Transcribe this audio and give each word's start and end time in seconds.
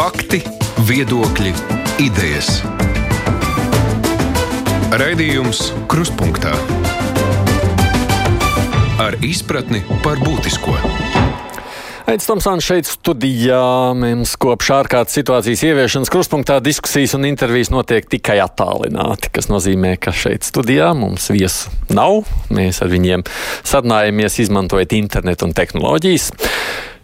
Fakti, 0.00 0.38
viedokļi, 0.88 1.50
idejas. 2.00 2.62
Raidījums 4.96 5.58
Krustpunktā 5.92 6.54
ar 9.04 9.18
izpratni 9.20 9.82
par 10.00 10.16
būtisko. 10.24 10.72
Aits 12.08 12.30
Tomsons 12.30 12.64
šeit 12.64 12.88
studijā. 12.88 13.60
Mums 13.92 14.38
kopš 14.40 14.72
ārkārtas 14.78 15.20
situācijas 15.20 15.66
ieviešanas 15.68 16.08
kruspunktā 16.08 16.62
diskusijas 16.64 17.18
un 17.18 17.28
intervijas 17.28 17.68
notiek 17.68 18.08
tikai 18.08 18.38
attālināti, 18.40 19.28
kas 19.36 19.52
nozīmē, 19.52 19.98
ka 20.00 20.16
šeit 20.16 20.48
studijā 20.48 20.94
mums 20.96 21.28
viesu 21.28 21.68
nav. 21.92 22.22
Mēs 22.48 22.80
ar 22.80 22.88
viņiem 22.88 23.28
sarunājamies, 23.68 24.40
izmantojot 24.48 24.96
internetu 24.96 25.50
un 25.50 25.52
tehnoloģijas. 25.60 26.32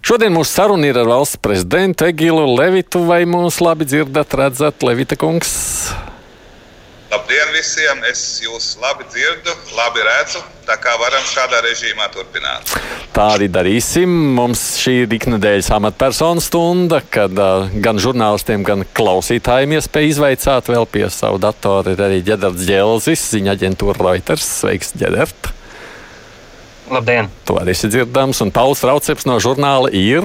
Šodien 0.07 0.30
mūsu 0.30 0.52
saruna 0.54 0.86
ir 0.86 0.98
ar 1.00 1.09
valsts 1.11 1.41
prezidentu 1.43 2.06
Egilu 2.06 2.45
Levitu. 2.46 3.00
Vai 3.09 3.25
mūs 3.27 3.56
labi 3.59 3.88
dzirdat, 3.91 4.37
redzat, 4.38 4.84
Levita 4.87 5.16
kungs? 5.19 5.51
Labdien 7.10 7.51
visiem! 7.51 8.05
Es 8.06 8.20
jūs 8.38 8.77
labi 8.78 9.02
dzirdu, 9.11 9.56
labi 9.74 10.05
redzu. 10.06 10.45
Tā 10.69 10.77
kā 10.78 10.95
varam 11.02 11.27
šādā 11.27 11.59
režīmā 11.66 12.06
turpināt. 12.14 12.70
Tā 13.19 13.27
arī 13.34 13.50
darīsim. 13.50 14.14
Mums 14.38 14.62
šī 14.78 14.95
ir 15.09 15.19
iknedēļas 15.19 15.73
amatpersonu 15.74 16.45
stunda, 16.45 17.02
kad 17.02 17.34
uh, 17.34 17.66
gan 17.83 17.98
žurnālistiem, 17.98 18.62
gan 18.62 18.86
klausītājiem 18.86 19.75
iespēja 19.80 20.14
izvaicāt 20.14 20.70
vēl 20.70 20.86
pie 20.86 21.09
savu 21.11 21.42
datoru. 21.42 21.98
Ir 21.98 22.06
arī 22.06 22.23
Ģedards 22.30 22.62
Džēlzis, 22.62 23.27
ziņa 23.34 23.59
aģentūra 23.59 23.98
Reuters. 24.06 24.47
Sveiks, 24.62 24.95
Ģedert! 25.02 25.55
Labdien! 26.90 27.26
To 27.48 27.56
arī 27.58 27.74
esi 27.74 27.90
dzirdams, 27.90 28.40
un 28.45 28.52
Pauls 28.54 28.84
Rauceps 28.86 29.27
no 29.27 29.40
žurnāla 29.42 29.90
ir. 29.90 30.22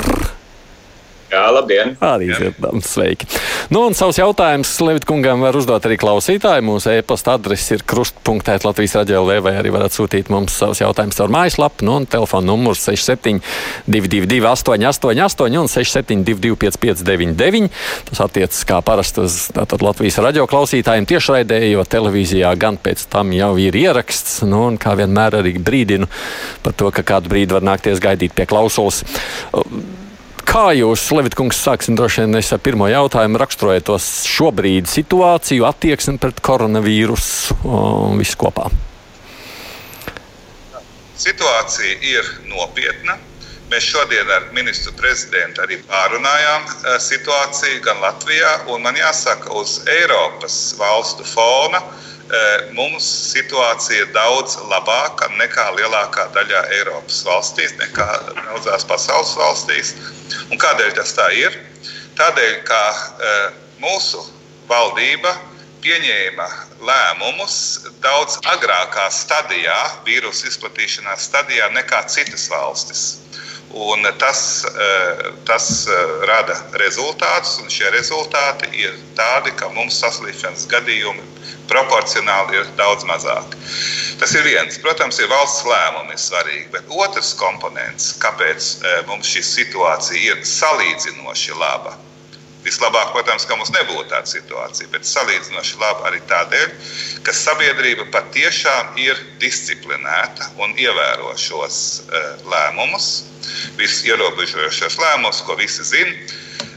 Jā, 1.32 1.46
labdien! 1.48 1.94
Arī 2.04 2.28
dzirdams, 2.28 2.90
sveiki. 2.92 3.28
Nu, 3.72 3.86
un 3.88 3.94
savus 3.96 4.18
jautājumus 4.20 4.74
Levita 4.84 5.08
kungam 5.08 5.40
var 5.46 5.56
uzdot 5.56 5.86
arī 5.88 5.96
klausītāji. 6.02 6.64
Mūsu 6.68 6.92
e-pasta 6.92 7.38
adrese 7.38 7.78
ir 7.78 7.86
krustpunktēt 7.88 8.66
Latvijas 8.68 8.98
radio 9.00 9.22
LV, 9.24 9.38
vai 9.46 9.54
arī 9.62 9.72
varat 9.72 9.96
sūtīt 9.96 10.28
mums 10.34 10.58
savus 10.60 10.82
jautājumus 10.84 11.16
caur 11.22 11.32
mājaslapu. 11.32 11.88
Nu, 11.88 11.96
un 12.02 12.08
telefona 12.12 12.50
numurs 12.50 12.84
6722, 12.84 14.42
888, 14.44 15.62
un 15.62 15.72
672, 15.72 16.60
559, 16.66 17.72
tas 18.12 18.24
attiecas 18.28 18.68
kā 18.68 18.82
parasti 18.84 19.24
uz 19.24 19.40
tātad, 19.56 19.88
Latvijas 19.88 20.20
radio 20.28 20.44
klausītājiem 20.52 21.08
tiešraidē, 21.14 21.62
jo 21.72 21.88
televīzijā 21.88 22.52
gan 22.60 22.76
pēc 22.76 23.08
tam 23.08 23.32
jau 23.38 23.54
ir 23.56 23.80
ieraksts. 23.86 24.42
Nu, 24.44 24.66
un 24.68 24.82
kā 24.82 25.00
vienmēr 25.00 25.40
arī 25.40 25.56
brīdinu 25.64 26.12
par 26.68 26.76
to, 26.76 26.92
ka 26.92 27.08
kādu 27.16 27.32
brīdi 27.32 27.56
var 27.56 27.64
nākties 27.72 28.04
gaidīt 28.04 28.36
pie 28.36 28.52
klausulas. 28.52 29.06
Kā 30.48 30.72
jūs, 30.76 31.04
Levitkungs, 31.16 31.60
sāksim 31.64 31.96
droši 31.98 32.26
vien 32.26 32.40
ar 32.40 32.62
pirmo 32.64 32.88
jautājumu, 32.90 33.40
raksturojot 33.42 33.86
to 33.88 33.98
šobrīd 34.02 34.90
situāciju, 34.90 35.66
attieksmi 35.68 36.18
pret 36.22 36.42
koronavīrusu 36.44 37.58
un 37.68 38.22
visu 38.22 38.40
kopā? 38.42 38.70
Situācija 41.22 42.00
ir 42.02 42.32
nopietna. 42.50 43.20
Mēs 43.72 43.86
šodien 43.88 44.28
ar 44.36 44.50
ministru 44.52 44.92
prezidentu 45.00 45.62
arī 45.64 45.78
pārunājām 45.88 46.66
situāciju 47.00 47.80
gan 47.86 48.02
Latvijā, 48.04 48.56
un 48.74 48.82
man 48.84 48.98
jāsaka, 49.00 49.54
uz 49.56 49.78
Eiropas 49.88 50.58
valstu 50.80 51.24
fona 51.24 51.80
mums 52.78 53.06
situācija 53.34 54.06
ir 54.06 54.12
daudz 54.16 54.56
labāka 54.72 55.28
nekā 55.40 55.68
lielākā 55.76 56.30
daļā 56.36 56.64
Eiropas 56.78 57.22
valstīs, 57.28 57.74
nekā 57.80 58.08
daudzās 58.46 58.88
pasaules 58.88 59.34
valstīs. 59.40 59.96
Un 60.52 60.62
kādēļ 60.62 60.96
tas 60.96 61.16
tā 61.18 61.28
ir? 61.36 61.58
Tādēļ, 62.20 62.54
ka 62.68 62.84
mūsu 63.82 64.24
valdība 64.70 65.34
pieņēma 65.82 66.48
lēmumus 66.86 67.56
daudz 68.04 68.38
agrākā 68.54 69.08
stadijā, 69.12 69.80
vīrusu 70.06 70.48
izplatīšanās 70.52 71.28
stadijā, 71.30 71.68
nekā 71.76 72.06
citas 72.08 72.48
valstis. 72.52 73.04
Un 73.72 74.04
tas, 74.20 74.66
tas 75.48 75.68
rada 76.28 76.58
rezultātus, 76.80 77.56
un 77.64 77.72
šie 77.72 77.88
rezultāti 77.96 78.68
ir 78.84 78.98
tādi, 79.16 79.54
ka 79.56 79.72
mums 79.72 80.00
saslimšanas 80.04 80.68
gadījumi 80.72 81.24
proporcionāli 81.70 82.60
ir 82.60 82.70
daudz 82.80 83.06
mazāki. 83.10 83.60
Tas 84.22 84.36
ir 84.38 84.46
viens. 84.46 84.78
Protams, 84.84 85.18
ir 85.20 85.30
valsts 85.32 85.66
lēmumi 85.66 86.18
svarīgi, 86.20 86.70
bet 86.76 86.90
otrs 86.94 87.34
komponents, 87.40 88.14
kāpēc 88.22 88.72
mums 89.10 89.30
šī 89.34 89.44
situācija 89.48 90.36
ir 90.36 90.46
salīdzinoši 90.46 91.58
laba. 91.58 91.98
Vislabāk, 92.62 93.10
protams, 93.16 93.48
ka 93.50 93.56
mums 93.58 93.72
nebūtu 93.74 94.06
tāda 94.12 94.30
situācija, 94.30 94.92
bet 94.94 95.08
salīdzinoši 95.10 95.80
labi 95.82 96.06
arī 96.12 96.20
tādēļ, 96.30 96.76
ka 97.26 97.34
sabiedrība 97.34 98.06
patiešām 98.14 99.00
ir 99.02 99.18
disciplinēta 99.42 100.52
un 100.62 100.76
ievēro 100.78 101.34
šos 101.42 101.80
uh, 102.04 102.28
lēmumus, 102.54 103.08
visus 103.80 104.06
ierobežojošos 104.06 105.00
lēmumus, 105.02 105.42
ko 105.48 105.58
visi 105.58 105.88
zina. 105.90 106.14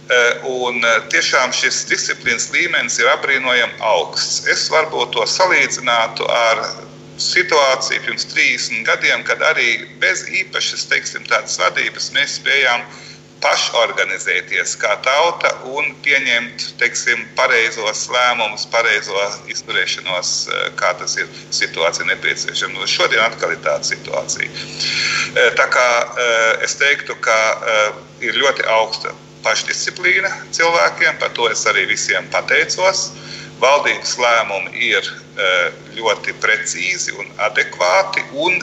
Uh, 0.05 0.67
un 0.69 0.83
uh, 0.85 0.99
tiešām 1.09 1.49
šis 1.57 1.87
disciplīnas 1.89 2.51
līmenis 2.53 2.99
ir 3.01 3.09
apbrīnojami 3.09 3.79
augsts. 3.89 4.43
Es 4.53 4.67
varbūt 4.69 5.15
to 5.17 5.25
salīdzinātu 5.25 6.27
ar 6.29 6.61
situāciju 7.17 8.03
pirms 8.05 8.29
30 8.35 8.85
gadiem, 8.85 9.25
kad 9.25 9.41
arī 9.49 9.79
bez 10.03 10.27
īpašas 10.29 10.85
teiksim, 10.93 11.25
vadības 11.31 12.11
mēs 12.13 12.37
spējām 12.37 12.85
pašorganizēties 13.41 14.77
kā 14.83 14.93
tauta 15.09 15.55
un 15.73 15.95
pieņemt 16.05 16.69
teiksim, 16.81 17.25
pareizos 17.41 18.05
lēmumus, 18.13 18.69
pareizo 18.77 19.25
izturēšanos, 19.57 20.37
kā 20.81 20.93
tas 21.01 21.17
ir 21.17 21.33
situācija 21.49 22.11
nepieciešama. 22.13 22.85
Šodien 22.93 23.25
atkal 23.25 23.57
ir 23.57 23.65
tāda 23.65 23.89
situācija. 23.89 24.53
Tā 25.57 25.69
kā 25.73 25.91
es 26.65 26.77
teiktu, 26.81 27.17
ka 27.25 27.39
ir 28.21 28.37
ļoti 28.37 28.69
augsta 28.69 29.17
pašdisciplīna 29.45 30.31
cilvēkiem, 30.57 31.19
par 31.21 31.33
to 31.37 31.49
es 31.53 31.65
arī 31.71 31.87
visiem 31.91 32.27
pateicos. 32.33 33.11
Valdības 33.63 34.17
lēmumi 34.19 34.73
ir 34.91 35.07
ļoti 35.95 36.35
precīzi 36.43 37.15
un 37.21 37.31
adekvāti 37.47 38.25
un 38.47 38.59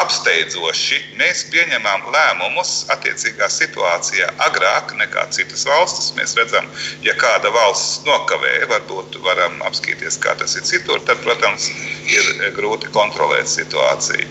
apsteidzoši 0.00 0.98
mēs 1.18 1.44
pieņemam 1.52 2.04
lēmumus 2.12 2.72
attiecīgā 2.92 3.48
situācijā 3.48 4.28
agrāk 4.44 4.92
nekā 4.98 5.24
citas 5.32 5.64
valstis. 5.68 6.10
Mēs 6.18 6.34
redzam, 6.36 6.68
ja 7.06 7.14
kāda 7.20 7.52
valsts 7.54 8.02
nokavē, 8.04 8.52
varbūt 8.68 9.16
varam 9.24 9.56
apskatīties, 9.64 10.18
kā 10.20 10.34
tas 10.40 10.56
ir 10.58 10.66
citur, 10.68 11.00
tad, 11.08 11.22
protams, 11.24 11.70
ir 12.10 12.52
grūti 12.56 12.90
kontrolēt 12.92 13.48
situāciju. 13.48 14.26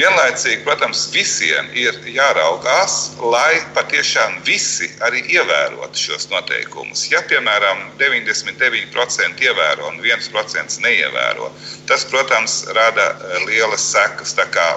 Vienlaicīgi, 0.00 0.62
protams, 0.64 1.04
visiem 1.12 1.68
ir 1.76 1.98
jāraugās, 2.08 3.12
lai 3.20 3.60
patiešām 3.76 4.40
visi 4.48 4.88
arī 5.04 5.20
ievērotu 5.36 6.06
šos 6.06 6.30
noteikumus. 6.32 7.04
Ja, 7.12 7.20
piemēram, 7.28 7.84
99% 8.00 9.44
ievēro 9.44 9.92
un 9.92 10.00
1% 10.00 10.80
neievēro, 10.86 11.52
tas, 11.90 12.06
protams, 12.08 12.62
rada 12.72 13.10
lielas 13.44 13.84
sekas 13.92 14.32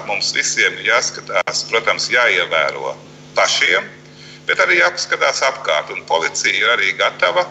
mums 0.06 0.32
visiem 0.36 0.78
ir 0.80 0.90
jāskatās, 0.92 1.64
protams, 1.70 2.08
jāievēro 2.12 2.94
pašiem, 3.36 3.86
bet 4.48 4.60
arī 4.64 4.80
jāpaskatās 4.80 5.42
apkārt. 5.50 5.92
Un 5.94 6.04
policija 6.08 6.54
ir 6.54 6.72
arī 6.76 6.92
gatava, 6.98 7.46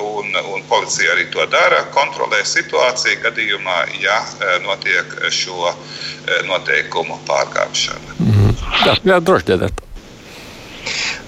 un, 0.00 0.32
un 0.54 0.64
policija 0.68 1.12
arī 1.14 1.28
to 1.34 1.44
dara, 1.52 1.84
kontrolē 1.94 2.42
situāciju 2.46 3.20
gadījumā, 3.26 3.78
ja 4.02 4.18
notiek 4.64 5.14
šo 5.34 5.70
noteikumu 6.48 7.20
pārkāpšana. 7.28 8.18
Mm. 8.18 8.58
Jā, 8.86 8.96
jā 9.12 9.20
droši 9.22 9.52
dzirdēt. 9.52 9.86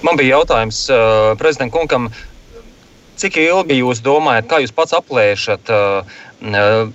Man 0.03 0.19
bija 0.19 0.39
jautājums 0.39 0.85
uh, 0.91 1.33
prezidentam 1.39 1.73
Kunkam. 1.79 2.11
Cik 3.21 3.37
ilgi 3.39 3.77
jūs 3.77 4.01
domājat, 4.03 4.47
kā 4.49 4.57
jūs 4.63 4.73
pats 4.75 4.95
aplēšat, 4.97 5.69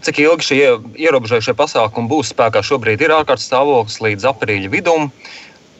cik 0.05 0.21
ilgi 0.21 0.45
šie 0.45 0.61
ierobežojušie 1.01 1.55
pasākumi 1.57 2.11
būs 2.11 2.35
spēkā? 2.35 2.61
Šobrīd 2.65 3.01
ir 3.05 3.15
ārkārtas 3.17 3.49
stāvoklis 3.49 4.01
līdz 4.05 4.29
aprīļa 4.33 4.71
vidum, 4.75 5.09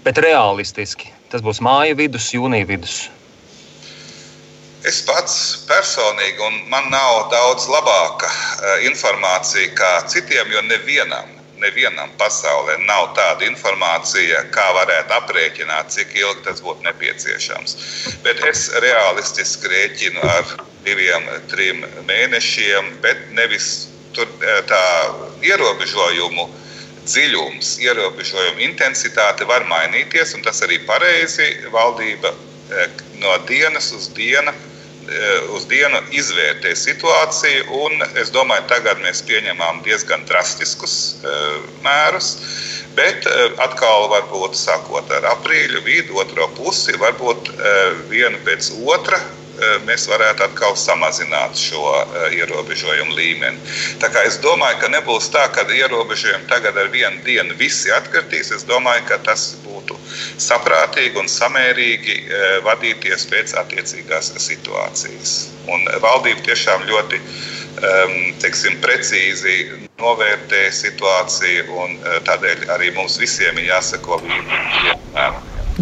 bet 0.07 0.21
realistiski 0.25 1.13
tas 1.29 1.45
būs 1.45 1.61
māja 1.61 1.97
vidus, 1.99 2.31
jūnija 2.33 2.65
vidus. 2.69 3.11
Es 4.89 5.03
pats 5.05 5.67
personīgi, 5.69 6.39
un 6.41 6.63
man 6.73 6.87
nav 6.89 7.29
daudz 7.33 7.67
labāka 7.69 8.31
informācija 8.89 9.75
kā 9.77 9.91
citiem, 10.09 10.49
jo 10.55 10.63
nevienam 10.71 11.38
nevienam 11.63 12.11
pasaulē 12.21 12.79
nav 12.87 13.13
tāda 13.19 13.47
informācija, 13.49 14.45
kā 14.55 14.67
varētu 14.77 15.17
aprēķināt, 15.19 15.93
cik 15.95 16.15
ilgi 16.19 16.45
tas 16.47 16.63
būtu 16.65 16.87
nepieciešams. 16.87 17.77
Bet 18.25 18.43
es 18.49 18.69
realistiski 18.85 19.71
rēķinu 19.73 20.25
ar 20.37 20.57
diviem, 20.87 21.29
trim 21.53 21.85
mēnešiem, 22.09 22.95
bet 23.05 23.29
nevis 23.37 23.89
tur, 24.17 24.31
tā 24.71 24.85
ierobežojumu 25.45 26.49
dziļums, 27.09 27.77
ierobežojuma 27.85 28.65
intensitāte 28.67 29.47
var 29.49 29.65
mainīties, 29.69 30.35
un 30.37 30.45
tas 30.45 30.61
arī 30.67 30.81
pareizi. 30.89 31.51
Valdība 31.73 32.35
no 33.23 33.37
dienas 33.49 33.93
uz 33.97 34.11
dienu 34.17 34.53
uz 35.57 35.65
dienu 35.71 36.01
izvērtē 36.13 36.75
situāciju, 36.77 37.65
un 37.85 38.05
es 38.21 38.33
domāju, 38.35 38.67
tagad 38.69 39.01
mēs 39.05 39.23
pieņemam 39.29 39.81
diezgan 39.87 40.27
drastiskus 40.29 40.99
mērus. 41.85 42.35
Bet 42.99 43.25
atkal, 43.63 44.09
varbūt 44.13 44.59
sākot 44.59 45.11
ar 45.15 45.31
aprīļa 45.33 45.85
vidu, 45.87 46.19
otro 46.21 46.49
pusi, 46.59 46.97
varbūt 47.01 47.53
vienu 48.11 48.41
pēc 48.45 48.73
otra 48.85 49.21
Eh, 49.59 49.79
mēs 49.83 50.05
varētu 50.07 50.45
atkal 50.45 50.77
samazināt 50.79 51.59
šo 51.59 51.81
eh, 51.99 52.37
ierobežojumu 52.39 53.17
līmeni. 53.19 53.59
Tā 53.99 54.07
kā 54.15 54.23
es 54.29 54.37
domāju, 54.39 54.79
ka 54.85 54.91
nebūs 54.93 55.33
tā, 55.35 55.49
ka 55.51 55.65
ierobežojumi 55.75 56.47
tagad 56.47 56.79
ar 56.79 56.93
vienu 56.95 57.19
dienu 57.27 57.57
visi 57.59 57.91
atkritīs. 57.91 58.53
Es 58.55 58.63
domāju, 58.69 59.09
ka 59.09 59.19
tas 59.27 59.49
saprātīgi 60.43 61.21
un 61.21 61.31
samērīgi 61.33 62.17
eh, 62.19 62.49
vadīties 62.67 63.29
pēc 63.31 63.55
attiecīgās 63.63 64.33
situācijas. 64.43 65.37
Un 65.69 65.85
valdība 66.03 66.45
tiešām 66.49 66.87
ļoti 66.89 67.21
ehm, 67.21 68.17
teiksim, 68.43 68.79
precīzi 68.85 69.59
novērtē 69.99 70.69
situāciju, 70.73 71.67
un 71.85 71.97
tādēļ 72.29 72.69
arī 72.77 72.93
mums 72.97 73.19
visiem 73.21 73.59
ir 73.59 73.73
jāsako 73.73 74.21
līdzi. 74.23 74.95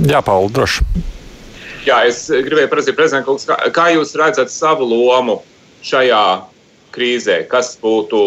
Jā, 0.09 0.23
Pauli, 0.25 0.53
droši. 0.57 0.87
Jā, 1.87 2.01
es 2.09 2.25
gribēju 2.29 2.69
prasīt, 2.73 2.97
prezidents, 2.99 3.47
kā, 3.47 3.57
kā 3.71 3.87
jūs 3.95 4.17
redzat 4.19 4.51
savu 4.51 4.89
lomu 4.91 5.39
šajā 5.87 6.25
krīzē? 6.97 7.45
Kas 7.51 7.77
būtu 7.79 8.21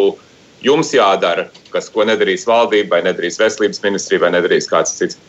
jums 0.64 0.94
jādara, 0.96 1.50
kas 1.74 1.90
ko 1.92 2.06
nedarīs 2.08 2.48
valdība, 2.48 2.96
vai 2.96 3.10
nedarīs 3.10 3.40
veselības 3.42 3.84
ministrija, 3.84 4.24
vai 4.24 4.32
nedarīs 4.38 4.70
kāds 4.72 4.96
cits? 5.00 5.20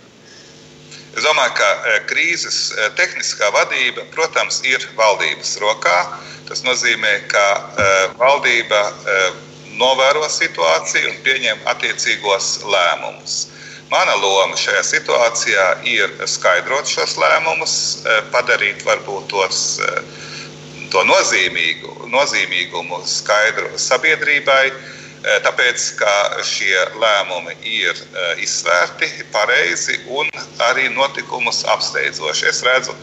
Es 1.16 1.24
domāju, 1.26 1.54
ka 1.58 1.68
e, 1.90 1.94
krīzes 2.06 2.58
e, 2.70 2.88
tehniskā 2.98 3.48
vadība, 3.54 4.04
protams, 4.14 4.60
ir 4.62 4.84
valdības 4.98 5.56
rokā. 5.62 5.96
Tas 6.46 6.62
nozīmē, 6.66 7.14
ka 7.30 7.46
e, 7.84 7.86
valdība 8.18 8.82
novēro 9.80 10.28
situāciju 10.30 11.10
un 11.10 11.18
pieņem 11.24 11.66
attiecīgos 11.72 12.60
lēmumus. 12.66 13.40
Mana 13.90 14.14
loma 14.22 14.58
šajā 14.58 14.82
situācijā 14.86 15.66
ir 15.90 16.12
skaidrot 16.30 16.86
šos 16.86 17.16
lēmumus, 17.18 17.74
padarīt 18.30 18.84
varbūt 18.86 19.26
tos, 19.32 19.62
to 20.94 21.02
nozīmīgu, 21.08 21.96
nozīmīgumu 22.12 23.00
skaidru 23.10 23.72
sabiedrībai. 23.74 24.70
Tāpēc, 25.20 25.86
ka 26.00 26.12
šie 26.48 26.76
lēmumi 26.96 27.56
ir 27.68 27.98
izsvērti 28.40 29.10
pareizi 29.34 29.98
un 30.08 30.30
arī 30.70 30.88
notikumus 30.94 31.60
apsteidzoši. 31.68 32.46
Es 32.48 32.62
redzu 32.64 32.96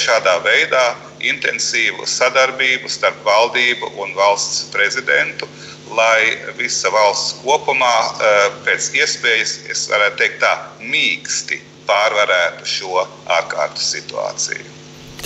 šādā 0.00 0.38
veidā 0.46 0.84
intensīvu 1.20 2.08
sadarbību 2.08 2.88
starp 2.88 3.20
valdību 3.26 3.92
un 4.00 4.16
valsts 4.16 4.64
prezidentu 4.72 5.48
lai 5.94 6.38
visa 6.58 6.90
valsts 6.92 7.38
kopumā 7.42 7.94
pēc 8.66 8.90
iespējas, 8.98 9.54
es 9.72 9.86
varētu 9.90 10.20
teikt, 10.20 10.40
tā 10.42 10.52
mīksti 10.84 11.60
pārvarētu 11.88 12.68
šo 12.68 13.06
ārkārtas 13.38 13.92
situāciju. 13.94 14.74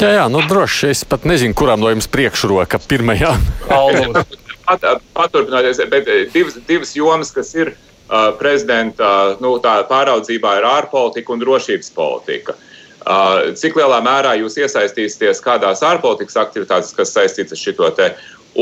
Jā, 0.00 0.12
jā, 0.16 0.28
nu 0.32 0.40
droši. 0.48 0.92
Es 0.94 1.02
pat 1.06 1.26
nezinu, 1.28 1.54
kuram 1.58 1.82
no 1.82 1.90
jums 1.92 2.08
priekšroka 2.10 2.80
pirmajā. 2.88 3.34
Pat, 4.72 5.02
paturpināties, 5.12 5.80
bet 5.92 6.08
eh, 6.08 6.26
divas, 6.32 6.56
divas 6.68 6.94
jomas, 6.96 7.32
kas 7.34 7.52
ir 7.54 7.74
uh, 7.74 8.30
prezidenta 8.40 9.36
nu, 9.44 9.54
pāraudzībā, 9.60 10.56
ir 10.58 10.68
ārpolitika 10.68 11.34
un 11.34 11.42
drošības 11.42 11.92
politika. 11.96 12.56
Uh, 13.02 13.50
cik 13.58 13.76
lielā 13.76 13.98
mērā 14.04 14.36
jūs 14.38 14.56
iesaistīsieties 14.62 15.42
kādās 15.44 15.82
ārpolitikas 15.84 16.38
aktivitātēs, 16.44 16.94
kas 16.96 17.12
saistītas 17.12 17.58
ar 17.58 17.74
šo 17.74 17.90
te? 17.98 18.12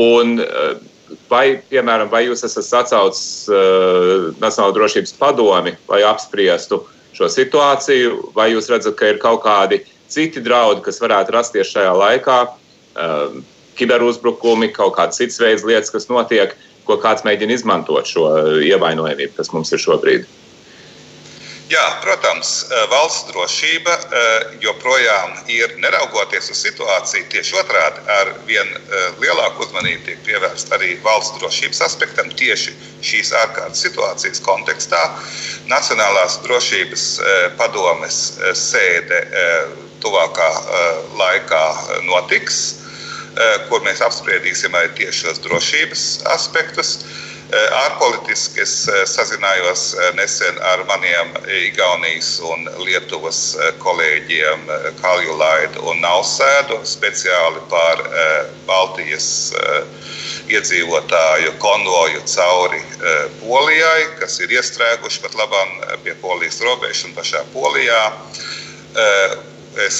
Un, 0.01 0.39
uh, 0.43 0.73
Vai, 1.27 1.59
piemēram, 1.67 2.07
vai 2.07 2.21
jūs 2.23 2.45
esat 2.47 2.63
sacaucis 2.63 3.49
uh, 3.51 4.29
Nacionālo 4.39 4.71
drošības 4.77 5.11
padomi, 5.19 5.73
lai 5.91 6.05
apspriestu 6.07 6.85
šo 7.15 7.27
situāciju, 7.31 8.31
vai 8.35 8.51
jūs 8.53 8.69
redzat, 8.71 8.95
ka 8.99 9.09
ir 9.11 9.19
kaut 9.19 9.41
kādi 9.43 9.81
citi 10.11 10.43
draudi, 10.43 10.83
kas 10.85 11.01
varētu 11.03 11.35
rasties 11.35 11.71
šajā 11.71 11.91
laikā, 11.99 12.37
uh, 12.47 13.35
kiberuzbrukumi, 13.81 14.71
kaut 14.77 14.95
kādas 14.99 15.19
citas 15.21 15.41
veids 15.41 15.65
lietas, 15.67 15.91
kas 15.93 16.07
notiek, 16.11 16.55
ko 16.87 16.97
kāds 17.01 17.25
mēģina 17.27 17.57
izmantot 17.57 18.07
šo 18.09 18.29
ievainojamību, 18.65 19.35
kas 19.37 19.51
mums 19.55 19.73
ir 19.75 19.83
šobrīd? 19.83 20.29
Jā, 21.71 21.83
protams, 22.03 22.65
eh, 22.67 22.81
valsts 22.91 23.29
drošība 23.31 23.93
eh, 23.95 24.55
joprojām 24.59 25.37
ir, 25.47 25.71
neraugoties 25.79 26.49
uz 26.51 26.59
situāciju, 26.65 27.29
tieši 27.31 27.55
otrādi, 27.61 28.01
ar 28.11 28.31
vien 28.49 28.67
eh, 28.75 29.05
lielāku 29.23 29.63
uzmanību 29.63 30.03
tiek 30.09 30.19
pievērsta 30.25 30.75
arī 30.75 30.97
valsts 31.05 31.39
drošības 31.39 31.79
aspektam 31.87 32.33
tieši 32.41 32.75
šīs 33.07 33.31
ārkārtas 33.43 33.85
situācijas 33.85 34.43
kontekstā. 34.43 34.99
Nacionālās 35.71 36.41
drošības 36.43 37.05
padomes 37.57 38.19
sēde 38.57 39.21
tuvākā 40.03 40.49
laikā 41.15 41.63
notiks, 42.03 42.80
kur 43.69 43.83
mēs 43.85 44.01
apspriedīsim 44.03 44.73
arī 44.75 44.89
tieši 44.97 45.25
šos 45.25 45.43
drošības 45.45 46.07
aspektus. 46.33 46.97
Eh, 47.51 47.71
ārpolitiski 47.75 48.61
es 48.63 48.73
eh, 48.87 49.01
sazinājos 49.11 49.81
eh, 49.99 50.11
nesen 50.15 50.55
ar 50.63 50.85
maniem 50.87 51.33
Igaunijas 51.51 52.37
un 52.47 52.69
Lietuvas 52.79 53.41
kolēģiem 53.83 54.63
Kalju 55.01 55.35
Laidu 55.35 55.83
un 55.91 55.99
Nausēdu 55.99 56.77
speciāli 56.87 57.59
par 57.73 58.05
Baltijas 58.69 59.27
iedzīvotāju 60.47 61.57
konvoju 61.59 62.23
cauri 62.31 62.79
Polijai, 63.41 64.05
kas 64.21 64.39
ir 64.39 64.55
iestrēguši 64.55 65.25
pat 65.25 65.35
labam 65.41 65.75
pie 66.05 66.15
Polijas 66.23 66.63
robežas 66.63 67.03
un 67.09 67.17
pašā 67.19 67.43
Polijā. 67.51 68.03
Es 69.89 69.99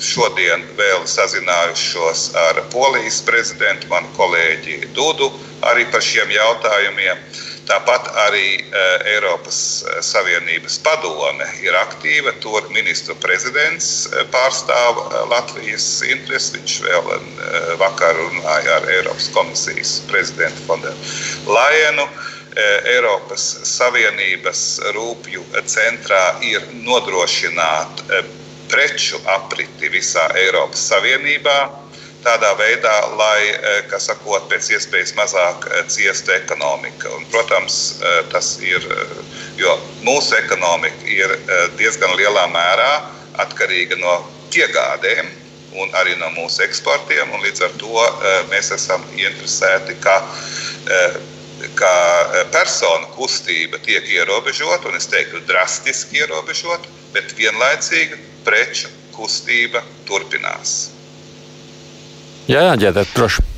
šodien 0.00 0.64
vēl 0.78 1.06
sazinājušos 1.08 2.32
ar 2.48 2.62
Polijas 2.72 3.20
prezidentu, 3.26 3.88
manu 3.92 4.10
kolēģi 4.16 4.92
Dudu, 4.96 5.30
arī 5.68 5.86
par 5.92 6.04
šiem 6.04 6.30
jautājumiem. 6.32 7.20
Tāpat 7.68 8.08
arī 8.24 8.46
uh, 8.58 9.04
Eiropas 9.06 9.58
eh, 9.86 10.00
Savienības 10.02 10.80
padome 10.82 11.46
ir 11.62 11.76
aktīva. 11.78 12.32
Tur 12.42 12.66
ministru 12.74 13.14
prezidents 13.22 14.08
eh, 14.10 14.24
pārstāv 14.34 14.98
Latvijas 15.30 15.86
intereses. 16.08 16.50
Viņš 16.56 16.74
vēl 16.88 17.12
vakar 17.78 18.18
runāja 18.18 18.80
ar 18.80 18.90
Eiropas 18.90 19.30
komisijas 19.36 20.00
prezidentu 20.10 20.66
Fonderu 20.66 21.54
Lajenu. 21.54 22.08
Eiropas 22.92 23.46
Savienības 23.64 24.62
rūpju 24.92 25.46
centrā 25.72 26.34
ir 26.44 26.66
nodrošināt 26.84 28.02
preču 28.72 29.20
apriti 29.28 29.90
visā 29.92 30.24
Eiropas 30.40 30.88
Savienībā. 30.88 31.58
Tādā 32.22 32.52
veidā, 32.54 32.94
lai, 33.18 33.50
eh, 33.50 33.96
sakot, 33.98 34.46
pēc 34.48 34.68
iespējas 34.76 35.12
mazāk 35.18 35.66
eh, 35.66 35.82
ciestu 35.90 36.32
ekonomika. 36.32 37.10
Un, 37.16 37.26
protams, 37.32 37.98
eh, 38.00 38.22
tas 38.30 38.58
ir, 38.62 38.86
jo 39.58 39.74
mūsu 40.06 40.38
ekonomika 40.38 41.02
ir 41.06 41.34
diezgan 41.76 42.14
lielā 42.16 42.46
mērā 42.54 42.92
atkarīga 43.42 43.98
no 43.98 44.14
piegādēm 44.54 45.28
un 45.82 45.90
arī 45.98 46.16
no 46.20 46.30
mūsu 46.38 46.62
eksportiem. 46.62 47.32
Līdz 47.42 47.64
ar 47.66 47.76
to 47.80 48.08
mēs 48.50 48.70
esam 48.76 49.02
interesēti, 49.16 49.96
ka, 50.04 50.16
ka 51.74 51.94
personu 52.52 53.08
kustība 53.16 53.80
tiek 53.82 54.04
ierobežota, 54.04 54.92
un 54.92 55.00
es 55.00 55.08
teiktu, 55.08 55.40
drastiski 55.48 56.20
ierobežota, 56.20 56.92
bet 57.16 57.32
vienlaicīgi 57.40 58.20
preču 58.46 58.90
kustība 59.14 59.84
turpinās. 60.08 60.92
Jā, 62.50 62.68
jā 62.72 62.76
ģēdēt, 62.86 63.16
droši. 63.16 63.48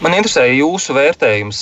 Man 0.00 0.14
interesē 0.16 0.46
jūsu 0.48 0.94
vērtējums, 0.96 1.58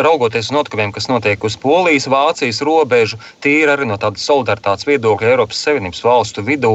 raugoties 0.00 0.46
uz 0.48 0.54
notikumiem, 0.56 0.88
kas 0.96 1.04
notiek 1.10 1.42
uz 1.44 1.52
Polijas, 1.60 2.06
Vācijas 2.08 2.62
robežu, 2.64 3.18
tīri 3.44 3.68
arī 3.68 3.84
no 3.90 3.98
tādas 4.00 4.24
solidaritātes 4.24 4.88
viedokļa 4.88 5.34
Eiropas 5.34 5.60
Savienības 5.66 6.00
valstu 6.00 6.44
vidū. 6.46 6.70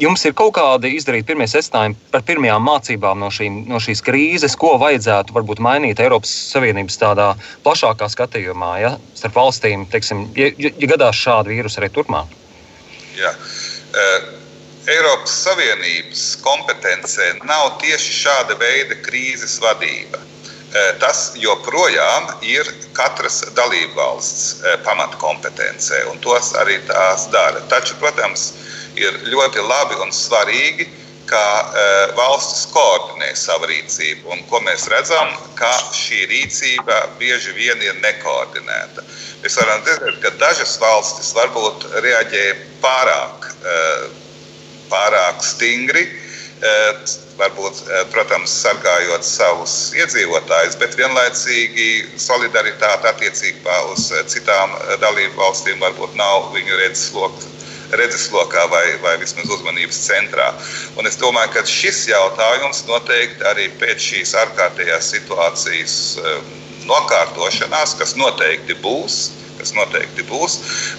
Jums 0.00 0.24
ir 0.24 0.32
kaut 0.38 0.54
kādi 0.56 0.94
izdarīti 0.96 1.28
pirmie 1.28 1.44
secinājumi 1.52 1.98
par 2.14 2.24
pirmajām 2.24 2.64
mācībām 2.64 3.20
no, 3.20 3.28
šī, 3.28 3.50
no 3.68 3.82
šīs 3.84 4.00
krīzes, 4.06 4.56
ko 4.56 4.78
vajadzētu 4.80 5.36
varbūt 5.36 5.60
mainīt 5.60 6.00
Eiropas 6.00 6.32
Savienības 6.54 6.96
tādā 7.04 7.28
plašākā 7.66 8.08
skatījumā, 8.16 8.72
ja 8.80 8.94
starp 9.12 9.36
valstīm, 9.42 9.84
teiksim, 9.92 10.30
ja, 10.40 10.48
ja 10.56 10.92
gadās 10.94 11.20
šādi 11.20 11.52
vīrusi 11.52 11.82
arī 11.82 11.92
turpmāk? 11.92 12.32
Jā. 13.20 13.36
Uh 13.94 14.44
Eiropas 14.84 15.32
Savienības 15.40 16.22
kompetencē 16.44 17.30
nav 17.48 17.78
tieši 17.80 18.16
šāda 18.18 18.56
veida 18.60 18.98
krīzes 19.06 19.54
vadība. 19.62 20.18
E, 20.20 20.82
tas 21.00 21.30
joprojām 21.40 22.26
ir 22.44 22.68
katras 22.92 23.38
dalībvalsts 23.56 24.42
e, 24.60 24.74
pamatkompetencē, 24.84 26.02
un 26.10 26.20
tos 26.26 26.52
arī 26.60 26.76
tās 26.90 27.24
dara. 27.32 27.62
Taču, 27.72 27.96
protams, 28.02 28.50
ir 29.00 29.16
ļoti 29.32 29.64
labi 29.64 29.96
un 30.04 30.12
svarīgi, 30.12 30.90
ka 31.24 31.44
valstis 32.18 32.66
koordinē 32.74 33.30
savu 33.40 33.70
rīcību. 33.70 34.28
Un, 34.34 34.44
ko 34.50 34.60
mēs 34.66 34.84
redzam, 34.92 35.32
ka 35.56 35.72
šī 35.96 36.26
rīcība 36.28 36.98
bieži 37.16 37.56
vien 37.56 37.80
ir 37.80 37.96
nekoordinēta. 38.04 39.06
Mēs 39.40 39.56
varam 39.62 39.80
redzēt, 39.88 40.20
ka 40.20 40.34
dažas 40.44 40.76
valstis 40.82 41.32
varbūt 41.40 41.88
reaģē 42.04 42.44
pārāk, 42.84 43.43
pārāk 44.92 45.44
stingri. 45.44 46.08
Uh, 46.64 47.20
varbūt, 47.38 47.80
protams, 48.12 48.52
sargājot 48.62 49.26
savus 49.26 49.74
iedzīvotājus, 49.98 50.76
bet 50.80 50.96
vienlaicīgi 50.98 51.88
solidaritāte 52.20 53.10
attiecībā 53.10 53.80
uz 53.92 54.10
citām 54.30 54.74
dalību 55.02 55.34
valstīm 55.40 55.82
varbūt 55.82 56.14
nav 56.18 56.52
viņu 56.54 56.80
redzesloka 56.82 57.52
redzeslokā 57.94 58.64
vai, 58.72 58.84
vai 59.02 59.12
vismaz 59.20 59.50
uzmanības 59.54 59.98
centrā. 60.06 60.48
Un 60.98 61.06
es 61.06 61.18
domāju, 61.20 61.52
ka 61.54 61.62
šis 61.68 62.00
jautājums 62.08 62.80
noteikti 62.88 63.44
arī 63.46 63.68
pēc 63.78 64.02
šīs 64.02 64.32
ārkārtējās 64.40 65.12
situācijas 65.14 65.96
nokārtošanās, 66.88 67.94
kas 68.00 68.16
noteikti 68.18 68.74
būs, 68.82 69.18
kas 69.64 69.74
noteikti 69.78 70.26
būs, 70.28 70.58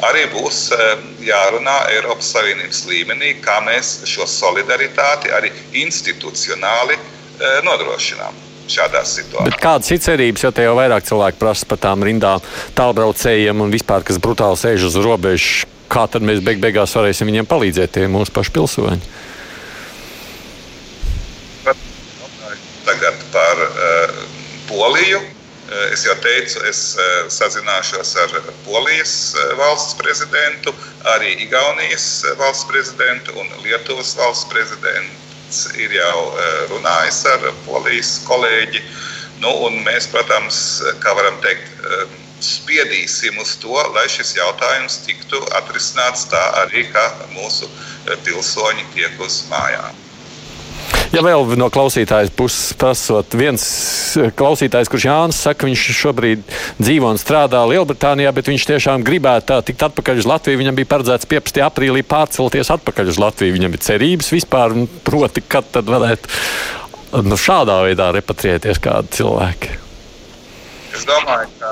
arī 0.09 0.25
būs 0.33 0.63
um, 0.73 1.05
jārunā 1.25 1.77
Eiropas 1.93 2.31
Savienības 2.33 2.81
līmenī, 2.89 3.35
kā 3.45 3.61
mēs 3.65 3.99
šo 4.09 4.25
solidaritāti 4.29 5.33
arī 5.35 5.53
institucionāli 5.85 6.97
uh, 6.97 7.61
nodrošinām 7.67 8.41
šādās 8.65 9.13
situācijās. 9.19 9.61
Kādas 9.61 9.91
ir 9.93 10.01
cerības, 10.01 10.41
jo 10.41 10.49
te 10.49 10.65
jau 10.65 10.73
vairāk 10.79 11.05
cilvēku 11.05 11.37
prasa 11.37 11.69
par 11.69 11.77
tām 11.83 12.01
rindām, 12.03 12.41
tālbraucējiem 12.77 13.61
un 13.61 13.73
vispār, 13.73 14.01
kas 14.07 14.17
brutāli 14.21 14.57
sēž 14.57 14.89
uz 14.89 14.97
robežas? 15.05 15.69
kā 15.91 16.05
tad 16.11 16.25
mēs 16.25 16.41
beig 16.45 16.59
beigās 16.63 16.95
varēsim 16.97 17.29
viņiem 17.29 17.47
palīdzēt, 17.49 17.93
tie 17.95 18.09
mūsu 18.11 18.33
paši 18.35 18.53
pilsoņi? 18.55 19.13
Tagad 22.85 23.21
par 23.33 23.61
uh, 23.65 24.19
Poliju. 24.69 25.21
Uh, 25.65 25.93
es 25.93 26.03
jau 26.05 26.13
teicu, 26.21 26.59
es 26.69 26.79
uh, 26.93 27.25
sazināšos 27.33 28.11
ar 28.21 28.33
Polijas 28.67 29.33
uh, 29.33 29.55
valsts 29.57 29.95
prezidentu, 29.97 30.73
arī 31.15 31.31
Igaunijas 31.41 32.05
valsts 32.37 32.67
prezidentu 32.69 33.33
un 33.41 33.49
Lietuvas 33.63 34.13
valsts 34.19 34.45
prezidents 34.51 35.63
ir 35.81 35.89
jau 35.97 36.19
runājis 36.69 37.23
ar 37.31 37.49
Polijas 37.65 38.13
kolēģi. 38.29 38.83
Nu, 39.41 39.55
mēs, 39.87 40.09
protams, 40.13 40.59
kā 41.01 41.13
varam 41.17 41.37
teikt, 41.41 41.69
spiedīsim 42.45 43.37
uz 43.41 43.55
to, 43.61 43.75
lai 43.95 44.05
šis 44.11 44.35
jautājums 44.37 45.01
tiktu 45.05 45.41
atrisināts 45.57 46.27
tā 46.33 46.41
arī, 46.65 46.85
ka 46.93 47.05
mūsu 47.33 47.69
pilsoņi 48.25 48.89
tiek 48.93 49.21
uz 49.21 49.43
mājām. 49.49 50.04
Ja 51.13 51.21
vēl 51.23 51.45
no 51.55 51.69
klausītājas 51.71 52.31
puses 52.35 52.73
prasot, 52.79 53.35
viens 53.39 53.63
e, 54.19 54.27
klausītājs, 54.35 54.89
kurš 54.91 55.05
Jānis 55.07 55.39
saka, 55.45 55.67
viņš 55.69 55.83
šobrīd 55.95 56.41
dzīvo 56.81 57.13
un 57.13 57.19
strādā 57.21 57.61
Lielbritānijā, 57.69 58.33
bet 58.35 58.49
viņš 58.51 58.65
tiešām 58.73 59.05
gribētu 59.05 59.53
tā 59.53 59.61
tikt 59.69 59.85
atpakaļ 59.87 60.19
uz 60.23 60.27
Latviju. 60.27 60.59
Viņam 60.59 60.79
bija 60.79 60.91
paredzēts 60.91 61.29
15. 61.31 61.61
aprīlī 61.69 62.03
pārcelties 62.03 62.73
atpakaļ 62.75 63.13
uz 63.13 63.21
Latviju. 63.21 63.55
Viņam 63.55 63.77
ir 63.77 63.85
cerības 63.85 64.33
vispār, 64.35 64.75
proti, 65.07 65.45
kad 65.47 65.69
tad 65.77 65.87
varētu 65.93 67.23
nu, 67.23 67.39
šādā 67.39 67.79
veidā 67.85 68.11
repatriēties 68.15 68.81
kādi 68.83 69.15
cilvēki. 69.21 69.77
Es 70.95 71.07
domāju, 71.07 71.47
ka 71.59 71.71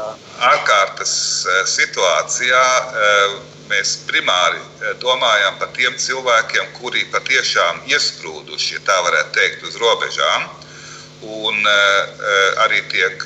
ārkārtas 0.54 1.16
eh, 1.48 1.64
situācijā 1.74 2.64
eh, 2.64 3.36
mēs 3.72 3.96
primāri 4.10 4.60
eh, 4.60 4.94
domājam 5.04 5.58
par 5.62 5.72
tiem 5.78 5.96
cilvēkiem, 6.00 6.74
kuri 6.80 7.06
patiešām 7.14 7.84
iesprūduši, 7.92 8.76
ja 8.78 8.84
tā 8.90 9.00
varētu 9.08 9.36
teikt, 9.40 9.66
uz 9.70 9.80
robežām, 9.82 10.52
un 11.24 11.68
arī 12.60 12.82
tiek 12.92 13.22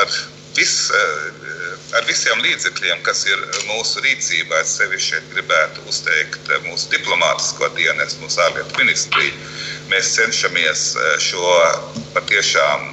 ar, 0.00 0.14
vis, 0.56 0.72
ar 1.94 2.08
visiem 2.08 2.42
līdzekļiem, 2.42 3.04
kas 3.06 3.22
ir 3.30 3.44
mūsu 3.68 4.02
rīcībā. 4.02 4.64
Es 4.64 4.72
sevišķi 4.80 5.12
šeit 5.12 5.28
gribētu 5.36 5.84
uzteikt 5.86 6.50
mūsu 6.66 6.90
diplomātisko 6.90 7.70
dienestu, 7.76 8.24
mūsu 8.24 8.42
ārlietu 8.48 8.82
ministriju. 8.82 9.36
Mēs 9.92 10.10
cenšamies 10.16 10.88
šo 11.22 11.54
patiešām 12.16 12.90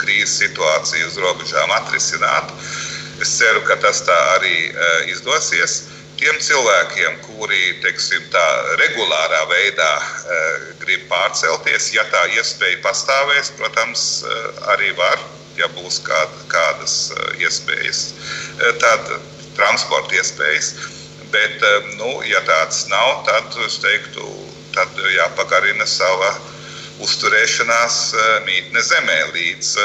krīzes 0.00 0.36
situāciju 0.42 1.08
uz 1.08 1.18
robežām 1.24 1.72
atrisināt. 1.76 2.52
Es 3.20 3.32
ceru, 3.36 3.60
ka 3.68 3.76
tas 3.76 4.00
tā 4.06 4.16
arī 4.34 4.54
e, 4.68 4.90
izdosies. 5.12 5.82
Tiem 6.20 6.36
cilvēkiem, 6.40 7.18
kuri 7.24 7.74
teiksim, 7.84 8.22
tā, 8.32 8.44
regulārā 8.80 9.40
veidā 9.50 9.90
e, 9.96 10.38
grib 10.80 11.04
pārcelties, 11.10 11.90
ja 11.92 12.04
tā 12.12 12.22
iespēja 12.36 12.80
pastāvēs, 12.84 13.52
protams, 13.60 14.06
e, 14.24 14.38
arī 14.72 14.94
var, 14.96 15.20
ja 15.60 15.68
būs 15.76 16.00
kāda, 16.06 16.46
kādas 16.48 16.94
iespējas, 17.42 18.00
tad 18.80 19.10
transporta 19.58 20.16
iespējas. 20.16 20.72
Bet, 21.34 21.60
nu, 21.98 22.14
ja 22.24 22.40
tāds 22.46 22.86
nav, 22.88 23.20
tad 23.28 23.52
es 23.66 23.76
teiktu, 23.82 24.24
tad 24.72 24.96
jāpagarina 25.12 25.84
sava 25.86 26.32
uzturēšanās 27.04 28.00
mītne 28.48 28.82
zemē, 28.86 29.18
līdz 29.36 29.76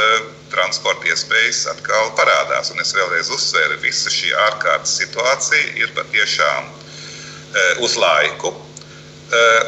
transporta 0.51 1.09
iespējas 1.11 1.65
atkal 1.73 2.11
parādās. 2.19 2.71
Un 2.73 2.83
es 2.83 2.93
vēlreiz 2.95 3.31
uzsveru, 3.33 3.77
ka 3.77 3.85
visa 3.87 4.13
šī 4.13 4.33
ārkārtas 4.49 4.97
situācija 5.01 5.75
ir 5.81 5.93
patiešām 5.97 6.69
eh, 6.69 7.83
uz 7.85 7.97
laiku. 7.99 8.53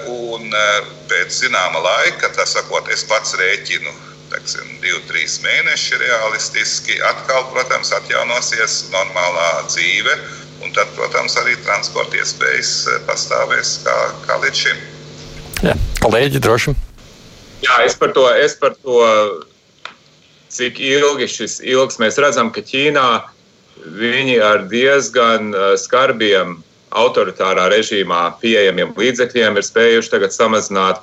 Un 0.08 0.52
pēc 1.10 1.34
zināma 1.34 1.80
laika, 1.82 2.30
tā 2.38 2.46
sakot, 2.46 2.88
es 2.94 3.02
pats 3.10 3.34
rēķinu 3.40 3.90
teiksim, 4.32 4.68
divi, 4.82 5.00
trīs 5.10 5.40
mēneši 5.44 6.00
realistiski. 6.02 7.00
Atkal, 7.10 7.48
protams, 7.54 7.92
atjaunosies 7.96 8.80
normālā 8.94 9.50
dzīve, 9.70 10.16
un 10.66 10.74
tad, 10.76 10.92
protams, 10.98 11.38
arī 11.42 11.56
transporta 11.66 12.20
iespējas 12.20 12.74
pastāvēs 13.08 13.78
kā, 13.86 13.98
kā 14.28 14.40
līdz 14.44 14.64
šim. 14.66 14.84
Jā, 15.68 15.78
kolēģi, 16.04 16.44
droši. 16.44 16.76
Jā, 17.66 17.80
es 17.88 17.98
par 17.98 18.14
to, 18.14 18.28
es 18.38 18.54
par 18.60 18.76
to 18.78 19.02
cik 20.54 20.80
ilgi 20.80 21.28
šis 21.32 21.60
ilgs 21.66 22.00
mēs 22.02 22.20
redzam, 22.22 22.52
ka 22.54 22.64
Ķīnā 22.66 23.08
viņi 23.98 24.40
ar 24.44 24.66
diezgan 24.72 25.54
uh, 25.54 25.76
skarbiem 25.80 26.58
autoritārā 26.98 27.68
režīmā 27.74 28.24
pieejamiem 28.42 28.94
līdzekļiem 28.98 29.60
ir 29.60 29.66
spējuši 29.66 30.14
tagad 30.14 30.36
samazināt 30.36 31.02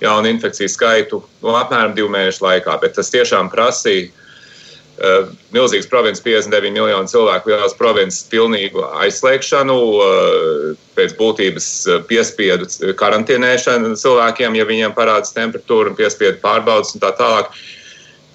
jaunu 0.00 0.30
infekciju 0.32 0.68
skaitu 0.68 1.20
no 1.44 1.56
apmēram 1.56 1.96
divu 1.96 2.10
mēnešu 2.12 2.44
laikā. 2.44 2.78
Bet 2.82 2.96
tas 2.96 3.12
tiešām 3.12 3.50
prasīja 3.52 4.08
uh, 4.08 5.28
milzīgas 5.54 5.88
provinces, 5.92 6.24
59 6.24 6.72
miljonu 6.72 7.12
cilvēku 7.12 7.52
lielās 7.52 7.76
provinces 7.78 8.24
pilnīgu 8.32 8.84
aizslēgšanu, 9.04 9.76
uh, 9.76 10.72
pēc 10.96 11.16
būtības 11.20 11.68
uh, 11.88 12.00
piespiedu 12.08 12.68
karantīnēšanu 13.00 13.94
cilvēkiem, 14.00 14.56
ja 14.56 14.68
viņiem 14.68 14.96
parādās 14.96 15.36
temperatūra 15.36 15.92
un 15.92 16.00
piespiedu 16.00 16.40
pārbaudas 16.44 16.96
un 16.96 17.04
tā 17.04 17.12
tālāk. 17.20 17.52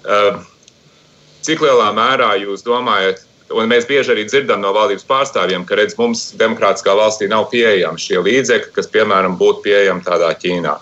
Uh, 0.02 0.42
cik 1.46 1.62
lielā 1.64 1.90
mērā 1.96 2.34
jūs 2.42 2.64
domājat, 2.66 3.24
un 3.52 3.68
mēs 3.68 3.86
bieži 3.88 4.14
arī 4.14 4.26
dzirdam 4.28 4.62
no 4.64 4.72
valdības 4.74 5.06
pārstāvjiem, 5.08 5.66
ka 5.68 5.76
redz, 5.78 5.96
mums 5.98 6.30
demokrātiskā 6.40 6.94
valstī 6.96 7.28
nav 7.30 7.50
pieejami 7.52 8.00
šie 8.00 8.22
līdzekļi, 8.24 8.74
kas, 8.76 8.90
piemēram, 8.92 9.36
būtu 9.40 9.66
pieejami 9.66 10.06
tādā 10.06 10.32
Ķīnā. 10.40 10.76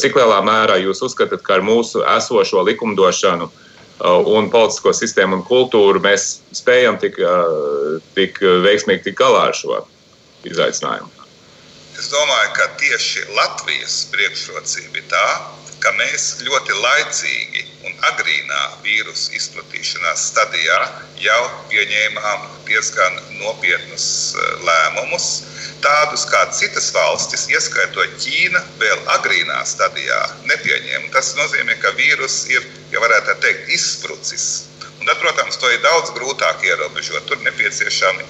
Cik 0.00 0.16
lielā 0.16 0.42
mērā 0.44 0.76
jūs 0.80 1.00
uzskatāt, 1.04 1.42
ka 1.44 1.58
ar 1.58 1.64
mūsu 1.64 2.04
esošo 2.16 2.64
likumdošanu 2.68 3.48
Uh, 4.00 4.22
un 4.32 4.46
politisko 4.48 4.94
sistēmu 4.96 5.36
un 5.36 5.42
kultūru 5.44 6.00
mēs 6.00 6.38
spējam 6.56 6.96
tik, 7.02 7.18
uh, 7.20 7.98
tik 8.16 8.38
veiksmīgi 8.64 9.02
tikt 9.04 9.18
galā 9.18 9.50
ar 9.50 9.56
šo 9.58 9.82
izaicinājumu. 10.48 11.26
Es 12.00 12.08
domāju, 12.08 12.54
ka 12.56 12.70
tieši 12.80 13.26
Latvijas 13.36 13.98
priekšrocība 14.14 15.02
ir 15.02 15.04
tā, 15.10 15.26
ka 15.84 15.92
mēs 15.98 16.30
ļoti 16.46 16.78
laicīgi 16.80 17.66
un 17.90 18.06
agrīnā 18.10 18.60
vīrusu 18.84 19.34
izplatīšanās 19.38 20.28
stadijā 20.30 20.78
jau 21.20 21.40
pieņēmām 21.72 22.46
diezgan 22.68 23.18
nopietnus 23.40 24.06
uh, 24.36 24.50
lēmumus. 24.66 25.28
Tādus 25.84 26.26
kā 26.28 26.44
citas 26.54 26.90
valstis, 26.94 27.48
ieskaitot 27.50 28.18
Ķīnu, 28.20 28.60
vēl 28.80 29.04
agrīnā 29.16 29.62
stadijā 29.66 30.20
nepieņēma. 30.50 31.10
Tas 31.14 31.34
nozīmē, 31.38 31.78
ka 31.82 31.94
vīrus 31.98 32.44
ir 32.52 32.66
ja 32.92 33.02
varētu 33.02 33.38
teikt, 33.42 33.70
izsprucis. 33.76 34.69
Tad, 35.06 35.16
protams, 35.18 35.56
to 35.56 35.68
ir 35.72 35.80
daudz 35.80 36.10
grūtāk 36.12 36.60
ierobežot. 36.68 37.24
Tur 37.28 37.40
nepieciešami 37.40 38.24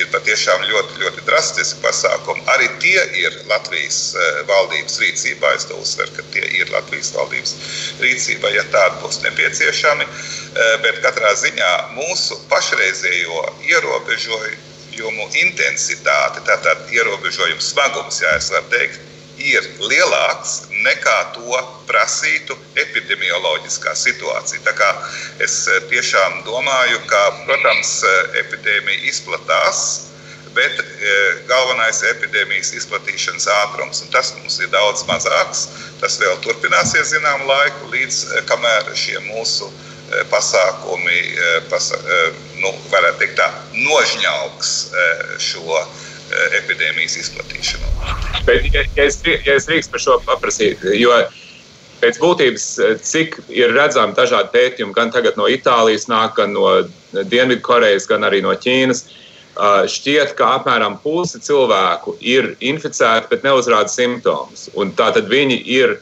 ir 0.00 0.08
patiešām 0.10 0.64
ļoti, 0.66 0.98
ļoti 1.04 1.22
drastiski 1.28 1.78
pasākumi. 1.84 2.42
Arī 2.50 2.66
tie 2.82 2.98
ir 3.22 3.36
Latvijas 3.50 4.00
eh, 4.18 4.40
valdības 4.50 4.98
rīcībā. 5.04 5.54
Es 5.54 5.68
to 5.70 5.78
uzsveru, 5.78 6.16
ka 6.16 6.26
tie 6.34 6.42
ir 6.58 6.72
Latvijas 6.74 7.12
valdības 7.14 7.54
rīcībā, 8.02 8.50
ja 8.56 8.66
tādi 8.74 9.02
būs 9.04 9.22
nepieciešami. 9.22 10.08
Eh, 10.10 10.74
bet 10.82 10.98
katrā 11.06 11.30
ziņā 11.38 11.72
mūsu 11.94 12.40
pašreizējo 12.50 13.46
ierobežojumu 13.70 15.30
intensitāte, 15.46 16.42
tātad 16.50 16.90
ierobežojumu 16.90 17.62
smagums, 17.62 18.18
ja 18.24 18.34
es 18.40 18.50
varu 18.50 18.74
teikt, 18.74 18.98
ir 19.38 19.62
lielāks 19.78 20.64
nekā 20.82 21.16
to 21.36 21.62
prasītu 21.86 22.56
epidemioloģiskā 23.76 23.94
situācija. 23.94 24.60
Tā 24.64 24.72
kā 24.76 24.90
es 25.40 25.68
tiešām 25.90 26.44
domāju, 26.44 27.00
ka, 27.06 27.22
protams, 27.46 28.02
epidēmija 28.34 29.08
izplatās, 29.08 30.10
bet 30.54 30.72
galvenais 31.48 32.02
ir 32.02 32.14
epidēmijas 32.14 32.72
izplatīšanas 32.74 33.46
ātrums. 33.46 34.02
Tas 34.10 34.34
mums 34.38 34.58
ir 34.60 34.68
daudz 34.72 35.04
mazāks. 35.06 35.68
Tas 36.00 36.18
vēl 36.20 36.36
turpināsies 36.44 37.12
zināmu 37.12 37.46
laiku, 37.46 37.90
līdz 37.92 38.44
kamēr 38.46 38.94
šie 38.94 39.18
mūsu 39.28 39.70
pasākumi, 40.30 41.36
pasa, 41.68 41.98
nu, 42.60 42.72
varētu 42.92 43.18
teikt, 43.18 43.36
tā, 43.40 43.48
nožņauks 43.74 44.74
šo 45.42 45.80
epidēmijas 46.60 47.16
izplatīšanu. 47.20 47.90
Bet, 48.46 48.68
ja, 48.72 48.84
ja 48.96 49.06
es, 49.06 49.18
ja 49.24 49.56
es 49.56 49.66
drīkstu 49.66 49.92
par 49.92 50.02
šo 50.02 50.20
paprasīt, 50.26 50.84
jo 50.94 51.12
pēc 52.00 52.18
būtības, 52.20 52.64
cik 53.06 53.38
ir 53.52 53.72
redzami 53.76 54.16
dažādi 54.16 54.52
pētījumi, 54.52 54.94
gan 54.96 55.12
no 55.36 55.48
Itālijas, 55.48 56.08
nāk, 56.08 56.36
gan 56.36 56.52
no 56.52 56.82
Dienvidkorejas, 57.12 58.08
gan 58.10 58.26
arī 58.28 58.42
no 58.44 58.52
Ķīnas, 58.52 59.06
šķiet, 59.88 60.34
ka 60.36 60.58
apmēram 60.58 60.98
puse 61.00 61.40
cilvēku 61.40 62.16
ir 62.20 62.54
inficēti, 62.60 63.30
bet 63.30 63.46
neuzrāda 63.46 63.88
simptomus. 63.88 64.68
Tātad 64.98 65.30
viņi 65.32 65.62
ir 65.64 65.96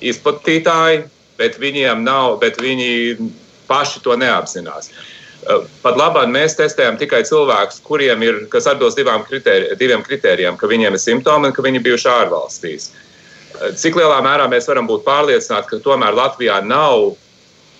izplatītāji, 0.00 1.04
bet 1.40 1.58
viņiem 1.58 2.04
nav, 2.06 2.38
bet 2.40 2.60
viņi 2.62 3.18
paši 3.66 4.02
to 4.04 4.16
neapzinās. 4.16 4.90
Pat 5.82 5.98
labāk 5.98 6.30
mēs 6.30 6.56
testējam 6.58 6.96
tikai 6.98 7.22
cilvēkus, 7.26 7.82
kuriem 7.86 8.22
ir, 8.22 8.38
kas 8.50 8.66
atbilst 8.66 8.98
kritēri, 8.98 9.76
diviem 9.78 10.02
kritērijiem, 10.02 10.56
ka 10.58 10.66
viņiem 10.66 10.94
ir 10.94 11.02
simptomi 11.02 11.50
un 11.50 11.54
ka 11.54 11.62
viņi 11.62 11.82
bijuši 11.82 12.08
ārvalstīs. 12.10 12.90
Cik 13.80 13.96
lielā 13.96 14.18
mērā 14.24 14.48
mēs 14.52 14.68
varam 14.68 14.88
būt 14.90 15.04
pārliecināti, 15.06 15.70
ka 15.70 15.84
tomēr 15.84 16.16
Latvijā 16.16 16.58
nav 16.64 17.14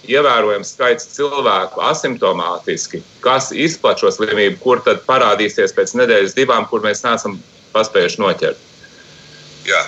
ievērojams 0.06 0.72
skaits 0.76 1.08
cilvēku 1.16 1.82
asimptomātiski, 1.82 3.02
kas 3.24 3.50
izplatīja 3.52 4.06
šo 4.06 4.12
slimību, 4.18 4.60
kur 4.62 4.82
tad 4.86 5.02
parādīsies 5.08 5.74
pēc 5.76 5.96
nedēļas, 5.98 6.36
divām, 6.36 6.68
kur 6.70 6.84
mēs 6.84 7.02
neesam 7.04 7.40
paspējuši 7.74 8.22
noķert. 8.22 8.62
Jā. 9.66 9.82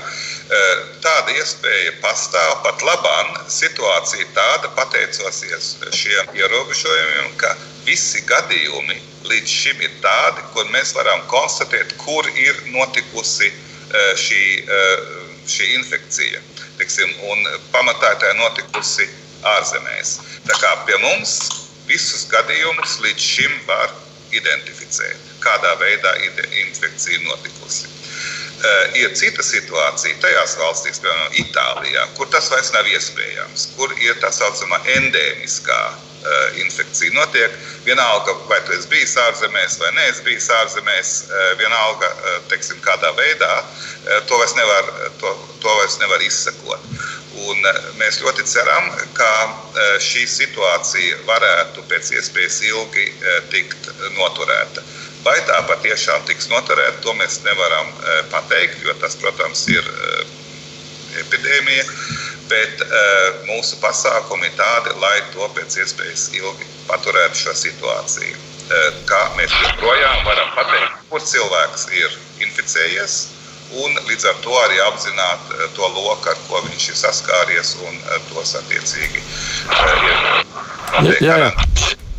Tāda 1.04 1.34
iespēja 1.36 1.92
pastāv 2.00 2.54
pat 2.64 2.80
labāk. 2.82 3.34
Situācija 3.52 4.24
tāda, 4.36 4.70
pateicoties 4.78 5.74
šiem 5.92 6.32
ierobežojumiem, 6.34 7.34
ka 7.40 7.52
visi 7.84 8.24
gadījumi 8.26 8.96
līdz 9.28 9.54
šim 9.60 9.84
ir 9.84 9.92
tādi, 10.02 10.44
kur 10.54 10.64
mēs 10.72 10.94
varam 10.96 11.20
konstatēt, 11.28 11.92
kur 12.00 12.26
ir 12.32 12.56
notikusi 12.72 13.52
šī, 14.18 14.42
šī 15.52 15.70
infekcija. 15.78 16.42
Tiksim, 16.78 17.14
un 17.30 17.46
pamatā 17.74 18.14
tā 18.20 18.32
ir 18.32 18.38
notikusi 18.40 19.08
ārzemēs. 19.56 20.18
Tā 20.48 20.58
kā 20.62 20.74
pie 20.88 20.98
mums 21.02 21.38
visus 21.88 22.26
gadījumus 22.32 22.98
līdz 23.04 23.28
šim 23.34 23.54
var 23.68 23.94
identificēt, 24.34 25.30
kādā 25.44 25.74
veidā 25.80 26.14
infekcija 26.66 27.22
notikusi. 27.24 27.88
Uh, 28.58 28.96
ir 28.98 29.12
cita 29.14 29.44
situācija 29.46 30.18
tajās 30.18 30.56
valstīs, 30.58 30.98
piemēram, 30.98 31.36
Itālijā, 31.38 32.08
kur 32.18 32.26
tas 32.32 32.48
vairs 32.50 32.72
nav 32.74 32.88
iespējams, 32.90 33.68
kur 33.76 33.94
ir 34.02 34.18
tā 34.18 34.32
saucamā 34.34 34.80
endēmiskā 34.96 35.78
infekcija. 36.62 37.12
Notiek 37.14 37.54
vienalga, 37.84 38.34
vai 38.50 38.58
tu 38.66 38.74
esi 38.76 38.88
bijis 38.90 39.14
ārzemēs 39.22 39.78
vai 39.80 39.92
neesi 39.96 40.24
bijis 40.26 40.48
ārzemēs, 40.60 41.12
uh, 41.28 41.52
vienalga, 41.60 42.10
teiksim, 42.50 42.80
kādā 42.84 43.12
veidā, 43.18 43.52
to 44.26 44.38
vairs 44.40 44.54
nevar, 44.56 44.90
to, 45.20 45.32
to 45.62 45.76
vairs 45.80 45.98
nevar 46.02 46.22
izsekot. 46.24 46.90
Un 47.38 47.60
mēs 48.00 48.18
ļoti 48.24 48.42
ceram, 48.50 48.88
ka 49.14 49.30
šī 50.02 50.24
situācija 50.26 51.20
varētu 51.28 51.84
pēc 51.90 52.10
iespējas 52.16 52.56
ilgi 52.66 53.04
tikt 53.52 53.90
noturēta. 54.16 54.82
Vai 55.22 55.36
tā 55.46 55.60
patiešām 55.68 56.24
tiks 56.26 56.48
noturēta, 56.50 56.98
to 57.04 57.14
mēs 57.20 57.38
nevaram 57.44 57.92
pateikt, 58.32 58.82
jo 58.82 58.96
tas, 59.02 59.14
protams, 59.22 59.66
ir 59.70 59.86
epidēmija. 61.22 61.84
Bet 62.48 62.82
e, 62.82 63.00
mūsu 63.48 63.78
pasākumi 63.82 64.48
ir 64.48 64.54
tādi, 64.58 64.94
lai 65.02 65.16
to 65.34 65.48
pēc 65.56 65.78
iespējas 65.82 66.28
ilgi 66.38 66.68
paturētu 66.88 67.42
šo 67.44 67.56
situāciju. 67.64 68.36
Kā 69.08 69.20
mēs 69.38 69.52
joprojām 69.62 70.26
varam 70.26 70.50
pateikt, 70.52 70.96
kur 71.08 71.22
cilvēks 71.24 71.86
ir 71.96 72.16
inficējies, 72.44 73.14
un 73.80 73.96
līdz 74.10 74.26
ar 74.28 74.42
to 74.44 74.58
arī 74.60 74.76
apzināt 74.84 75.54
to 75.76 75.88
loku, 75.94 76.28
ar 76.28 76.36
ko 76.50 76.60
viņš 76.66 76.90
ir 76.90 76.98
saskāries, 77.00 77.70
un 77.88 77.96
tos 78.28 78.52
attiecīgi 78.60 79.22
ir 79.22 80.20
noteikti. 80.98 81.24
Jā, 81.24 81.38
jā, 81.40 81.48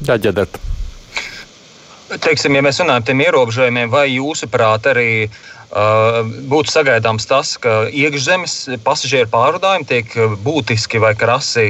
jā. 0.10 0.18
jā 0.26 2.18
Teiksim, 2.18 2.58
ja 2.58 2.66
mēs 2.66 2.82
runājam 2.82 3.06
par 3.06 3.12
tiem 3.12 3.22
ierobežojumiem, 3.28 3.94
vai 3.94 4.08
jūsuprāt 4.10 4.90
arī 4.90 5.10
uh, 5.28 5.59
būtu 5.70 6.72
sagaidāms 6.74 7.28
tas, 7.30 7.54
ka 7.62 7.86
iekšzemes 7.94 8.82
pasažieru 8.86 9.30
pārvadājumi 9.30 9.86
tiek 9.86 10.16
būtiski 10.46 11.02
vai 11.02 11.14
krasi 11.16 11.68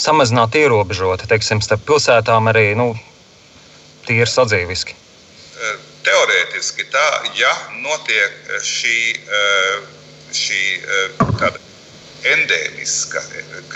samazināti, 0.00 0.64
ierobežoti? 0.64 1.28
Teiksim, 1.28 1.60
starp 1.60 1.84
pilsētām 1.88 2.48
arī 2.48 2.72
nu, 2.78 2.94
tīri 4.08 4.28
sadzīviski. 4.28 4.96
Teorētiski 6.00 6.86
tā, 6.88 7.08
ja 7.36 7.52
notiek 7.84 8.54
šī, 8.64 8.96
šī 10.32 10.62
tāda 11.36 11.60
endēmiska, 12.30 13.20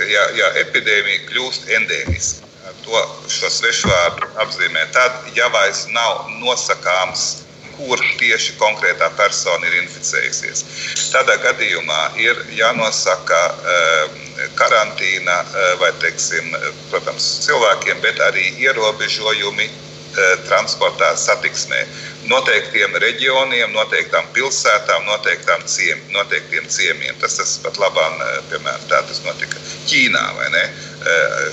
ja, 0.08 0.24
ja 0.40 0.48
epidēmija 0.64 1.28
kļūst 1.28 1.68
endēmiska 1.76 2.44
to 2.84 3.00
šo 3.32 3.50
svešvārdu 3.50 4.28
apzīmē 4.40 4.84
tad, 4.92 5.28
ja 5.36 5.48
vairs 5.52 5.84
nav 5.92 6.28
nosakāms, 6.40 7.44
kur 7.76 8.02
tieši 8.20 8.56
konkrētā 8.60 9.10
persona 9.18 9.70
ir 9.70 9.78
inficējusies. 9.82 10.64
Tādā 11.14 11.38
gadījumā 11.44 12.02
ir 12.22 12.44
jānosaka 12.58 13.40
uh, 13.52 14.20
karantīna 14.58 15.40
uh, 15.44 15.72
vai, 15.82 15.92
teiksim, 16.02 16.54
protams, 16.90 17.28
cilvēkiem, 17.46 18.02
bet 18.04 18.22
arī 18.30 18.50
ierobežojumi 18.66 19.70
transportā, 20.46 21.08
satiksmē 21.18 21.80
noteiktiem 22.30 22.94
reģioniem, 23.02 23.72
noteiktām 23.74 24.26
pilsētām, 24.36 25.04
noteiktām 25.08 25.64
ciem, 25.68 26.00
noteiktiem 26.14 26.68
ciemiem. 26.70 27.16
Tas, 27.20 27.36
tas 27.40 27.56
pat 27.64 27.78
labāk, 27.82 28.22
piemēram, 28.52 28.86
tā 28.90 29.02
tas 29.08 29.20
notika 29.26 29.60
Ķīnā? 29.88 30.24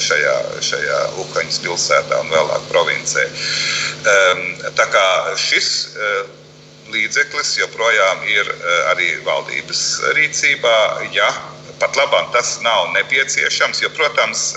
Šajā, 0.01 0.35
šajā 0.63 0.99
Ukraiņas 1.25 1.59
pilsētā 1.65 2.19
un 2.23 2.29
vēlāk 2.31 2.67
provincē. 2.71 3.25
Tā 4.77 4.85
kā 4.93 5.07
šis 5.35 5.71
līdzeklis 6.91 7.57
joprojām 7.59 8.23
ir 8.31 8.47
arī 8.93 9.09
valdības 9.27 9.83
rīcībā, 10.15 10.77
ja 11.15 11.27
pat 11.81 11.97
labāk 11.99 12.31
tas 12.35 12.59
nav 12.63 12.91
nepieciešams, 12.95 13.81
jo, 13.83 13.91
protams, 13.97 14.53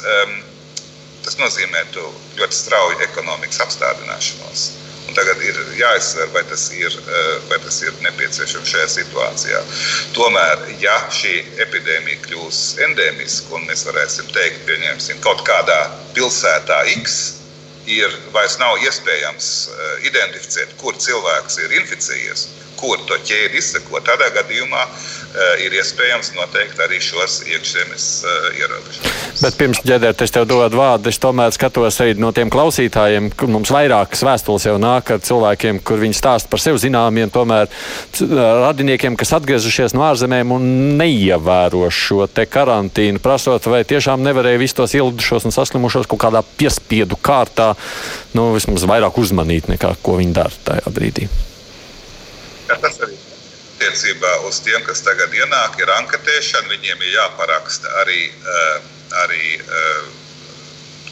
tas 1.24 1.38
nozīmētu 1.40 2.07
ļoti 2.38 2.59
strauju 2.59 3.00
ekonomikas 3.09 3.62
apstādināšanos. 3.64 4.66
Tagad 5.14 5.42
ir 5.46 5.59
jāizsver, 5.79 6.31
vai 6.35 6.42
tas 6.50 6.64
ir, 6.74 6.90
eh, 6.90 7.38
vai 7.50 7.59
tas 7.62 7.81
ir 7.83 7.92
nepieciešams 8.07 8.72
šajā 8.72 8.88
situācijā. 8.96 9.61
Tomēr, 10.16 10.66
ja 10.83 10.96
šī 11.11 11.35
epidēmija 11.66 12.22
kļūs 12.27 12.61
endēmiska, 12.88 13.55
un 13.55 13.66
mēs 13.70 13.87
varēsim 13.88 14.31
teikt, 14.35 14.66
pieņemsim, 14.66 15.20
kaut 15.20 15.44
kādā 15.46 15.81
pilsētā 16.14 16.83
X, 16.98 17.40
ir 17.87 18.11
vairs 18.33 18.59
nav 18.59 18.81
iespējams 18.83 19.50
eh, 19.68 19.96
identificēt, 20.11 20.77
kur 20.81 20.96
cilvēks 20.96 21.59
ir 21.64 21.79
inficējies, 21.81 22.48
kur 22.81 22.98
to 23.09 23.18
ķēdi 23.29 23.61
izsekot. 23.61 24.05
Tādā 24.09 24.31
gadījumā 24.38 24.87
ir 25.64 25.75
iespējams 25.75 26.33
noteikt 26.37 26.79
arī 26.85 27.01
šos 27.03 27.40
iekšzemes 27.49 28.05
uh, 28.23 28.49
ierobežojumus. 28.55 29.42
Bet 29.42 29.57
pirms 29.59 29.81
ģedēt, 29.87 30.23
es 30.23 30.35
tev 30.35 30.47
dodu 30.51 30.79
vārdu, 30.79 31.11
es 31.11 31.18
tomēr 31.23 31.55
skatos 31.55 31.99
arī 32.05 32.14
no 32.23 32.31
tiem 32.35 32.53
klausītājiem, 32.55 33.33
kur 33.38 33.51
mums 33.51 33.73
vairākas 33.75 34.23
vēstules 34.27 34.68
jau 34.68 34.77
nāk 34.83 35.11
ar 35.16 35.23
cilvēkiem, 35.25 35.81
kur 35.87 35.99
viņi 36.03 36.18
stāsta 36.18 36.53
par 36.53 36.62
sev 36.62 36.79
zināmiem, 36.83 37.33
tomēr 37.35 37.66
radiniekiem, 38.20 39.18
kas 39.18 39.35
atgriezušies 39.40 39.97
no 39.99 40.07
ārzemēm 40.07 40.55
un 40.55 40.70
neievēro 41.01 41.88
šo 41.90 42.29
te 42.31 42.47
karantīnu, 42.47 43.23
prasot, 43.25 43.66
vai 43.70 43.83
tiešām 43.88 44.23
nevarēja 44.23 44.62
visus 44.62 44.79
tos 44.79 44.94
ielidušos 44.94 45.49
un 45.51 45.57
saslimušos 45.57 46.09
kaut 46.11 46.23
kādā 46.29 46.44
piespiedu 46.59 47.18
kārtā, 47.18 47.73
nu, 48.38 48.53
vismaz 48.55 48.87
vairāk 48.87 49.18
uzmanīt 49.18 49.70
nekā 49.73 49.97
ko 50.05 50.18
viņi 50.23 50.38
dara 50.38 50.64
tajā 50.70 50.94
brīdī. 50.94 51.29
Ja, 52.68 52.79
tas 52.81 53.03
arī 53.05 53.23
attiecībā 53.85 54.31
uz 54.49 54.61
tiem, 54.64 54.81
kas 54.87 55.03
tagad 55.05 55.33
ienāk, 55.37 55.77
ir 55.79 55.90
anketēšana. 55.92 56.70
Viņiem 56.73 57.03
ir 57.05 57.16
jāparaksta 57.18 57.88
arī, 58.01 58.31
eh, 58.33 58.79
arī 59.25 59.61
eh, 59.61 60.05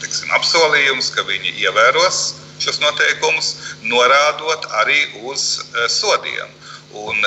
tiksim, 0.01 0.29
apsolījums, 0.33 1.11
ka 1.13 1.21
viņi 1.23 1.53
ievēros 1.61 2.33
šos 2.59 2.79
noteikumus, 2.81 3.55
norādot 3.83 4.65
arī 4.81 4.99
uz 5.21 5.61
sodiem. 5.89 6.49
Un 6.93 7.17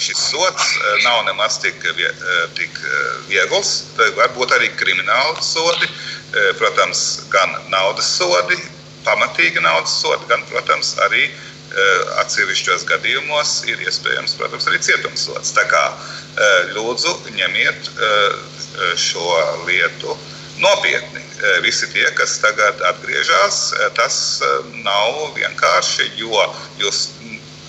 šis 0.00 0.16
sots 0.30 0.78
nav 1.04 1.24
nemaz 1.26 1.58
tik, 1.60 1.76
tik 2.56 2.78
viegls. 3.28 3.84
Varbūt 4.16 4.54
arī 4.56 4.70
krimināli 4.80 5.44
sodi, 5.44 5.88
protams, 6.58 7.20
gan 7.30 7.52
naudas 7.68 8.08
sodi, 8.16 8.56
pamatīgi 9.04 9.60
naudas 9.60 9.98
sodi, 10.00 10.24
gan, 10.32 10.42
protams, 10.48 10.96
arī 11.04 11.28
atsevišķos 12.22 12.84
gadījumos 12.88 13.62
ir 13.70 13.80
iespējams, 13.86 14.36
protams, 14.38 14.68
arī 14.68 14.80
cietumsots. 14.84 15.54
Tā 15.56 15.64
kā 15.70 15.82
lūdzu 16.76 17.14
ņemiet 17.36 17.90
šo 19.00 19.28
lietu 19.66 20.16
nopietni. 20.62 21.22
Visi 21.64 21.88
tie, 21.90 22.04
kas 22.18 22.36
tagad 22.42 22.80
atgriežas, 22.92 23.72
tas 23.98 24.16
nav 24.84 25.32
vienkārši, 25.38 26.12
jo 26.20 26.44
jūs 26.78 27.08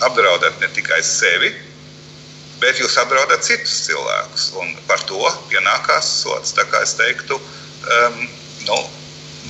apdraudat 0.06 0.60
ne 0.62 0.70
tikai 0.76 1.00
sevi, 1.06 1.54
bet 2.62 2.80
jūs 2.80 2.98
apdraudat 3.02 3.44
citus 3.46 3.76
cilvēkus. 3.88 4.50
Un 4.62 4.76
par 4.88 5.02
to 5.10 5.22
pienākās 5.52 6.10
sots. 6.22 6.54
Tā 6.58 6.68
kā 6.72 6.84
es 6.86 6.96
teiktu, 7.00 7.40
um, 7.40 8.20
nu, 8.68 8.78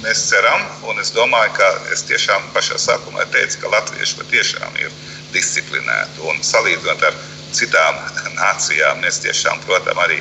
mēs 0.04 0.26
ceram, 0.30 0.63
un 0.89 1.00
es 1.02 1.12
domāju, 1.16 1.54
ka 1.58 1.70
es 1.96 2.04
tiešām 2.10 2.50
pašā 2.56 2.80
sākumā 2.82 3.26
teicu, 3.34 3.62
ka 3.63 3.72
latvieši 3.74 4.20
patiešām 4.20 4.82
ir 4.84 4.92
disciplinēti. 5.34 6.24
Un 6.30 6.44
salīdzinot 6.46 7.06
ar 7.08 7.18
citām 7.54 8.00
nācijām, 8.38 9.02
mēs 9.04 9.22
tiešām, 9.24 9.62
protams, 9.68 10.04
arī 10.06 10.20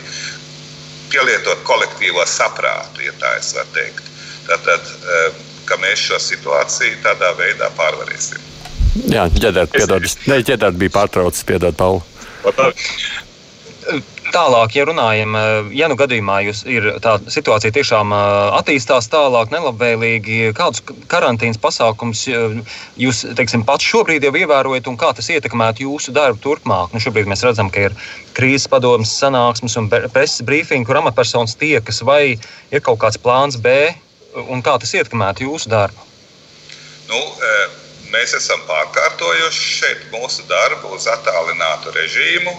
pielietot 1.13 1.65
kolektīvo 1.69 2.25
saprātu, 2.29 3.05
ja 3.07 3.13
tā 3.21 3.35
es 3.41 3.53
varu 3.57 3.75
teikt. 3.77 4.09
Tātad, 4.49 4.89
um, 5.03 5.43
ka 5.69 5.79
mēs 5.83 6.07
šo 6.09 6.19
situāciju 6.23 7.03
tādā 7.05 7.33
veidā 7.39 7.69
pārvarēsim. 7.79 8.49
Jā, 9.13 9.29
ģedēt, 9.33 9.73
piedod. 9.73 10.09
Nē, 10.29 10.41
ģedēt 10.49 10.81
bija 10.81 10.93
pārtraucis, 10.99 11.47
piedod, 11.49 11.77
Pauli. 11.79 12.03
Tālāk, 14.33 14.73
ja 14.79 14.85
runājam, 14.89 15.35
ja 15.77 15.89
nu 15.91 15.97
gadījumā 16.01 16.39
jūs 16.47 16.63
ir 16.71 16.87
tā 17.05 17.19
situācija 17.31 17.73
tiešām 17.77 18.15
attīstās 18.57 19.11
tālāk, 19.13 19.51
nelabvēlīgi, 19.53 20.55
kādus 20.57 20.81
karantīnas 21.13 21.61
pasākums 21.61 22.23
jūs, 22.31 23.23
teiksim, 23.37 23.67
pats 23.69 23.85
šobrīd 23.85 24.25
jau 24.25 24.33
ievērojat 24.41 24.89
un 24.89 24.97
kā 25.01 25.11
tas 25.17 25.29
ietekmētu 25.35 25.85
jūsu 25.85 26.15
darbu 26.17 26.41
turpmāk? 26.47 26.95
Nu, 26.95 27.03
šobrīd 27.05 27.29
mēs 27.29 27.45
redzam, 27.45 27.69
ka 27.73 27.91
ir 27.91 27.99
krīzes 28.33 28.71
padomas 28.73 29.13
sanāksmes 29.21 29.77
un 29.81 29.91
preses 29.93 30.41
brīfingi, 30.49 30.89
kur 30.89 31.03
amatpersonas 31.03 31.59
tiekas, 31.61 32.01
vai 32.01 32.23
ir 32.33 32.85
kaut 32.85 33.03
kāds 33.05 33.21
plāns 33.21 33.61
B 33.61 33.93
un 34.49 34.65
kā 34.65 34.79
tas 34.81 34.97
ietekmētu 34.97 35.45
jūsu 35.45 35.73
darbu? 35.73 36.09
Nu, 37.13 37.21
mēs 38.15 38.33
esam 38.39 38.65
pārkārtojuši 38.69 39.69
šeit 39.77 40.09
mūsu 40.15 40.49
darbu 40.49 40.97
uz 40.97 41.05
attālinātu 41.11 41.93
režīmu 41.97 42.57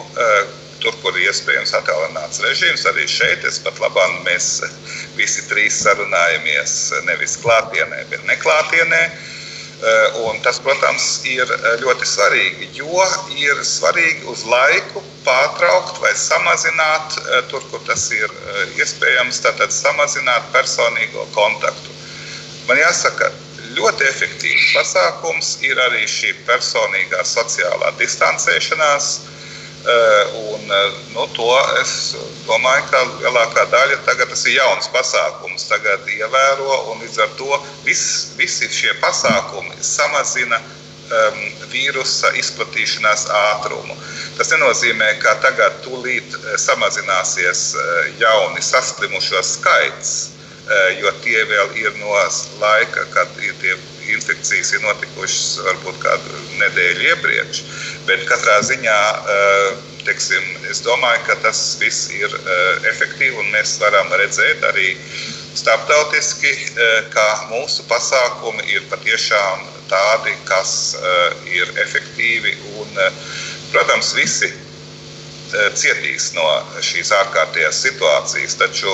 tur, 0.84 0.96
kur 1.04 1.16
ir 1.18 1.30
iespējams 1.32 1.74
attālināts 1.80 2.42
režīms. 2.44 2.86
Arī 2.92 3.08
šeit 3.10 3.46
es 3.48 3.60
pat 3.64 3.80
labāk 3.84 4.20
mēs 4.28 4.50
visi 5.18 5.46
trīs 5.50 5.80
sarunājamies 5.84 6.76
nevis 7.08 7.38
klātienē, 7.44 8.04
bet 8.12 8.28
neklātienē. 8.30 9.04
Eh, 9.84 10.20
un 10.30 10.38
tas, 10.46 10.62
protams, 10.64 11.06
ir 11.28 11.50
ļoti 11.82 12.08
svarīgi, 12.08 12.70
jo 12.78 13.04
ir 13.36 13.58
svarīgi 13.68 14.30
uz 14.32 14.46
laiku 14.48 15.04
pārtraukt 15.26 16.00
vai 16.04 16.14
samazināt, 16.16 17.18
eh, 17.20 17.42
tur, 17.52 17.66
kur 17.72 17.84
tas 17.88 18.06
ir 18.16 18.32
eh, 18.32 18.78
iespējams, 18.80 19.42
tātad 19.44 19.76
samazināt 19.76 20.48
personīgo 20.56 21.28
kontaktu. 21.36 21.92
Man 22.70 22.80
jāsaka, 22.80 23.34
ļoti 23.76 24.08
efektīvs 24.08 24.72
pasākums 24.78 25.58
ir 25.68 25.80
arī 25.90 26.08
šī 26.08 26.32
personīgā 26.48 27.24
sociālā 27.28 27.92
distancēšanās. 28.00 29.14
Eh, 29.20 29.43
un, 29.86 30.72
eh, 30.72 30.92
nu, 31.14 31.28
to 31.36 31.48
es 31.82 32.16
domāju, 32.48 32.86
ka 32.88 33.02
lielākā 33.20 33.66
daļa 33.72 33.98
tagad 34.08 34.30
tas 34.32 34.46
ir 34.48 34.56
jauns 34.56 34.88
pasākums, 34.94 35.68
tagad 35.68 36.08
ievēro, 36.08 36.78
un 36.92 37.04
līdz 37.04 37.20
ar 37.26 37.34
to 37.40 37.60
vis, 37.84 38.04
visi 38.40 38.70
šie 38.72 38.94
pasākumi 39.04 39.76
samazina 39.84 40.62
um, 40.62 41.42
vīrusa 41.74 42.32
izplatīšanās 42.40 43.28
ātrumu. 43.28 43.98
Tas 44.38 44.54
nenozīmē, 44.56 45.18
ka 45.20 45.36
tagad 45.44 45.82
tūlīt 45.84 46.32
eh, 46.40 46.54
samazināsies 46.64 47.66
jauni 48.24 48.64
saslimušo 48.64 49.44
skaits, 49.44 50.14
jo 50.96 51.12
tie 51.26 51.42
vēl 51.44 51.74
ir 51.76 51.92
no 52.00 52.14
laika, 52.62 53.04
kad 53.12 53.28
ir 53.44 53.52
tie 53.60 53.74
infekcijas 54.14 54.72
ir 54.74 54.84
notikušas 54.84 55.60
varbūt 55.66 56.00
kādu 56.04 56.40
nedēļu 56.62 57.10
iepriekš. 57.10 57.64
Bet 58.08 58.26
katrā 58.28 58.58
ziņā 58.68 58.98
eh, 59.34 59.68
teiksim, 60.04 60.48
es 60.72 60.82
domāju, 60.84 61.22
ka 61.28 61.38
tas 61.46 61.60
viss 61.80 62.10
ir 62.12 62.34
eh, 62.36 62.90
efektīvi 62.90 63.38
un 63.40 63.54
mēs 63.54 63.78
varam 63.80 64.12
redzēt 64.20 64.66
arī 64.68 64.90
starptautiski, 65.56 66.52
eh, 66.52 66.98
ka 67.14 67.28
mūsu 67.54 67.86
pasākumi 67.88 68.68
ir 68.76 68.84
patiešām 68.92 69.70
tādi, 69.94 70.34
kas 70.48 70.96
ir 71.46 71.70
efektīvi 71.84 72.54
un, 72.80 72.96
protams, 73.70 74.14
visi 74.18 74.48
cietīs 75.78 76.32
no 76.34 76.46
šīs 76.82 77.12
ārkārtējās 77.14 77.82
situācijas. 77.84 78.56
Taču 78.58 78.94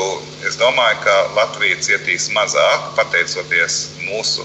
es 0.50 0.58
domāju, 0.60 0.98
ka 1.06 1.15
Latvija 1.38 1.78
cietīs 1.86 2.28
mazāk 2.36 2.89
pateicoties 2.98 3.78
mūsu 4.10 4.43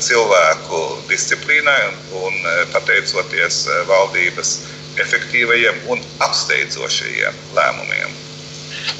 cilvēku 0.00 0.80
disciplīnai 1.10 1.80
un, 1.90 1.98
un 2.22 2.36
eh, 2.48 2.62
pateicoties 2.72 3.66
eh, 3.68 3.82
valdības 3.90 4.54
efektīvajiem 5.02 5.82
un 5.92 6.00
apsteidzošajiem 6.24 7.42
lēmumiem. 7.56 8.14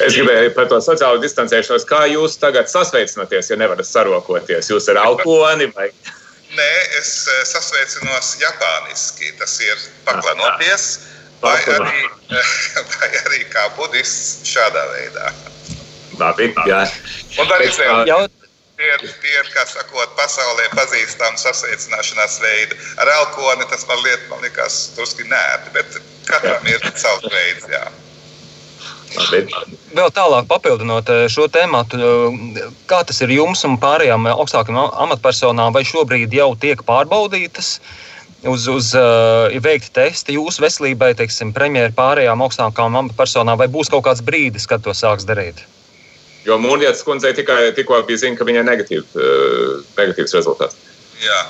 Es 0.03 0.13
gribēju 0.13 0.53
par 0.57 0.69
to 0.69 0.81
sociālo 0.85 1.21
distancēšanos. 1.23 1.87
Kā 1.89 2.03
jūs 2.11 2.37
tagad 2.43 2.69
sasveicināties, 2.69 3.49
ja 3.53 3.57
nevarat 3.57 3.89
sarokoties? 3.89 4.69
Jūs 4.69 4.91
ar 4.93 5.01
alkoholi 5.07 5.71
vai? 5.77 5.89
Nē, 6.57 6.71
es 6.99 7.13
sasveicinos 7.49 8.35
japāniski. 8.43 9.33
Tas 9.41 9.57
ir 9.65 9.81
paklanoties, 10.05 10.89
vai 11.41 11.57
arī, 11.73 12.05
vai 12.97 13.11
arī 13.23 13.45
kā 13.53 13.69
budists 13.79 14.45
šādā 14.51 14.85
veidā. 14.93 15.31
Labi, 16.21 16.51
jā. 16.69 16.83
Un 17.41 17.57
arī 17.57 17.71
vēl. 17.79 18.29
Tie 18.77 18.89
ir, 18.93 19.05
tie 19.23 19.31
ir, 19.33 19.47
kā 19.55 19.63
sakot, 19.65 20.11
pasaulē 20.19 20.67
pazīstami 20.77 21.41
sasveicināšanās 21.41 22.35
veidi. 22.43 22.77
Ar 23.01 23.09
elkoni 23.09 23.65
tas 23.71 23.87
man, 23.89 24.03
liet, 24.05 24.27
man 24.29 24.43
liekas 24.45 24.91
drusku 24.97 25.25
nērti, 25.31 25.71
bet 25.73 25.97
katram 26.29 26.67
ir 26.69 26.83
savs 26.93 27.25
veids. 27.33 27.65
Jā. 27.73 27.87
Vēl 29.97 30.11
tālāk, 30.13 30.45
papildinot 30.51 31.09
eh, 31.09 31.23
šo 31.33 31.47
tēmu, 31.49 31.81
eh, 31.97 32.67
kā 32.91 32.99
tas 33.09 33.23
ir 33.25 33.33
jums 33.33 33.65
un 33.65 33.79
pārējām 33.81 34.29
augstākajām 34.35 34.93
amatpersonām, 35.07 35.73
vai 35.73 35.85
šobrīd 35.89 36.37
jau 36.37 36.51
tiek 36.61 36.83
pārbaudītas, 36.85 37.79
uz, 38.45 38.67
uz 38.69 38.91
uh, 38.99 39.57
veikti 39.65 39.89
testi 39.97 40.37
jūsu 40.37 40.67
veselībai, 40.67 41.15
teiksim, 41.17 41.55
premjeras 41.57 41.97
pārējām 41.97 42.45
augstākajām 42.45 43.01
amatpersonām, 43.01 43.57
vai 43.57 43.71
būs 43.73 43.89
kaut 43.95 44.05
kāds 44.05 44.23
brīdis, 44.27 44.69
kad 44.69 44.85
to 44.85 44.93
sāks 44.95 45.25
darīt? 45.27 45.65
Jo 46.47 46.59
Mūrnieces 46.63 47.03
kundzei 47.03 47.35
tikai 47.35 47.73
tikko 47.75 48.03
bija 48.07 48.23
ziņa, 48.23 48.39
ka 48.39 48.47
viņai 48.47 48.67
negatīv, 48.69 49.07
uh, 49.19 49.81
negatīvs 49.99 50.37
rezultāts. 50.39 50.79
Jā. 51.23 51.41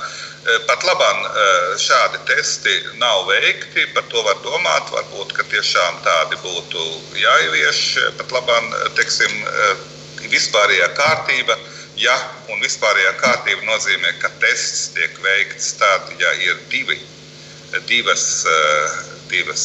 Eh, 0.47 0.59
pat 0.69 0.85
labāk 0.87 1.23
eh, 1.27 1.71
šādi 1.83 2.21
testi 2.29 2.75
nav 3.01 3.25
veikti. 3.27 3.83
Par 3.97 4.05
to 4.13 4.23
var 4.23 4.39
domāt. 4.45 4.93
Varbūt 4.95 5.35
tiešām 5.51 5.99
tādi 6.05 6.39
būtu 6.45 6.85
jāievieš. 7.19 7.81
Pat 8.21 8.31
labāk, 8.37 8.77
vispārējā 10.31 10.87
kārtība. 10.95 11.59
Ja 11.99 12.15
un 12.53 12.63
vispārējā 12.63 13.17
kārtība 13.19 13.67
nozīmē, 13.67 14.15
ka 14.23 14.31
tests 14.39 14.93
tiek 14.95 15.19
veikts 15.25 15.73
tad, 15.81 16.13
ja 16.21 16.33
ir 16.45 16.59
divi, 16.71 17.01
divas, 17.89 18.45
divas 19.33 19.65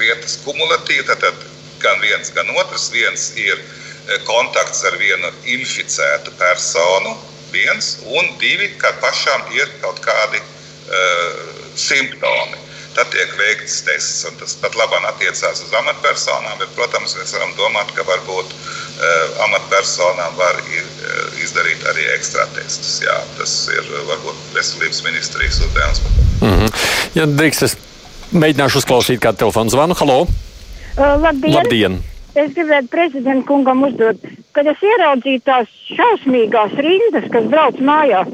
vietas 0.00 0.38
kumulatīvi, 0.42 1.04
tad 1.06 1.44
gan 1.84 2.00
viens, 2.02 2.32
gan 2.34 2.48
otrs. 2.56 2.88
Viens 2.96 3.30
ir 3.36 3.60
Eh, 3.60 3.79
kontakts 4.28 4.84
ar 4.88 4.96
vienu 5.00 5.30
inficētu 5.44 6.32
personu, 6.38 7.16
viens, 7.52 7.96
un 8.06 8.26
divi, 8.38 8.70
kad 8.78 9.00
pašam 9.02 9.46
ir 9.56 9.70
kaut 9.82 10.00
kādi 10.04 10.40
uh, 10.40 11.38
simptomi. 11.78 12.58
Tad 12.94 13.06
tiek 13.14 13.30
veikts 13.38 13.84
tests, 13.86 14.24
un 14.26 14.34
tas 14.40 14.56
pat 14.58 14.74
labāk 14.74 15.04
attiecās 15.12 15.62
uz 15.62 15.74
amatpersonām. 15.78 16.58
Bet, 16.58 16.72
protams, 16.74 17.14
mēs 17.18 17.34
varam 17.36 17.52
domāt, 17.58 17.92
ka 17.94 18.02
varbūt 18.06 18.50
uh, 18.50 19.44
amatpersonām 19.46 20.34
var 20.38 20.58
ir, 20.74 20.88
izdarīt 21.42 21.86
arī 21.92 22.08
ekstra 22.16 22.48
testus. 22.56 22.98
Jā, 23.04 23.14
tas 23.38 23.54
ir 23.70 23.86
varbūt 24.10 24.42
veselības 24.56 25.04
ministrijas 25.06 25.62
uzdevums. 25.66 26.02
Mm 26.40 26.56
-hmm. 26.56 26.74
Ja 27.14 27.26
drīkst, 27.26 27.62
es 27.62 27.76
mēģināšu 28.32 28.82
uzklausīt 28.82 29.22
kādu 29.22 29.44
telefonu 29.44 29.70
zvanu. 29.70 29.94
Halo! 29.94 30.20
Uh, 30.96 31.22
labdien! 31.22 31.54
labdien. 31.54 32.02
Es 32.34 32.52
gribētu 32.54 32.88
prezidentam 32.92 33.46
kungam 33.46 33.82
uzdot 33.88 34.20
kad 34.56 34.68
es 34.70 34.82
ieraudzīju 34.84 35.42
tās 35.46 35.70
šausmīgās 35.94 36.74
rindas, 36.84 37.28
kas 37.32 37.48
brauc 37.52 37.78
mājā, 37.84 38.24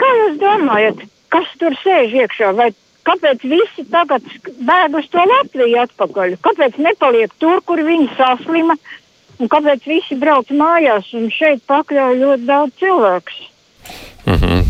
kā 0.00 0.10
jūs 0.20 0.36
domājat, 0.40 1.02
kas 1.34 1.48
tur 1.60 1.76
sēž 1.82 2.14
iekšā? 2.22 2.52
Vai 2.58 2.70
kāpēc 3.06 3.44
visi 3.46 3.86
tagad 3.92 4.24
bēg 4.66 4.96
uz 5.00 5.08
to 5.12 5.24
Latviju 5.32 5.82
atpakaļ? 5.84 6.38
Kāpēc 6.46 6.78
nepaliek 6.88 7.34
tur, 7.42 7.62
kur 7.68 7.82
viņi 7.86 8.08
saslima? 8.16 8.78
Un 9.36 9.50
kāpēc 9.52 9.84
visi 9.84 10.16
brauc 10.16 10.48
mājās 10.48 11.10
un 11.18 11.28
šeit 11.32 11.60
pakļauj 11.68 12.22
ļoti 12.22 12.46
daudz 12.48 12.78
cilvēku? 12.80 13.42
Mm 14.26 14.38
-hmm. 14.40 14.62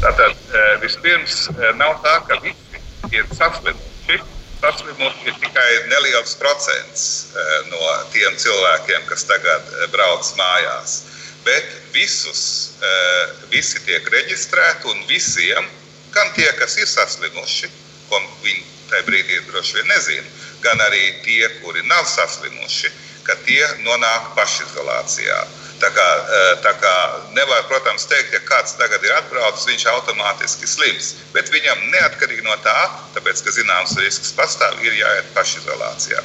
Tātad 0.00 0.32
eh, 0.32 0.70
vispirms 0.80 1.50
eh, 1.50 1.74
nav 1.76 2.00
tā, 2.04 2.16
ka 2.28 2.40
visi 2.40 2.80
ir 3.12 3.28
saslimuši 3.36 4.33
saslimuši 4.64 5.28
ir 5.28 5.36
tikai 5.42 5.70
neliels 5.92 6.34
procents 6.40 7.02
eh, 7.36 7.56
no 7.68 7.80
tiem 8.14 8.36
cilvēkiem, 8.40 9.04
kas 9.10 9.26
tagad 9.28 9.72
eh, 9.74 9.86
brauc 9.92 10.30
mājās. 10.38 11.00
Bet 11.44 11.66
visus, 11.92 12.44
eh, 12.80 13.34
visi 13.52 13.82
tiek 13.84 14.08
reģistrēti 14.16 14.88
un 14.92 15.02
visiem, 15.10 15.68
gan 16.14 16.32
tie, 16.38 16.48
kas 16.60 16.78
ir 16.80 16.88
saslimuši, 16.88 17.68
ko 18.08 18.20
viņi 18.44 18.64
tajā 18.90 19.04
brīdī 19.08 19.40
droši 19.50 19.80
vien 19.80 19.92
nezina, 19.92 20.32
gan 20.64 20.80
arī 20.86 21.04
tie, 21.26 21.42
kuri 21.60 21.84
nav 21.90 22.08
saslimuši, 22.08 22.92
ka 23.28 23.36
tie 23.44 23.62
nonāk 23.84 24.32
pašizolācijā. 24.38 25.38
Tā 25.82 25.90
kā, 25.90 26.06
e, 26.38 26.42
tā 26.62 26.70
kā 26.78 26.94
nevar, 27.34 27.64
protams, 27.68 28.06
teikt, 28.10 28.30
ka 28.34 28.40
kāds 28.50 28.76
tagad 28.78 29.02
ir 29.04 29.14
atbraucis, 29.16 29.66
viņš 29.68 29.86
automātiski 29.90 30.68
slims. 30.70 31.10
Bet 31.34 31.50
viņam 31.52 31.82
neatkarīgi 31.90 32.44
no 32.46 32.54
tā, 32.62 32.76
tāpēc, 33.16 33.42
ka 33.44 33.54
zināms 33.56 33.96
risks 33.98 34.32
pastāv, 34.38 34.78
ir 34.86 34.94
jāiet 35.00 35.32
pašizolācijā. 35.34 36.22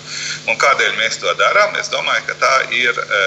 Un 0.51 0.59
kādēļ 0.61 0.95
mēs 1.01 1.19
to 1.23 1.33
darām? 1.41 1.75
Es 1.81 1.89
domāju, 1.93 2.27
ka 2.29 2.37
tā 2.45 2.55
ir 2.77 2.93
e, 2.93 3.23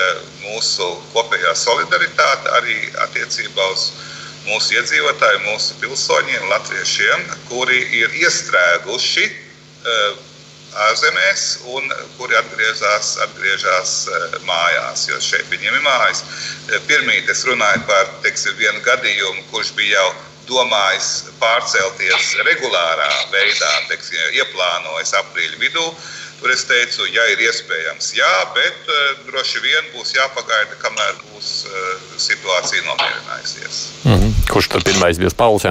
mūsu 0.47 0.89
kopējā 1.13 1.55
solidaritāte 1.59 2.55
arī 2.61 2.79
attiecībā 3.09 3.69
uz 3.75 3.91
mūsu 4.47 4.79
iedzīvotājiem, 4.79 5.47
mūsu 5.51 5.79
pilsoņiem, 5.83 6.51
latviešiem, 6.51 7.27
kuri 7.51 7.83
ir 8.03 8.15
iestrēguši 8.23 9.27
e, 9.27 9.99
ārzemēs, 10.73 11.45
un 11.69 11.93
kuri 12.17 12.37
atgriežas, 12.39 13.17
atgriežas 13.27 13.93
eh, 14.09 14.37
mājās, 14.49 15.07
jo 15.11 15.21
šeit 15.21 15.49
viņiem 15.53 15.77
ir 15.79 15.85
mājas. 15.85 16.25
Eh, 16.71 16.81
Pirmīt 16.89 17.29
es 17.31 17.45
runāju 17.49 17.85
par 17.89 18.09
teiksim, 18.25 18.57
vienu 18.61 18.81
gadījumu, 18.87 19.45
kurš 19.53 19.75
bija 19.77 20.01
jau 20.01 20.09
domājis 20.49 21.29
pārcelties 21.41 22.33
regulārā 22.49 23.11
veidā, 23.35 23.71
teiksim, 23.93 24.19
ieplānojis 24.41 25.15
aprīļa 25.21 25.61
vidū. 25.61 25.87
Tur 26.43 26.51
es 26.51 26.65
teicu, 26.67 27.05
ja 27.15 27.23
ir 27.31 27.39
iespējams, 27.47 28.09
jā, 28.19 28.31
bet 28.57 28.89
uh, 28.91 29.03
droši 29.29 29.61
vien 29.63 29.93
būs 29.93 30.11
jāpagaida, 30.17 30.75
kamēr 30.83 31.21
būs 31.29 31.51
uh, 31.69 31.93
situācija 32.19 32.83
nomierinājusies. 32.89 33.79
Mm 34.03 34.17
-hmm. 34.17 34.49
Kurš 34.51 34.73
tad 34.73 34.83
pirmais 34.89 35.23
bija 35.23 35.31
Pauls? 35.39 35.63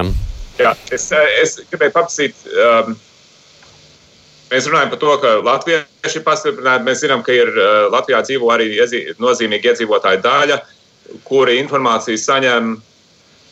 Jā, 0.56 0.72
es, 0.88 1.10
es 1.42 1.58
gribēju 1.68 1.92
paprasīt. 1.92 2.48
Um, 2.56 2.96
Mēs 4.52 4.68
runājam 4.68 4.90
par 4.92 5.00
to, 5.00 5.12
ka 5.22 5.34
latvieši 5.46 6.18
ir 6.18 6.24
pastiprināti. 6.26 6.84
Mēs 6.84 7.00
zinām, 7.00 7.22
ka 7.24 7.32
ir 7.32 7.48
uh, 7.56 7.88
Latvijā 7.92 8.20
dzīvo 8.26 8.50
arī 8.52 8.68
nozīmīga 9.22 9.72
iedzīvotāja 9.72 10.20
daļa, 10.24 10.58
kuri 11.24 11.56
informāciju 11.62 12.20
saņem 12.20 12.74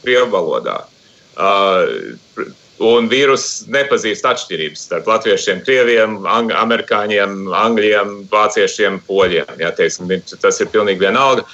krievu 0.02 0.28
valodā. 0.34 0.82
Uh, 1.40 2.52
un 2.84 3.08
vīrus 3.12 3.46
nepazīst 3.72 4.28
atšķirības 4.28 4.84
starp 4.88 5.08
latviešiem, 5.08 5.64
krieviem, 5.64 6.20
ang 6.28 6.52
amerikāņiem, 6.56 7.42
angļiem, 7.62 8.14
vāciešiem, 8.32 9.00
poļiem. 9.08 9.56
Ja, 9.60 9.72
teiksim, 9.76 10.12
tas 10.40 10.60
ir 10.60 10.68
pilnīgi 10.72 11.04
vienalga. 11.06 11.46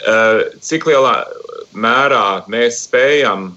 Uh, 0.00 0.46
cik 0.64 0.88
lielā 0.88 1.18
mērā 1.76 2.46
mēs 2.48 2.86
spējam 2.86 3.50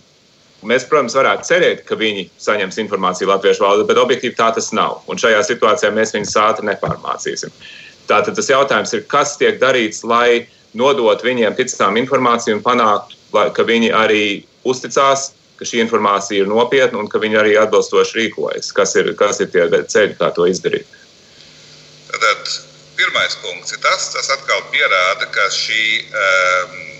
Mēs, 0.70 0.86
protams, 0.90 1.16
varētu 1.18 1.48
cerēt, 1.50 1.84
ka 1.88 1.98
viņi 2.00 2.28
saņems 2.42 2.80
informāciju 2.86 3.30
latviešu 3.32 3.66
valodā, 3.66 3.88
bet 3.90 4.02
objektīvi 4.02 4.38
tā 4.38 4.50
tas 4.56 4.72
nav. 4.76 5.02
Un 5.12 5.22
šajā 5.22 5.42
situācijā 5.48 5.92
mēs 5.96 6.16
viņus 6.16 6.36
ātri 6.40 6.70
nepārmācīsim. 6.72 7.54
Tātad 8.10 8.36
tas 8.36 8.50
jautājums 8.52 8.94
ir, 8.96 9.06
kas 9.12 9.38
tiek 9.40 9.62
darīts, 9.62 10.04
lai 10.08 10.46
nodot 10.78 11.24
viņiem 11.24 11.56
ticām 11.58 12.00
informāciju 12.02 12.58
un 12.58 12.66
panākt, 12.66 13.16
ka 13.34 13.66
viņi 13.68 13.94
arī 13.96 14.26
uzticās, 14.68 15.32
ka 15.60 15.68
šī 15.68 15.84
informācija 15.84 16.44
ir 16.44 16.52
nopietna 16.52 17.00
un 17.02 17.10
ka 17.12 17.22
viņi 17.24 17.40
arī 17.40 17.56
atbilstoši 17.62 18.20
rīkojas. 18.20 18.74
Kas 18.76 18.96
ir, 19.00 19.14
kas 19.20 19.40
ir 19.44 19.52
tie 19.54 19.68
ceļi, 19.70 20.18
kā 20.20 20.32
to 20.36 20.48
izdarīt? 20.50 21.00
Tad 22.14 22.50
pirmais 22.98 23.38
punkts 23.42 23.76
ir 23.76 23.82
tas, 23.84 24.10
tas 24.14 24.32
atkal 24.36 24.66
pierāda, 24.74 25.30
ka 25.34 25.48
šī 25.54 25.84
um, 26.04 26.93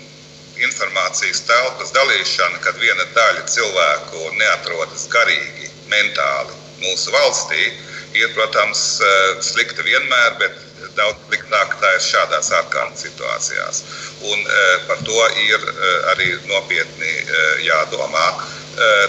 informācijas 0.62 1.42
telpas 1.48 1.92
dalīšana, 1.94 2.60
kad 2.62 2.78
viena 2.78 3.06
daļa 3.16 3.46
cilvēku 3.50 4.30
neatrodas 4.38 5.08
garīgi, 5.12 5.70
mentāli 5.90 6.62
mūsu 6.84 7.12
valstī, 7.14 7.72
ir, 8.14 8.30
protams, 8.34 9.00
eh, 9.00 9.42
slikta 9.42 9.82
vienmēr, 9.82 10.36
bet 10.38 10.58
daudz 10.94 11.18
sliktāk 11.28 11.74
tā 11.80 11.92
ir 11.96 12.02
šādās 12.06 12.50
ārkārtas 12.54 13.06
situācijās. 13.06 13.80
Un 14.30 14.38
eh, 14.38 14.74
par 14.88 15.00
to 15.06 15.22
ir 15.42 15.58
eh, 15.58 16.12
arī 16.14 16.28
nopietni 16.50 17.14
jādomā. 17.66 18.28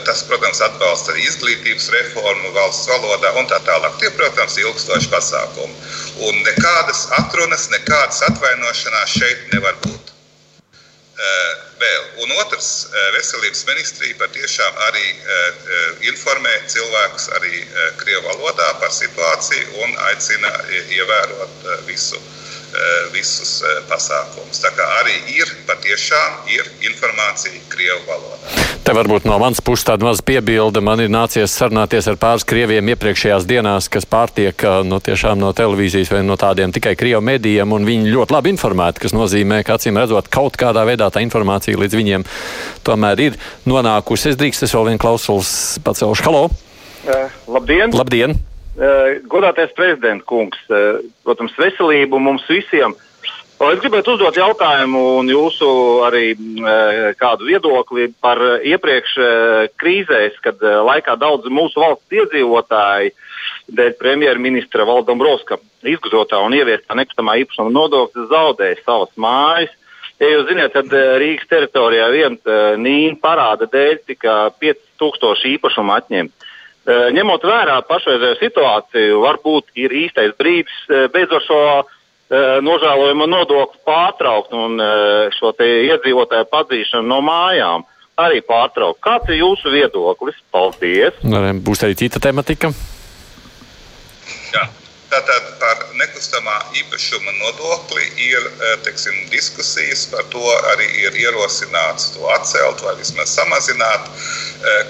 Tas, 0.05 0.19
protams, 0.29 0.59
atbalsta 0.61 1.09
arī 1.09 1.23
izglītības 1.25 1.87
reformu 1.89 2.51
valsts 2.53 2.85
valodā 2.85 3.31
un 3.39 3.47
tā 3.49 3.57
tālāk. 3.65 3.95
Tie, 3.97 4.11
protams, 4.13 4.59
ir 4.59 4.67
ilgstoši 4.69 5.09
pasākumi. 5.09 5.73
Un 6.27 6.37
nekādas 6.45 7.07
atrunas, 7.17 7.65
nekādas 7.73 8.21
atvainošanās 8.29 9.17
šeit 9.17 9.47
nevar 9.55 9.73
būt. 9.81 10.04
Eh, 11.15 11.51
vēl. 11.79 12.01
Un 12.23 12.31
otrs, 12.41 12.87
eh, 12.91 13.03
veselības 13.15 13.61
ministrija 13.69 14.17
patiešām 14.19 14.79
arī 14.89 15.03
eh, 15.35 15.61
informē 16.11 16.51
cilvēkus 16.67 17.29
arī 17.37 17.61
Krievijas 18.01 18.25
valodā 18.25 18.67
par 18.81 18.91
situāciju 18.91 19.79
un 19.85 19.95
aicina 20.09 20.51
ievērot 20.97 21.69
visu 21.87 22.19
visus 23.13 23.59
eh, 23.63 23.81
pasākumus. 23.89 24.59
Tā 24.63 24.71
kā 24.75 24.85
arī 25.01 25.15
ir 25.35 25.51
patiešām 25.67 26.49
ir 26.53 26.67
informācija 26.89 27.61
Krievijas 27.71 28.05
valodā. 28.09 28.63
Te 28.85 28.93
varbūt 28.93 29.25
no 29.25 29.37
manas 29.41 29.61
puses 29.65 29.85
tāda 29.87 30.05
maza 30.05 30.21
piebilde. 30.25 30.81
Man 30.85 31.01
ir 31.01 31.09
nācies 31.09 31.53
sarunāties 31.57 32.05
ar 32.11 32.19
pāris 32.21 32.45
krieviem 32.47 32.91
iepriekšējās 32.93 33.47
dienās, 33.49 33.89
kas 33.91 34.07
pārtiek 34.09 34.65
eh, 34.65 34.79
no, 34.87 35.01
no 35.41 35.51
televīzijas 35.57 36.13
vai 36.13 36.23
no 36.25 36.37
tādiem 36.39 36.73
tikai 36.75 36.95
krievu 36.99 37.23
medijiem, 37.25 37.75
un 37.75 37.87
viņi 37.87 38.13
ļoti 38.13 38.37
labi 38.37 38.53
informēti, 38.55 39.05
kas 39.05 39.15
nozīmē, 39.17 39.63
ka 39.65 39.79
acīm 39.79 39.99
redzot, 40.01 40.29
kaut 40.33 40.59
kādā 40.59 40.85
veidā 40.87 41.09
tā 41.13 41.23
informācija 41.25 41.79
līdz 41.81 42.01
viņiem 42.01 42.27
tomēr 42.85 43.27
ir 43.29 43.39
nonākusi. 43.69 44.33
Es 44.33 44.41
drīkstu, 44.41 44.67
es 44.67 44.75
vēl 44.75 44.91
vienu 44.91 45.01
klausulis 45.01 45.55
pacelšu. 45.85 46.27
Halo! 46.29 46.49
Uh, 47.05 47.29
labdien! 47.47 47.93
Labdien! 47.93 48.37
Eh, 48.75 49.21
godātais 49.23 49.71
prezidents 49.71 50.25
kungs, 50.27 50.59
eh, 50.67 50.99
protams, 51.23 51.53
veselību 51.55 52.19
mums 52.19 52.43
visiem. 52.51 52.91
Es 53.55 53.79
gribētu 53.79 54.17
uzdot 54.17 54.35
jautājumu 54.35 55.01
un 55.21 55.29
jūsu 55.31 55.67
arī 56.03 56.33
eh, 56.35 57.13
kādu 57.15 57.47
viedokli 57.47 58.09
par 58.19 58.35
iepriekš 58.67 59.13
krīzēs, 59.79 60.35
kad 60.43 60.59
laikā 60.59 61.15
daudz 61.15 61.47
mūsu 61.47 61.79
valsts 61.79 62.11
iedzīvotāji 62.19 63.13
dēļ 63.71 63.95
premjerministra 63.95 64.83
Valdombrovska 64.83 65.55
izgudrotā 65.87 66.43
un 66.43 66.51
ieviestā 66.51 66.99
nekustamā 66.99 67.39
īpašuma 67.45 67.71
nodokļa 67.71 68.27
zaudēja 68.27 68.83
savas 68.83 69.15
mājas. 69.15 69.71
Ja 70.19 70.33
jūs 70.33 70.49
zināt, 70.51 70.75
tad 70.75 70.91
Rīgas 70.91 71.47
teritorijā 71.47 72.11
viena 72.11 72.59
nīna 72.75 73.15
parāda 73.23 73.71
dēļ 73.71 74.03
tika 74.03 74.35
5000 74.59 75.47
īpašumu 75.55 75.95
atņemt. 75.95 76.44
Eh, 76.85 77.07
ņemot 77.17 77.41
vērā 77.41 77.79
pašreizējo 77.89 78.35
situāciju, 78.37 79.21
varbūt 79.23 79.71
ir 79.81 79.93
īstais 80.05 80.35
brīdis 80.37 80.75
eh, 80.93 81.07
beidzot 81.09 81.41
šo 81.47 81.61
eh, 81.81 82.59
nožēlojumu 82.61 83.25
nodokli 83.25 83.81
pārtraukt 83.89 84.53
un 84.53 84.77
šo 85.33 85.55
iedzīvotāju 85.65 86.45
padzīšanu 86.51 87.09
no 87.09 87.23
mājām 87.25 87.87
arī 88.21 88.43
pārtraukt. 88.45 89.01
Kāds 89.01 89.33
ir 89.33 89.41
jūsu 89.41 89.73
viedoklis? 89.73 90.37
Paldies! 90.53 91.17
Būs 91.65 91.81
arī 91.87 91.97
cita 92.05 92.21
tematika. 92.21 92.69
Jā. 94.53 94.69
Tātad 95.15 95.45
par 95.61 95.83
nekustamā 95.95 96.53
īpašuma 96.75 97.31
nodokli 97.37 98.09
ir 98.19 98.49
teiksim, 98.83 99.15
diskusijas, 99.31 100.01
par 100.11 100.25
to 100.33 100.43
arī 100.73 100.89
ir 101.05 101.15
ierosināts 101.21 102.09
to 102.17 102.27
atcelt 102.35 102.83
vai 102.83 102.97
vismaz 102.99 103.31
samazināt. 103.37 104.09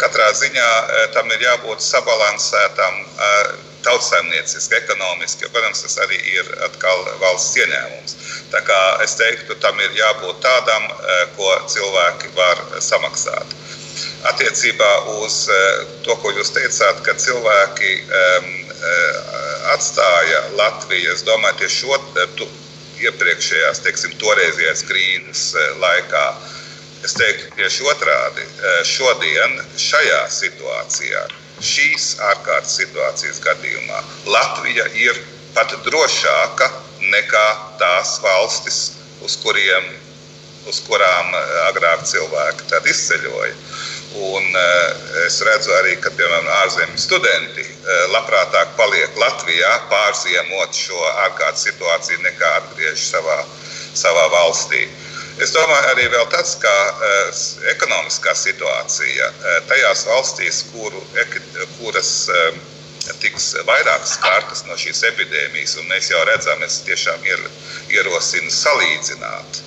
Katrā 0.01 0.31
ziņā 0.39 0.71
tam 1.13 1.29
ir 1.35 1.45
jābūt 1.45 1.85
sabalansētam 1.85 2.97
tautsājumnieciski, 3.85 4.79
ekonomiski, 4.79 5.45
jo, 5.45 5.53
protams, 5.53 5.85
tas 5.85 5.99
arī 6.07 6.17
ir 6.33 6.49
valsts 7.21 7.61
ieņēmums. 7.61 8.17
Tā 8.55 8.65
kā 8.65 8.81
es 9.05 9.13
teiktu, 9.21 9.59
tam 9.61 9.77
ir 9.85 9.93
jābūt 9.93 10.41
tādam, 10.41 10.89
ko 11.37 11.53
cilvēki 11.69 12.33
var 12.33 12.65
samaksāt. 12.81 13.53
Attiecībā 14.33 14.91
uz 15.21 15.43
to, 16.01 16.17
ko 16.17 16.33
jūs 16.33 16.49
teicāt, 16.57 17.05
ka 17.05 17.13
cilvēki 17.13 17.91
um, 18.01 18.64
atstāja 19.73 20.41
Latviju, 20.59 21.13
es 21.13 21.23
domāju, 21.27 21.63
tieši 21.63 21.81
šo 21.81 21.97
iepriekšējās, 23.05 23.81
teiksim, 23.85 24.13
toreizējās 24.21 24.83
krīzes 24.87 25.47
laikā. 25.81 26.25
Es 27.05 27.13
teiktu 27.13 27.51
tieši 27.57 27.85
otrādi. 27.91 28.45
Šodien, 28.87 29.59
šajā 29.77 30.21
situācijā, 30.33 31.25
šīs 31.61 32.15
ārkārtas 32.31 32.77
situācijas 32.79 33.41
gadījumā, 33.43 34.01
Latvija 34.25 34.87
ir 34.97 35.19
pat 35.55 35.75
drošāka 35.85 36.71
nekā 37.11 37.45
tās 37.79 38.17
valstis, 38.23 38.79
uz, 39.23 39.37
kuriem, 39.43 39.85
uz 40.69 40.81
kurām 40.87 41.35
agrāk 41.67 42.07
cilvēki 42.09 42.81
izceļoja. 42.91 43.53
Un, 44.15 44.45
uh, 44.55 45.25
es 45.25 45.41
redzu 45.43 45.73
arī, 45.75 45.95
ka 45.99 46.11
piemēram 46.15 46.47
ārzemju 46.61 47.01
studenti 47.03 47.65
uh, 47.65 48.05
labprātāk 48.13 48.71
paliek 48.77 49.17
Latvijā, 49.19 49.71
pārziemot 49.91 50.77
šo 50.77 51.01
ārkārtas 51.25 51.65
situāciju, 51.67 52.21
nekā 52.23 52.51
atgriežas 52.61 53.09
savā, 53.11 53.41
savā 53.91 54.29
valstī. 54.31 54.85
Es 55.43 55.51
domāju, 55.51 55.89
arī 55.91 56.07
tas, 56.31 56.55
ka 56.63 56.71
uh, 56.71 57.43
ekonomiskā 57.73 58.37
situācija 58.39 59.29
tajās 59.67 60.05
valstīs, 60.07 60.63
kuru, 60.71 61.03
kuras 61.75 62.13
tiks 63.19 63.51
vairāk 63.67 64.07
skartas 64.07 64.63
no 64.69 64.79
šīs 64.79 65.03
epidēmijas, 65.11 65.75
un 65.81 65.91
mēs 65.91 66.09
jau 66.09 66.23
redzam, 66.31 66.63
es 66.63 66.79
tiešām 66.87 67.27
ierosinu 67.91 68.49
salīdzināt 68.63 69.65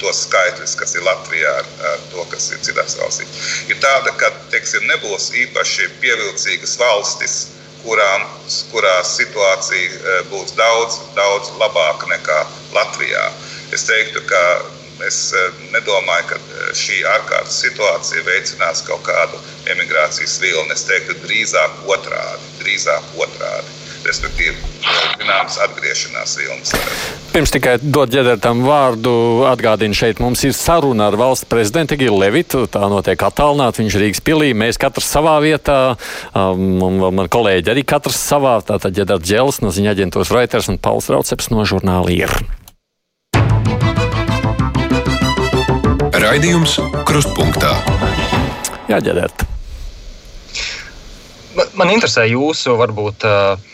tos 0.00 0.24
skaitļus, 0.26 0.74
kas 0.78 0.94
ir 0.96 1.06
Latvijā 1.06 1.52
ar, 1.60 1.70
ar 1.92 2.04
to, 2.12 2.24
kas 2.32 2.50
ir 2.52 2.60
citās 2.66 2.96
valstīs. 3.00 3.48
Ir 3.72 3.80
tāda, 3.82 4.14
ka 4.20 4.30
teiksim, 4.52 4.86
nebūs 4.90 5.30
īpaši 5.44 5.88
pievilcīgas 6.02 6.76
valstis, 6.80 7.36
kurām, 7.82 8.26
kurās 8.70 9.16
situācija 9.18 9.88
e, 9.90 10.20
būs 10.30 10.54
daudz, 10.58 11.00
daudz 11.16 11.50
labāka 11.58 12.10
nekā 12.12 12.38
Latvijā. 12.76 13.24
Es 13.74 13.86
teiktu, 13.88 14.22
ka 14.30 14.42
es 15.08 15.18
e, 15.34 15.44
nedomāju, 15.74 16.30
ka 16.30 16.38
e, 16.38 16.72
šī 16.78 17.02
ārkārtas 17.16 17.58
situācija 17.64 18.22
veicinās 18.28 18.84
kaut 18.86 19.02
kādu 19.08 19.40
emigrācijas 19.74 20.38
vilni. 20.44 20.76
Es 20.76 20.86
teiktu, 20.88 21.18
drīzāk 21.26 21.82
otrādi. 21.90 22.52
Drīzāk 22.62 23.16
otrādi 23.18 23.81
respektīvi, 24.06 24.56
zināmas 25.20 25.58
atgriešanās 25.64 26.34
vilnas. 26.40 26.72
Pirms 27.32 27.52
tikai 27.54 27.76
dot 27.82 28.12
ģenerētam 28.12 28.62
vārdu, 28.66 29.12
atgādinu, 29.48 29.96
šeit 29.96 30.20
mums 30.22 30.42
ir 30.44 30.54
saruna 30.56 31.08
ar 31.10 31.16
valsts 31.20 31.48
prezidentu 31.48 31.96
Gilu 32.00 32.18
Levitu. 32.20 32.66
Tā 32.70 32.84
notiek 32.92 33.22
attālināti, 33.24 33.82
viņš 33.82 33.98
Rīgas 34.02 34.24
pilī, 34.24 34.52
mēs 34.56 34.80
katrs 34.80 35.08
savā 35.14 35.38
vietā, 35.44 35.78
um, 36.36 36.82
un 36.84 37.00
vēl 37.02 37.16
man 37.22 37.30
kolēģi 37.32 37.72
arī 37.72 37.86
katrs 37.88 38.20
savā. 38.20 38.58
Tātad 38.66 38.92
ģenerēts 38.98 39.28
Džels 39.28 39.62
no 39.64 39.72
ziņa 39.72 39.94
aģentūras 39.96 40.34
Reuters 40.34 40.68
un 40.72 40.80
Pauls 40.82 41.08
Rauceps 41.12 41.48
no 41.54 41.64
žurnāla 41.68 42.12
ir. 42.12 42.36
Raidījums 46.22 46.76
Krustpunktā. 47.08 47.72
Jā, 48.92 49.00
ģenerēt. 49.02 49.42
Man, 51.56 51.68
man 51.80 51.90
interesē 51.92 52.28
jūsu 52.30 52.76
varbūt. 52.78 53.26
Uh, 53.26 53.71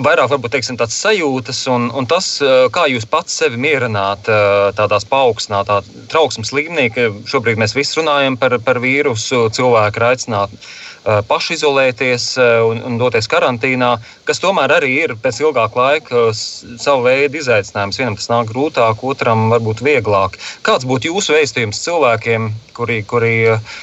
vairāk 0.00 0.30
varbūt 0.32 0.54
teiksim, 0.56 0.76
tādas 0.80 0.96
sajūtas 1.02 1.64
un, 1.72 1.88
un 1.96 2.06
tas, 2.08 2.26
eh, 2.44 2.68
kā 2.72 2.86
jūs 2.90 3.06
pats 3.08 3.34
sevi 3.42 3.60
mierināt 3.60 4.28
eh, 4.30 4.70
tādās 4.76 5.04
paaugstinātā 5.08 5.82
trauksmes 6.12 6.52
līmenī, 6.56 6.88
ka 6.94 7.10
šobrīd 7.28 7.60
mēs 7.60 7.76
visi 7.76 8.00
runājam 8.00 8.38
par, 8.40 8.58
par 8.64 8.80
vīrusu, 8.82 9.48
cilvēki 9.52 10.00
ir 10.00 10.06
aicināti 10.08 10.56
eh, 10.56 11.20
pašizolēties 11.28 12.26
un, 12.68 12.80
un 12.88 12.96
doties 13.00 13.28
karantīnā, 13.28 13.92
kas 14.28 14.40
tomēr 14.40 14.78
arī 14.78 14.94
ir 15.02 15.16
pēc 15.20 15.42
ilgāka 15.44 15.80
laika 15.82 16.24
savu 16.32 17.04
veidu 17.08 17.42
izaicinājums. 17.42 18.00
Vienam 18.00 18.16
tas 18.16 18.30
nāk 18.32 18.48
grūtāk, 18.52 19.04
otram 19.04 19.50
varbūt 19.52 19.84
vieglāk. 19.84 20.40
Kāds 20.66 20.88
būtu 20.88 21.12
jūsu 21.12 21.36
vēstījums 21.36 21.84
cilvēkiem, 21.84 22.50
kuri, 22.78 23.02
kuri 23.04 23.36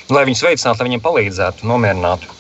lai 0.10 0.26
viņus 0.26 0.46
veicinātu, 0.48 0.82
lai 0.82 0.92
viņiem 0.92 1.06
palīdzētu, 1.06 1.70
nomierinātu? 1.70 2.39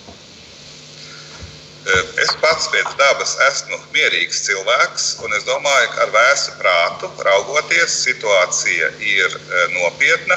Es 2.19 2.31
pats 2.41 2.65
pēc 2.73 2.87
dabas 2.99 3.37
esmu 3.45 3.77
mierīgs 3.95 4.41
cilvēks, 4.43 5.03
un 5.23 5.35
es 5.37 5.45
domāju, 5.47 5.87
ka 5.93 6.01
ar 6.03 6.09
vēsu 6.15 6.55
prātu 6.59 7.09
raugoties, 7.23 7.95
situācija 8.03 8.89
ir 9.11 9.37
nopietna, 9.77 10.35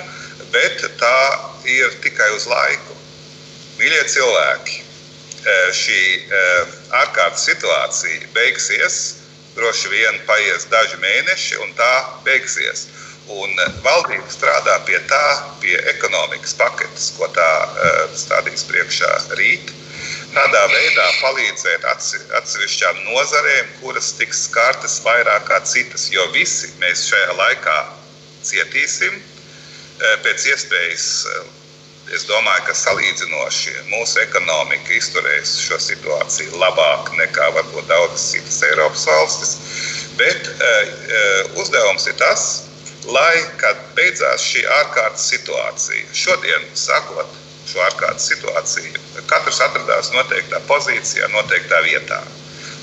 bet 0.55 0.85
tā 1.01 1.19
ir 1.67 1.97
tikai 2.05 2.29
uz 2.37 2.47
laiku. 2.47 2.95
Mīļie 3.81 4.05
cilvēki, 4.15 4.79
šī 5.81 5.99
ārkārtas 7.03 7.49
situācija 7.51 8.31
beigsies, 8.37 9.03
droši 9.57 9.91
vien 9.97 10.23
paies 10.31 10.71
daži 10.71 11.03
mēneši, 11.03 11.59
un 11.67 11.75
tā 11.83 11.93
beigsies. 12.29 12.87
Un 13.33 13.59
valdība 13.83 14.31
strādā 14.31 14.79
pie 14.87 14.99
tā, 15.11 15.27
pie 15.63 15.75
ekonomikas 15.97 16.55
paketes, 16.63 17.11
ko 17.19 17.27
tā 17.35 17.53
stādīs 18.19 18.67
priekšā 18.71 19.15
rīt 19.39 19.75
tādā 20.35 20.63
veidā 20.73 21.07
palīdzēt 21.21 21.85
atsevišķām 21.89 23.03
nozarēm, 23.09 23.73
kuras 23.81 24.13
tiks 24.19 24.47
skartas 24.49 25.01
vairāk 25.05 25.49
kā 25.51 25.61
citas. 25.69 26.09
Jo 26.13 26.29
visi 26.37 26.73
mēs 26.83 27.07
šajā 27.11 27.35
laikā 27.39 27.79
cietīsim 28.49 29.19
e, 29.19 29.23
pēc 30.25 30.47
iespējas. 30.55 31.09
E, 31.27 31.43
es 32.17 32.27
domāju, 32.29 32.65
ka 32.67 32.75
salīdzinoši 32.77 33.77
mūsu 33.93 34.19
ekonomika 34.25 34.97
izturēs 34.97 35.55
šo 35.63 35.79
situāciju 35.81 36.59
labāk 36.61 37.13
nekā 37.17 37.47
varbūt 37.57 37.87
daudzas 37.89 38.27
citas 38.35 38.59
Eiropas 38.67 39.07
valstis. 39.09 39.55
Bet 40.19 40.51
uh, 40.51 41.61
uzdevums 41.63 42.05
ir 42.11 42.19
tas, 42.21 42.43
lai, 43.09 43.39
kad 43.63 43.79
beidzās 43.97 44.45
šī 44.45 44.67
ārkārtas 44.81 45.25
situācija, 45.33 46.11
šodien 46.13 46.67
sākot 46.77 47.39
šo 47.69 47.83
ārkārtas 47.87 48.29
situāciju. 48.33 49.01
Katrs 49.31 49.61
atradās 49.65 50.13
noteiktā 50.15 50.61
pozīcijā, 50.69 51.29
noteiktā 51.35 51.83
vietā. 51.87 52.21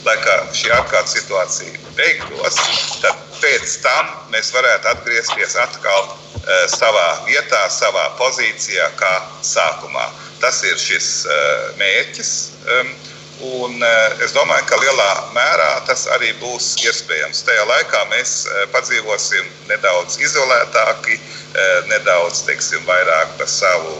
Lai 0.05 0.15
kā 0.23 0.35
šī 0.55 0.71
ārkārtas 0.77 1.17
situācija 1.17 1.91
beigtos, 1.97 2.57
tad 3.03 3.19
pēc 3.41 3.75
tam 3.83 4.13
mēs 4.33 4.53
varētu 4.55 4.91
atgriezties 4.93 5.57
atkal 5.59 6.07
uh, 6.07 6.63
savā 6.71 7.07
vietā, 7.27 7.65
savā 7.73 8.07
pozīcijā, 8.21 8.89
kā 8.99 9.13
sākumā. 9.43 10.07
Tas 10.39 10.63
ir 10.63 10.79
šis 10.79 11.13
uh, 11.27 11.71
mērķis. 11.81 12.35
Um, 12.79 12.97
Un, 13.39 13.79
es 14.19 14.33
domāju, 14.35 14.65
ka 14.67 14.75
lielā 14.81 15.11
mērā 15.31 15.67
tas 15.87 16.01
arī 16.11 16.33
būs 16.41 16.73
iespējams. 16.83 17.45
Tajā 17.47 17.63
laikā 17.69 18.01
mēs 18.11 18.33
uh, 18.49 18.65
padzīvosim 18.73 19.47
nedaudz 19.69 20.17
izolētāki, 20.19 21.15
uh, 21.15 21.87
nedaudz 21.87 22.43
teiksim, 22.49 22.83
vairāk 22.89 23.37
par 23.39 23.47
savu 23.47 23.95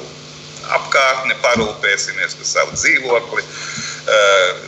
apkārtni, 0.78 1.38
parūpēsimies 1.44 2.36
par 2.40 2.50
savu 2.50 2.78
dzīvokli, 2.78 3.44
eh, 3.44 4.66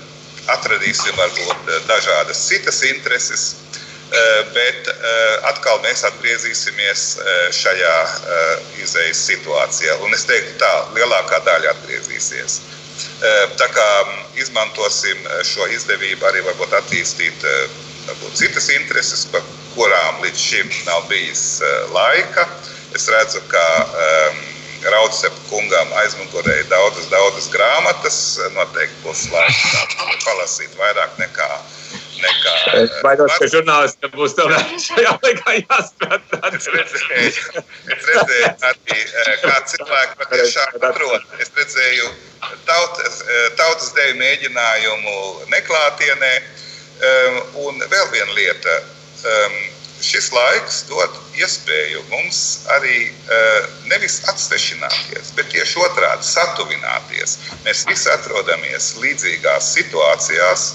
atradīsim 0.55 1.17
varbūt 1.17 1.69
eh, 1.69 1.81
dažādas 1.89 2.45
citas 2.47 2.81
intereses. 2.89 3.55
Eh, 4.11 4.41
bet 4.51 4.89
atkal 5.47 5.77
mēs 5.85 6.01
atgriezīsimies 6.03 7.03
šajā 7.55 7.93
izējas 8.83 9.21
situācijā. 9.29 9.93
Un 10.03 10.11
es 10.17 10.25
teiktu, 10.27 10.57
tā 10.59 10.71
lielākā 10.97 11.39
daļa 11.45 11.71
atgriezīsies. 11.71 12.57
Tā 13.55 13.67
kā 13.71 13.87
izmantosim 14.35 15.23
šo 15.47 15.69
izdevību 15.77 16.27
arī 16.27 16.43
varbūt 16.43 16.75
attīstīt 16.81 17.47
varbūt 18.09 18.35
citas 18.43 18.67
intereses, 18.75 19.23
par 19.31 19.47
kurām 19.77 20.19
līdz 20.25 20.43
šim 20.43 20.75
nav 20.89 21.07
bijis 21.07 21.61
laika. 21.95 22.49
Es 22.91 23.07
redzu, 23.07 23.39
ka 23.47 23.65
um, 23.87 24.50
Raudzes 24.89 25.29
kungam 25.49 25.91
aizmugurē 26.01 26.55
ir 26.63 26.69
daudzas, 26.71 27.09
daudzas 27.11 27.49
grāmatas. 27.53 28.17
Noteikti 28.55 28.97
būs 29.05 29.27
laiks 29.33 30.23
palasīt 30.25 30.73
vairāk 30.79 31.19
nekā. 31.21 31.49
nekā 32.21 32.55
es 32.79 32.95
baidos, 33.05 33.33
ka 33.41 33.49
žurnālistiem 33.53 34.13
būs 34.15 34.35
tomēr 34.37 34.65
šajā 34.85 35.13
laikā 35.25 35.55
jāstrādā. 35.59 36.39
Es 36.57 36.69
redzēju, 36.75 37.63
es 37.95 38.07
redzēju 38.09 38.51
arī, 38.69 38.97
eh, 39.01 39.31
kā 39.43 39.57
cilvēki 39.73 40.17
patiešām 40.23 40.79
atrod. 40.89 41.27
Es 41.39 41.53
redzēju 41.57 42.09
tautas, 42.65 43.21
eh, 43.27 43.49
tautas 43.61 43.93
deju 43.97 44.17
mēģinājumu 44.23 45.15
neklātienē. 45.53 46.33
Um, 47.01 47.37
un 47.65 47.79
vēl 47.89 48.11
viena 48.13 48.33
lieta. 48.37 48.81
Šis 50.01 50.31
laiks 50.33 50.79
dod 50.89 51.17
iespēju 51.37 52.01
mums 52.09 52.37
arī 52.73 53.03
uh, 53.05 53.67
nevis 53.91 54.15
atsevišķināties, 54.31 55.29
bet 55.37 55.51
tieši 55.53 55.77
otrādi 55.85 56.25
satuvināties. 56.25 57.37
Mēs 57.65 57.83
visi 57.89 58.09
atrodamies 58.09 58.95
līdzīgās 59.03 59.69
situācijās. 59.75 60.65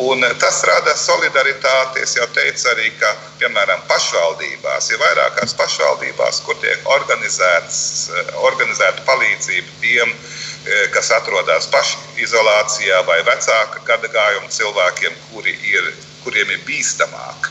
Un 0.00 0.24
tas 0.40 0.62
rada 0.64 0.94
solidaritāti. 0.96 2.04
Es 2.06 2.14
jau 2.16 2.24
teicu, 2.32 2.68
arī, 2.72 2.88
ka 3.02 3.10
piemēram 3.42 3.82
pašvaldībās 3.90 4.90
ir 4.94 5.02
vairākās 5.02 5.56
pašvaldībās, 5.58 6.40
kur 6.46 6.56
tiek 6.62 6.78
eh, 6.78 8.32
organizēta 8.46 9.04
palīdzība 9.10 9.78
tiem, 9.82 10.14
kas 10.94 11.10
atrodas 11.16 11.68
pašizolācijā 11.74 13.04
vai 13.08 13.20
vecāka 13.28 13.80
gadagājuma 13.92 14.52
cilvēkiem, 14.56 15.16
kuri 15.30 15.56
ir, 15.74 15.94
kuriem 16.24 16.52
ir 16.54 16.68
bīstamāk 16.68 17.50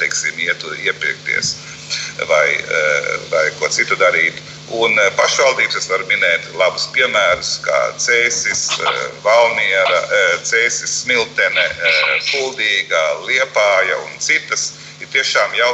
teiksim, 0.00 0.38
iet 0.42 0.64
iepirkties 0.84 1.54
vai, 2.28 2.48
vai 3.30 3.44
ko 3.60 3.68
citu 3.68 3.96
darīt. 4.00 4.40
Un 4.72 4.96
pašvaldības 5.18 5.76
es 5.76 5.88
varu 5.90 6.06
minēt 6.08 6.46
labus 6.56 6.86
piemērus, 6.94 7.58
kā 7.64 7.80
Cēsis, 8.00 8.62
Valmiera, 9.24 9.98
Cēsis, 10.48 11.02
Smiltene, 11.02 11.66
Kuldīga, 12.30 13.02
Liepāja 13.26 13.98
un 14.06 14.16
citas 14.22 14.70
ir 15.02 15.10
tiešām 15.12 15.52
jau 15.58 15.72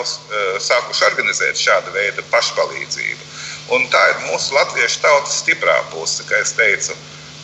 sākuši 0.65 1.07
organizēt 1.13 1.61
šādu 1.61 1.95
veidu 1.95 2.25
pašpalīdzību. 2.33 3.29
Un 3.77 3.85
tā 3.93 4.03
ir 4.15 4.27
mūsu 4.31 4.57
latviešu 4.57 5.03
tautas 5.05 5.39
stiprā 5.43 5.77
puse, 5.93 6.25
kā 6.27 6.41
es 6.41 6.55
teicu. 6.57 6.97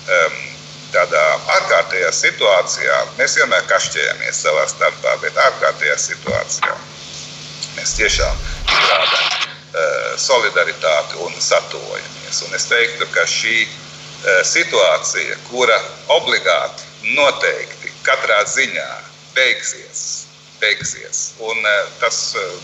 Um, 0.08 0.53
tādā 0.94 1.22
ārkārtējā 1.56 2.10
situācijā 2.14 2.98
mēs 3.18 3.36
vienmēr 3.40 3.64
kašķējamies 3.70 4.42
savā 4.46 4.66
starpā, 4.70 5.16
bet 5.22 5.38
ārkārtējā 5.46 5.96
situācijā 6.00 6.74
mēs 7.74 7.94
tiešām 7.98 8.44
izrādām 8.70 9.24
uh, 9.30 10.12
solidaritāti 10.20 11.18
un 11.26 11.34
satojamies. 11.42 12.42
Un 12.46 12.54
es 12.58 12.68
teiktu, 12.70 13.08
ka 13.14 13.26
šī 13.30 13.56
uh, 13.64 14.42
situācija, 14.46 15.40
kura 15.48 15.78
obligāti 16.14 17.16
noteikti 17.18 17.92
katrā 18.06 18.40
ziņā 18.54 18.88
beigsies, 19.34 20.04
beigsies. 20.62 21.24
Un, 21.42 21.58
uh, 21.58 21.90
tas 22.02 22.20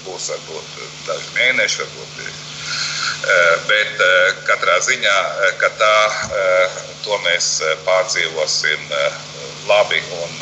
būs 0.06 0.30
varbūt 0.34 0.78
daži 1.08 1.34
mēneši, 1.40 1.82
varbūt 1.82 2.49
bet 3.68 4.00
eh, 4.00 4.32
katrā 4.48 4.78
ziņā, 4.84 5.16
eh, 5.46 5.52
ka 5.60 5.70
tā, 5.80 5.94
to 7.04 7.16
mēs 7.24 7.60
pārdzīvosim 7.86 8.90
labi 9.68 10.00
un, 10.20 10.34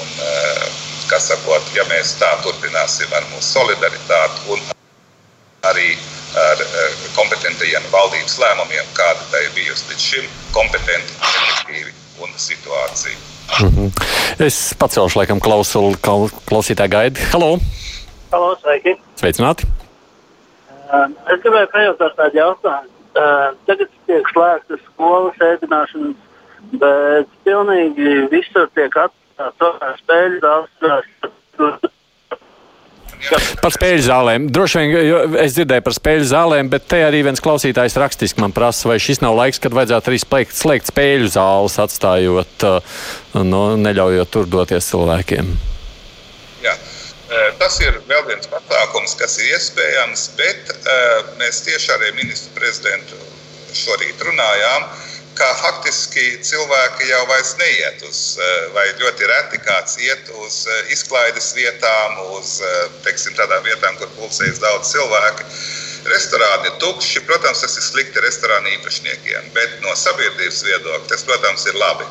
un 0.00 0.12
kas 1.10 1.28
sakot, 1.28 1.66
ja 1.74 1.84
mēs 1.90 2.14
tā 2.20 2.30
turpināsim 2.44 3.12
ar 3.16 3.26
mūsu 3.32 3.58
solidaritāti 3.58 4.54
un 4.54 4.62
arī 5.68 5.90
ar 6.40 6.62
kompetentajiem 7.16 7.88
valdības 7.92 8.38
lēmumiem, 8.40 8.86
kāda 8.96 9.26
tai 9.32 9.42
bijusi 9.56 9.90
līdz 9.90 10.06
šim, 10.12 10.30
kompetenti, 10.54 11.18
efektīvi 11.20 11.92
un 12.24 12.32
situācija. 12.36 13.16
Mm 13.60 13.68
-hmm. 13.76 13.90
Es 14.46 14.74
pacelšu 14.78 15.18
laikam 15.18 15.40
klausulu, 15.40 15.96
klausītāju 16.46 16.88
gaidi. 16.88 17.20
Halo! 17.32 17.58
Halo, 18.32 18.56
sveiki! 18.62 18.96
Sveicināti! 19.20 19.79
Es 20.90 21.42
gribēju 21.42 21.70
pajautāt 21.74 22.16
tādu 22.18 22.40
jautājumu. 22.40 22.96
Tagad 23.66 23.88
tiek 24.08 24.28
slēgtas 24.30 24.82
skolas 24.88 25.40
ēdināšanas, 25.42 26.18
bet 26.82 27.30
pilnīgi 27.46 28.26
visur 28.32 28.68
tiek 28.76 28.98
atstāts 29.04 30.02
spēļu 30.04 30.42
zāles. 30.44 31.88
Par 33.60 33.74
spēļu 33.74 34.04
zālēm. 34.06 34.46
Droši 34.54 34.80
vien 34.80 35.34
es 35.42 35.56
dzirdēju 35.58 35.84
par 35.84 35.94
spēļu 35.96 36.28
zālēm, 36.30 36.70
bet 36.72 36.86
te 36.88 37.02
arī 37.04 37.20
viens 37.26 37.42
klausītājs 37.44 37.98
rakstiski 38.00 38.40
man 38.40 38.54
prasa, 38.56 38.88
vai 38.88 38.96
šis 39.02 39.20
nav 39.20 39.36
laiks, 39.36 39.60
kad 39.60 39.76
vajadzētu 39.76 40.12
arī 40.12 40.20
slēgt, 40.22 40.56
slēgt 40.56 40.88
spēļu 40.88 41.28
zāles, 41.34 41.76
atstājot, 41.84 42.64
no, 43.44 43.64
neļaujot 43.76 44.32
tur 44.32 44.48
doties 44.48 44.88
cilvēkiem. 44.94 45.52
Tas 47.60 47.76
ir 47.84 47.94
vēl 48.08 48.24
viens 48.26 48.48
pasākums, 48.50 49.14
kas 49.20 49.36
ir 49.38 49.52
iespējams, 49.54 50.24
bet 50.38 50.72
mēs 51.38 51.60
tieši 51.62 51.92
ar 51.94 52.02
ministru 52.16 52.56
prezidentu 52.56 53.18
šorīt 53.76 54.24
runājām, 54.26 54.88
ka 55.38 55.46
faktiski 55.60 56.24
cilvēki 56.44 57.06
jau 57.08 57.20
vairs 57.30 57.52
neiet 57.60 58.02
uz, 58.08 58.22
vai 58.74 58.88
ļoti 58.98 59.28
reti 59.30 59.60
kāds 59.62 59.94
iet 60.02 60.32
uz 60.42 60.64
izklaides 60.90 61.52
vietām, 61.54 62.18
uz 62.34 62.56
teiksim, 63.06 63.36
tādām 63.38 63.62
vietām, 63.64 63.94
kur 64.00 64.10
pulcējas 64.18 64.58
daudz 64.64 64.90
cilvēku. 64.90 65.46
Restorāni 66.10 66.66
ir 66.66 66.78
tukši. 66.82 67.22
Protams, 67.28 67.60
tas 67.62 67.76
ir 67.76 67.84
slikti 67.84 68.24
restorāna 68.24 68.72
īpašniekiem, 68.74 69.52
bet 69.54 69.78
no 69.84 69.94
sabiedrības 69.96 70.64
viedokļa 70.66 71.08
tas, 71.12 71.24
protams, 71.28 71.66
ir 71.70 71.78
labi. 71.78 72.08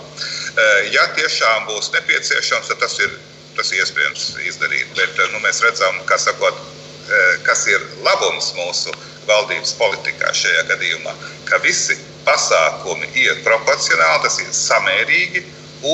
Ja 0.93 1.09
tiešām 1.17 1.67
būs 1.67 1.91
nepieciešams, 1.97 2.71
tad 2.71 2.81
tas 2.85 2.97
ir 3.03 3.13
tas 3.59 3.73
iespējams 3.75 4.27
izdarīt. 4.47 4.91
Bet 4.97 5.19
nu, 5.33 5.41
mēs 5.43 5.61
redzam, 5.65 5.99
kas, 6.09 6.27
sakot, 6.29 6.55
eh, 7.09 7.31
kas 7.47 7.65
ir 7.67 7.83
labums 8.05 8.53
mūsu 8.57 8.93
valdības 9.27 9.75
politikā 9.77 10.31
šajā 10.33 10.65
gadījumā, 10.71 11.13
ka 11.49 11.59
visi 11.63 11.97
pasākumi 12.25 13.11
ir 13.19 13.41
proporcionāli, 13.45 14.23
tas 14.23 14.39
ir 14.41 14.53
samērīgi 14.55 15.43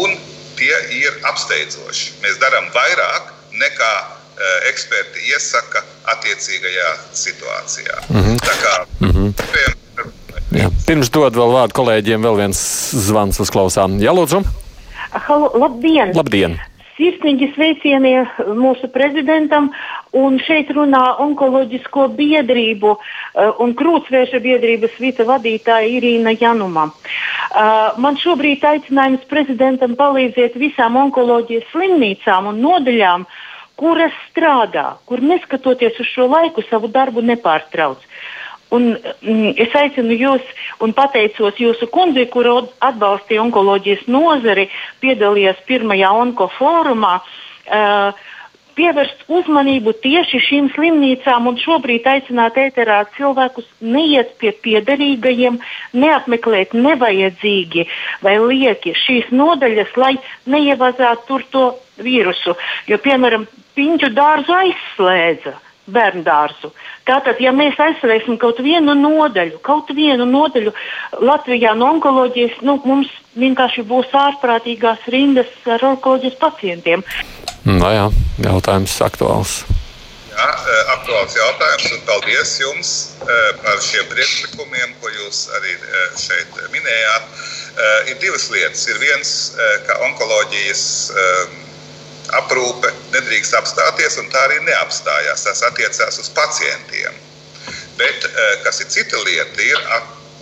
un 0.01 0.13
tie 0.59 0.75
ir 0.95 1.17
apsteidzoši. 1.31 2.19
Mēs 2.23 2.37
darām 2.39 2.69
vairāk 2.75 3.33
nekā 3.59 3.91
uh, 3.99 4.69
eksperti 4.69 5.27
iesaka 5.31 5.83
attiecīgajā 6.15 6.91
situācijā. 7.13 7.97
Mm 8.09 8.21
-hmm. 8.23 8.37
Tā 8.39 8.55
kā, 8.63 8.75
mm 8.99 9.11
-hmm. 9.11 9.33
Jā. 10.55 10.69
Pirms 10.87 11.09
dod 11.09 11.35
vēl 11.35 11.51
vārdu 11.51 11.73
kolēģiem, 11.75 12.21
vēl 12.21 12.37
viens 12.37 12.59
zvans 13.07 13.39
uzklausām. 13.39 13.99
Jā, 13.99 14.13
lūdzu! 14.15 14.43
Halo, 15.11 15.51
labdien! 15.55 16.11
Labdien! 16.15 16.59
Sirsnīgi 16.95 17.49
sveicieni 17.51 18.13
mūsu 18.55 18.87
prezidentam, 18.93 19.67
šeit 20.45 20.69
runā 20.71 21.01
onkoloģisko 21.25 22.05
biedrību 22.15 22.91
uh, 22.93 23.01
un 23.59 23.73
krūtsvēša 23.75 24.39
biedrības 24.39 24.95
vice 25.03 25.25
vadītāja 25.27 25.89
Irīna 25.97 26.31
Januma. 26.39 26.85
Uh, 26.87 27.97
man 27.99 28.15
šobrīd 28.21 28.63
aicinājums 28.63 29.27
prezidentam 29.27 29.97
palīdzēt 29.99 30.55
visām 30.55 30.95
onkoloģijas 31.03 31.67
slimnīcām 31.73 32.47
un 32.53 32.63
nodaļām, 32.63 33.27
kuras 33.75 34.15
strādā, 34.29 34.93
kur 35.03 35.19
neskatoties 35.19 35.99
uz 35.99 36.07
šo 36.13 36.29
laiku 36.31 36.63
savu 36.69 36.87
darbu 36.87 37.19
nepārtrauc. 37.27 37.99
Un, 38.73 38.95
mm, 38.97 39.55
es 39.61 39.75
aicinu 39.77 40.15
jūs 40.17 40.45
un 40.81 40.93
pateicos 40.97 41.59
jūsu 41.61 41.87
kundzei, 41.93 42.25
kur 42.31 42.47
atbalstīja 42.81 43.43
onkoloģijas 43.45 44.07
nozari, 44.11 44.69
piedalījās 45.03 45.61
pirmajā 45.69 46.13
onkofórumā. 46.25 47.19
Uh, 47.65 48.25
pievērst 48.75 49.25
uzmanību 49.31 49.93
tieši 50.03 50.41
šīm 50.47 50.69
slimnīcām 50.75 51.47
un 51.49 51.59
šobrīd 51.61 52.07
aicināt 52.11 52.57
ēterā 52.59 53.01
cilvēkus 53.15 53.67
neiet 53.79 54.35
pie 54.41 54.51
piederīgajiem, 54.65 55.59
neapmeklēt 55.95 56.75
nevajadzīgi 56.75 57.87
vai 58.25 58.37
lieki 58.43 58.95
šīs 59.05 59.31
nodaļas, 59.31 59.95
lai 59.99 60.15
neievazātu 60.51 61.27
tur 61.29 61.45
to 61.55 61.65
vīrusu. 62.03 62.57
Jo, 62.91 62.99
piemēram, 63.03 63.47
piņķu 63.77 64.11
dārzu 64.15 64.59
aizslēdza 64.59 65.55
bērnu 65.91 66.23
dārzu. 66.25 66.71
Tātad, 67.05 67.39
ja 67.43 67.53
mēs 67.55 67.77
aizsargāsim 67.81 68.39
kaut 68.41 68.59
vienu 68.65 68.95
nodaļu, 68.97 69.59
kaut 69.65 69.91
vienu 69.95 70.25
nodaļu 70.29 70.73
Latvijā 71.21 71.75
no 71.77 71.91
onkoloģijas, 71.95 72.59
nu, 72.65 72.79
mums 72.85 73.11
vienkārši 73.37 73.85
būs 73.87 74.13
ārprātīgās 74.15 75.05
rindas 75.13 75.51
ar 75.69 75.83
onkoloģijas 75.93 76.37
pacientiem. 76.41 77.05
No 77.65 77.89
jā, 77.93 78.09
jautājums 78.45 78.99
aktuāls. 79.05 79.63
Jā, 80.35 80.47
e, 80.51 80.79
aktuāls 80.91 81.35
jautājums, 81.37 81.91
un 81.95 82.01
paldies 82.09 82.55
jums 82.59 82.89
e, 83.23 83.35
par 83.63 83.77
šiem 83.83 84.09
priekšlikumiem, 84.11 84.97
ko 84.99 85.11
jūs 85.13 85.45
arī 85.59 85.75
e, 85.77 86.01
šeit 86.19 86.59
minējāt. 86.73 87.45
Ir 88.07 88.19
divas 88.21 88.45
lietas. 88.53 88.85
Ir 88.87 89.01
viens, 89.01 89.29
ka 89.83 89.97
onkoloģijas 90.05 90.83
aprūpe 92.41 92.91
nedrīkst 93.13 93.55
apstāties, 93.59 94.17
un 94.21 94.29
tā 94.33 94.43
arī 94.47 94.59
neapstājās. 94.65 95.45
Tas 95.47 95.63
attiecās 95.69 96.19
uz 96.19 96.29
pacientiem. 96.29 97.13
Bet, 97.97 98.25
eh, 98.25 98.55
kas 98.63 98.81
ir 98.81 98.87
cita 98.91 99.17
lieta, 99.23 99.61
ir, 99.61 99.79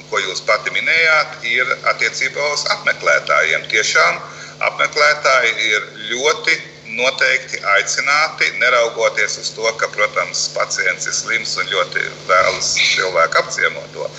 ko 0.09 0.19
jūs 0.19 0.41
pati 0.45 0.69
minējāt, 0.73 1.43
ir 1.43 1.65
attiecībā 1.89 2.53
uz 2.53 2.65
apmeklētājiem. 2.77 3.65
Tiešām 3.69 4.21
apmeklētāji 4.59 5.53
ir 5.71 5.81
ļoti 6.11 6.61
noteikti 6.93 7.59
aicināti, 7.75 8.49
neraugoties 8.61 9.38
uz 9.41 9.49
to, 9.55 9.65
ka, 9.79 9.88
protams, 9.95 10.45
pacients 10.53 11.07
ir 11.09 11.15
slims 11.15 11.55
un 11.57 11.69
ļoti 11.71 12.03
vēlas 12.29 12.73
cilvēku 12.77 13.39
apciemot 13.41 13.89
to. 13.95 14.09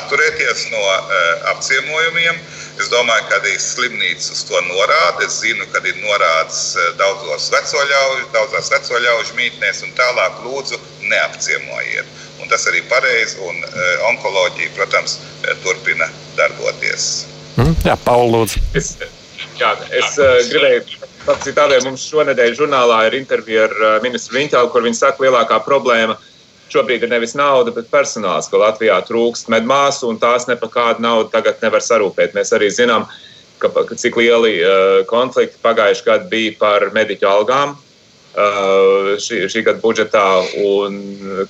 Atturēties 0.00 0.68
no 0.72 0.80
uh, 0.80 1.16
apciemojumiem. 1.52 2.40
Es 2.80 2.88
domāju, 2.92 3.26
ka 3.28 3.38
arī 3.40 3.52
slimnīca 3.60 4.32
uz 4.32 4.42
to 4.48 4.60
norāda. 4.68 5.26
Es 5.26 5.40
zinu, 5.42 5.66
ka 5.74 5.82
ir 5.84 5.98
norādes 6.00 6.60
uh, 6.76 6.90
daudzos 7.00 7.50
vecoļaužu, 7.52 8.28
daudzās 8.32 8.72
vecoļaužu 8.72 9.36
mītnēs 9.38 9.84
un 9.86 9.94
tālāk 9.98 10.40
lūdzu 10.46 10.80
neapciemojiet. 11.10 12.18
Un 12.42 12.50
tas 12.50 12.64
arī 12.70 12.82
pareizi, 12.90 13.38
un 13.44 13.60
uh, 13.60 14.08
onkoloģija, 14.12 14.72
protams, 14.78 15.18
uh, 15.20 15.52
turpina 15.64 16.08
darboties. 16.38 17.26
Mm, 17.60 17.76
jā, 17.84 17.96
Pauli, 18.06 18.32
lūdzu. 18.38 18.64
Es, 18.80 18.94
jā, 19.60 19.76
es 19.92 20.16
uh, 20.18 20.38
gribēju 20.48 21.10
Pats 21.22 21.46
tādēļ 21.54 21.84
mums 21.86 22.02
šonadēļ 22.10 22.56
žurnālā 22.58 22.96
ir 23.06 23.14
intervija 23.20 23.68
ar 23.68 23.74
uh, 23.76 23.90
ministru 24.02 24.40
Viņķālu, 24.40 24.72
kur 24.74 24.82
viņš 24.82 25.02
saka, 25.04 25.22
lielākā 25.22 25.60
problēma 25.62 26.16
šobrīd 26.72 27.04
ir 27.04 27.12
nevis 27.12 27.36
nauda, 27.38 27.74
bet 27.74 27.90
personāls, 27.92 28.48
ka 28.50 28.60
Latvijā 28.60 28.98
trūkst 29.06 29.50
medmāsu 29.52 30.08
un 30.10 30.18
tās 30.22 30.48
ne 30.48 30.56
par 30.60 30.72
kādu 30.72 31.04
naudu 31.04 31.30
tagad 31.32 31.60
nevar 31.64 31.84
sarūpēt. 31.84 32.34
Mēs 32.36 32.52
arī 32.56 32.70
zinām, 32.72 33.06
ka, 33.62 33.70
ka 33.70 33.98
cik 33.98 34.18
lieli 34.18 34.58
uh, 34.58 35.02
konflikti 35.10 35.60
pagājušajā 35.62 36.08
gadā 36.08 36.30
bija 36.32 36.58
par 36.60 36.90
mediķu 36.96 37.28
algām. 37.28 37.78
šī, 38.32 39.46
šī 39.52 39.60
gada 39.60 39.80
budžetā, 39.82 40.24
un 40.64 40.94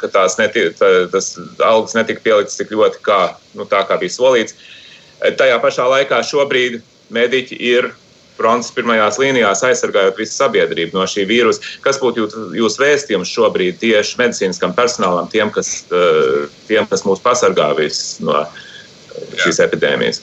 ka 0.01 0.09
tās 0.11 0.35
netiek, 0.39 0.75
tā, 0.75 1.07
tas 1.13 1.39
algas 1.63 1.95
netika 1.95 2.21
pieliktas 2.25 2.59
tik 2.59 2.73
ļoti, 2.75 2.99
kā, 3.07 3.37
nu, 3.55 3.65
tā, 3.71 3.85
kā 3.87 3.99
bija 4.01 4.11
solīts. 4.11 4.57
Tajā 5.39 5.61
pašā 5.63 5.87
laikā 5.87 6.19
šobrīd 6.27 6.81
mediķi 7.15 7.55
ir 7.55 7.93
frontes 8.37 8.73
pirmajās 8.75 9.19
līnijās 9.21 9.63
aizsargājot 9.69 10.19
visu 10.21 10.37
sabiedrību 10.39 10.97
no 10.97 11.07
šī 11.09 11.27
vīrusa. 11.29 11.63
Kas 11.85 12.01
būtu 12.03 12.27
jūsu 12.57 12.83
vēstījums 12.83 13.33
šobrīd 13.33 13.81
tieši 13.83 14.19
medicīniskam 14.21 14.75
personālam, 14.77 15.31
tiem, 15.33 15.53
kas, 15.55 15.83
tiem, 16.69 16.87
kas 16.91 17.07
mūs 17.09 17.23
pasargā 17.25 17.73
no 18.25 18.45
šīs 19.39 19.59
Jā. 19.59 19.67
epidēmijas? 19.67 20.23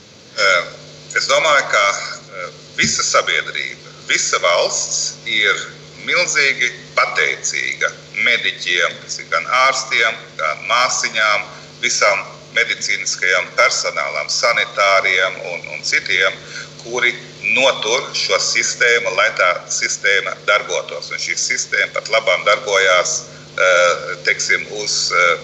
Es 1.18 1.28
domāju, 1.30 1.66
ka 1.72 1.84
visa 2.80 3.04
sabiedrība, 3.04 3.94
visa 4.10 4.40
valsts 4.44 5.20
ir 5.28 5.58
milzīgi 6.08 6.72
pateicīga 6.98 7.92
mediķiem, 8.26 9.00
gan 9.32 9.48
ārstiem, 9.66 10.20
gan 10.40 10.62
māsiņām, 10.70 11.48
visam 11.84 12.26
medicīniskajam 12.56 13.50
personālam, 13.58 14.30
sanitāriem 14.32 15.42
un, 15.52 15.68
un 15.76 15.84
citiem, 15.86 16.36
kuri 16.84 17.14
notur 17.56 18.10
šo 18.18 18.38
sistēmu, 18.44 19.14
lai 19.18 19.30
tā 19.40 19.50
sistēma 19.74 20.36
darbotos. 20.48 21.12
Un 21.14 21.22
šī 21.22 21.38
sistēma 21.40 21.94
pat 21.96 22.12
labāk 22.14 22.46
darbojās 22.48 23.16
eh, 23.26 24.16
teiksim, 24.28 24.66
uz 24.82 24.98
eh, 25.16 25.44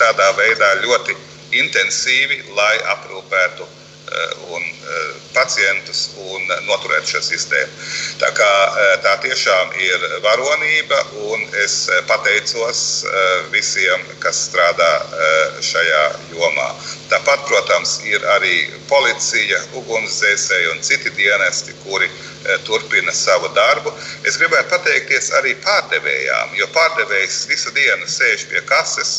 tādā 0.00 0.30
veidā 0.38 0.74
ļoti 0.82 1.16
intensīvi, 1.60 2.42
lai 2.56 2.74
aprūpētu 2.96 3.66
un 4.50 4.62
eh, 4.62 5.14
pacientus 5.32 6.10
un 6.20 6.44
noturēt 6.68 7.08
šo 7.08 7.20
sistēmu. 7.24 7.72
Tā, 8.20 8.30
kā, 8.36 8.50
eh, 8.82 8.92
tā 9.04 9.14
tiešām 9.24 9.72
ir 9.80 10.04
varonība, 10.24 11.00
un 11.30 11.44
es 11.64 11.76
pateicos 12.08 12.82
visiem, 13.52 14.04
kas 14.22 14.44
strādā 14.48 14.90
šajā 15.64 16.04
jomā. 16.34 16.68
Tāpat, 17.10 17.44
protams, 17.48 17.98
ir 18.08 18.24
arī 18.36 18.54
policija, 18.88 19.60
ugunsdzēsēji 19.80 20.70
un 20.72 20.82
citi 20.82 21.12
dienesti, 21.16 21.74
kuri 21.84 22.10
turpina 22.64 23.12
savu 23.12 23.48
darbu. 23.56 23.92
Es 24.28 24.38
gribētu 24.40 24.72
pateikties 24.76 25.30
arī 25.40 25.54
pārdevējām, 25.64 26.56
jo 26.60 26.68
pārdevējs 26.76 27.44
visu 27.48 27.72
dienu 27.76 28.10
sēž 28.10 28.48
pie 28.50 28.64
kases 28.68 29.14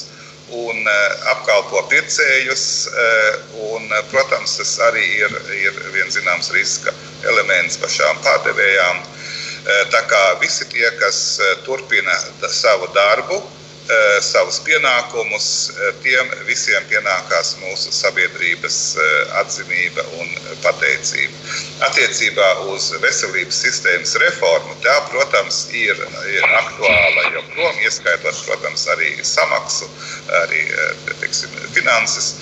un 0.54 0.88
eh, 0.88 1.30
apkalpo 1.32 1.82
pircējus. 1.90 2.88
Eh, 2.88 3.38
un, 3.72 3.90
eh, 3.92 4.04
protams, 4.12 4.58
tas 4.60 4.78
arī 4.90 5.06
ir, 5.24 5.38
ir 5.58 5.80
viens 5.94 6.16
zināms 6.18 6.52
riska 6.54 6.94
elements 7.26 7.78
pašām 7.82 8.22
pārdevējām. 8.26 9.04
Tā 9.66 10.00
kā 10.06 10.20
visi 10.38 10.62
tie, 10.70 10.86
kas 11.00 11.40
turpina 11.66 12.14
savu 12.54 12.86
darbu, 12.94 13.40
savus 14.22 14.60
pienākumus, 14.66 15.70
eh, 15.70 15.94
tiem 16.02 16.30
visiem 16.48 16.84
pienākās 16.90 17.56
mūsu 17.62 17.92
sabiedrības 17.94 18.78
eh, 18.98 19.34
atzinība 19.42 20.06
un 20.20 20.32
pateicība. 20.64 21.34
Attiecībā 21.86 22.48
uz 22.74 22.90
veselības 23.04 23.60
sistēmas 23.62 24.16
reformu 24.24 24.74
tā, 24.82 24.96
protams, 25.12 25.68
ir, 25.72 26.02
ir 26.32 26.48
aktuāla 26.62 27.28
joprojām, 27.36 27.82
ieskaitot, 27.86 28.40
protams, 28.48 28.88
arī 28.96 29.12
samaksu, 29.22 29.90
arī 30.42 30.64
teiksim, 31.22 31.54
finanses. 31.76 32.34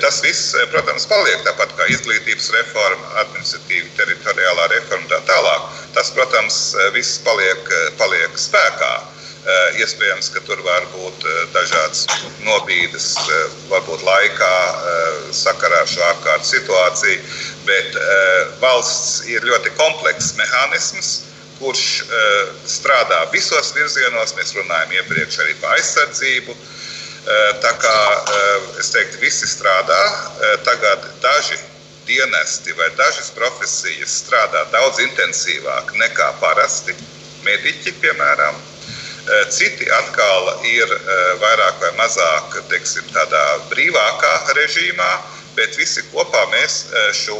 Tas 0.00 0.22
viss, 0.24 0.54
protams, 0.72 1.04
paliek 1.10 1.42
tāpat 1.44 1.74
kā 1.76 1.88
izglītības 1.92 2.48
reforma, 2.54 3.10
administratīva, 3.24 3.90
teritoriālā 3.98 4.70
reforma 4.72 5.10
tā 5.12 5.20
tālāk. 5.28 5.68
Tas, 5.98 6.14
protams, 6.16 6.62
viss 6.96 7.20
paliek, 7.26 7.68
paliek 8.00 8.40
spēkā. 8.40 8.94
Eh, 9.46 9.78
iespējams, 9.78 10.26
ka 10.34 10.40
tur 10.42 10.58
var 10.66 10.82
būt 10.90 11.22
eh, 11.22 11.34
dažādas 11.54 12.00
nobīdes, 12.42 13.12
eh, 13.14 13.52
varbūt 13.70 14.02
laikā 14.02 14.54
sakarā 15.38 15.84
ar 15.84 15.90
šo 15.90 16.02
ārkārtas 16.02 16.50
situāciju, 16.50 17.20
bet 17.68 17.96
valsts 18.62 19.22
ir 19.30 19.46
ļoti 19.46 19.70
komplekss 19.78 20.34
mehānisms, 20.38 21.10
kurš 21.60 21.84
strādā 22.68 23.18
visos 23.32 23.72
virzienos. 23.76 24.34
Mēs 24.38 24.54
runājam 24.56 24.94
iepriekš 24.98 25.40
arī 25.44 25.54
par 25.60 25.74
aizsardzību. 25.76 26.54
Tā 27.64 27.72
kā 27.82 27.96
es 28.80 28.92
teiktu, 28.94 29.18
visi 29.22 29.50
strādā. 29.50 29.98
Tagad 30.68 31.10
daži 31.24 31.58
dienesti 32.06 32.76
vai 32.78 32.88
dažas 32.98 33.32
profesijas 33.34 34.14
strādā 34.22 34.62
daudz 34.74 35.02
intensīvāk 35.08 35.92
nekā 35.98 36.32
parasti. 36.42 36.94
Mediķi, 37.46 37.98
piemēram, 38.02 38.62
citi 39.50 39.88
atkal 39.90 40.52
ir 40.62 40.86
eh, 40.86 41.32
vairāk 41.42 41.80
vai 41.82 41.92
mazāk 41.98 42.58
teiksim, 42.70 43.06
tādā 43.14 43.42
brīvākā 43.72 44.34
režīmā, 44.58 45.10
bet 45.56 45.74
visi 45.80 46.04
kopā 46.12 46.44
mēs 46.52 46.84
eh, 46.92 47.08
šo 47.16 47.38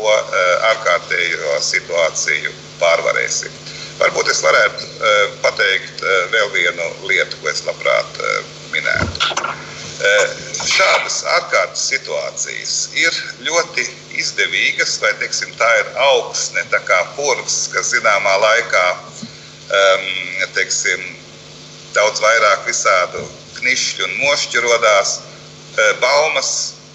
ārkārtējo 0.72 1.60
situāciju 1.62 2.54
pārvarēsim. 2.80 3.54
Varbūt 3.96 4.28
es 4.28 4.42
varētu 4.44 4.88
pateikt 5.40 6.02
vēl 6.28 6.50
vienu 6.52 6.88
lietu, 7.08 7.38
ko 7.40 7.48
es 7.48 7.62
labprāt 7.64 8.18
minētu. 8.74 9.46
Šādas 10.68 11.22
ārkārtas 11.32 11.86
situācijas 11.94 12.74
ir 12.92 13.16
ļoti 13.46 13.86
izdevīgas, 14.20 14.98
vai 15.00 15.14
teiksim, 15.22 15.54
tā 15.56 15.70
ir 15.80 15.88
augsne, 16.10 16.66
tā 16.74 16.82
kā 16.84 16.98
purvs, 17.16 17.70
kas 17.72 17.94
zināmā 17.94 18.36
laikā 18.42 18.84
um, 18.92 20.04
teiksim, 20.58 21.15
daudz 21.96 22.20
vairāk 22.20 22.66
visādu 22.68 23.22
knišķu 23.56 24.04
un 24.04 24.16
mošķu 24.20 24.62
radās, 24.66 25.18
e, 25.20 25.86
baumas, 26.02 26.50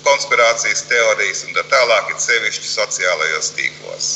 konspirācijas 0.05 0.85
teorijas 0.89 1.43
un 1.47 1.57
tā 1.57 1.63
tālāk, 1.73 2.13
ir 2.13 2.21
sevišķi 2.21 2.69
sociālajos 2.69 3.51
tīklos. 3.57 4.09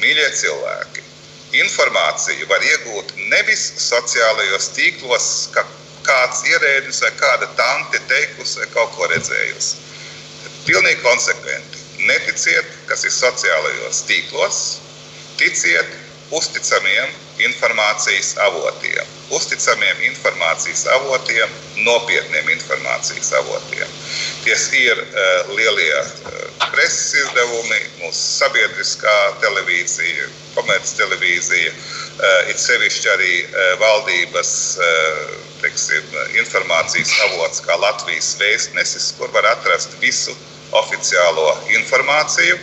Mīļie 0.00 0.28
cilvēki, 0.40 1.04
informāciju 1.62 2.48
var 2.50 2.64
iegūt 2.68 3.14
nevis 3.32 3.64
sociālajos 3.86 4.70
tīklos, 4.76 5.28
ka 5.54 5.64
kāds 6.06 6.42
ierēdnis 6.50 7.02
vai 7.04 7.12
kāda 7.20 7.48
tante 7.58 8.00
teikusi 8.10 8.62
vai 8.62 8.68
kaut 8.74 8.94
ko 8.96 9.08
redzējusi. 9.12 9.88
Pilnīgi 10.66 11.02
konsekventi. 11.04 11.80
Neticiet, 12.08 12.68
kas 12.88 13.04
ir 13.06 13.14
sociālajos 13.14 14.02
tīklos, 14.08 14.62
ticiet 15.38 15.92
uzticamiem 16.34 17.12
informācijas 17.40 18.34
avotiem, 18.44 19.12
uzticamiem 19.32 20.02
informācijas 20.10 20.84
avotiem, 20.96 21.54
nopietniem 21.86 22.50
informācijas 22.52 23.32
avotiem. 23.40 23.88
Tie 24.44 24.56
ir 24.82 25.00
uh, 25.00 25.54
lielie 25.56 25.94
uh, 26.02 26.66
preses 26.72 27.14
izdevumi, 27.22 27.80
mūsu 28.02 28.20
sabiedriskā 28.42 29.16
televīzija, 29.44 30.28
komerctelevīzija, 30.56 31.72
uh, 31.72 32.50
it 32.52 32.60
sevišķi 32.60 33.12
arī 33.14 33.34
uh, 33.44 33.72
valdības 33.80 34.52
uh, 34.76 35.36
teiksim, 35.62 36.16
informācijas 36.42 37.14
avots, 37.30 37.62
kā 37.64 37.78
Latvijas 37.80 38.34
vēstnesis, 38.40 39.12
kur 39.18 39.32
var 39.32 39.48
atrast 39.54 39.96
visu 40.02 40.36
oficiālo 40.76 41.48
informāciju 41.78 42.58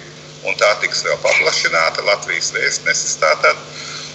un 0.47 0.55
tā 0.59 0.69
tiks 0.83 1.03
vēl 1.05 1.17
paplašināta 1.23 2.05
Latvijas 2.07 2.53
vēstnesis 2.55 3.17
tātad 3.21 3.57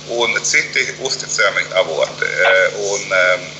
un 0.09 0.39
citi 0.43 0.85
uzticami 1.01 1.67
avoti. 1.83 2.25
E, 2.25 2.57
un, 2.93 3.53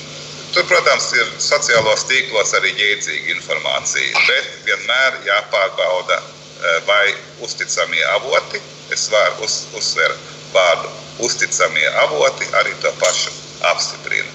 Tur, 0.55 0.63
protams, 0.69 1.09
ir 1.19 1.31
sociālos 1.43 2.05
tīklos 2.07 2.53
arī 2.55 2.69
jēdzīga 2.79 3.33
informācija, 3.33 4.21
bet 4.23 4.45
vienmēr 4.63 5.17
jāpārbauda, 5.27 6.15
e, 6.15 6.75
vai 6.87 7.09
uzticamie 7.43 8.05
avoti, 8.13 8.61
es 8.95 9.09
varu 9.11 9.43
uz, 9.43 9.57
uzsveru 9.75 10.15
vārdu 10.53 10.93
uzticamie 11.27 11.89
avoti, 12.05 12.47
arī 12.61 12.71
to 12.85 12.93
pašu 13.01 13.33
apstiprina. 13.73 14.31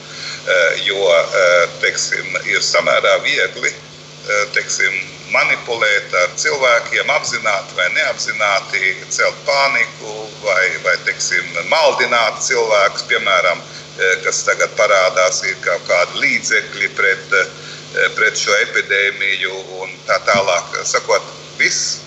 Jo, 0.84 1.00
teiksim, 1.82 2.36
ir 2.48 2.62
samērā 2.64 3.16
viegli, 3.24 3.72
teiksim, 4.54 4.94
manipulēt 5.34 6.14
ar 6.22 6.32
cilvēkiem, 6.40 7.10
apzināti 7.14 7.76
vai 7.78 7.88
neapzināti, 7.94 8.94
celt 9.14 9.38
paniku 9.46 10.14
vai, 10.44 10.64
vai 10.84 10.96
teiksim, 11.06 11.48
maldināt 11.72 12.42
cilvēkus, 12.46 13.06
piemēram, 13.10 13.62
e, 13.62 14.12
kas 14.24 14.42
tagad 14.48 14.74
parādās, 14.78 15.42
ir 15.48 15.58
kaut 15.64 15.84
kādi 15.88 16.24
līdzekļi 16.24 16.92
pret, 16.98 17.36
e, 17.40 18.08
pret 18.18 18.38
šo 18.38 18.56
epidēmiju 18.66 19.58
un 19.82 19.94
tā 20.08 20.20
tālāk. 20.28 20.80
Sakot, 20.88 21.34
viss, 21.58 22.00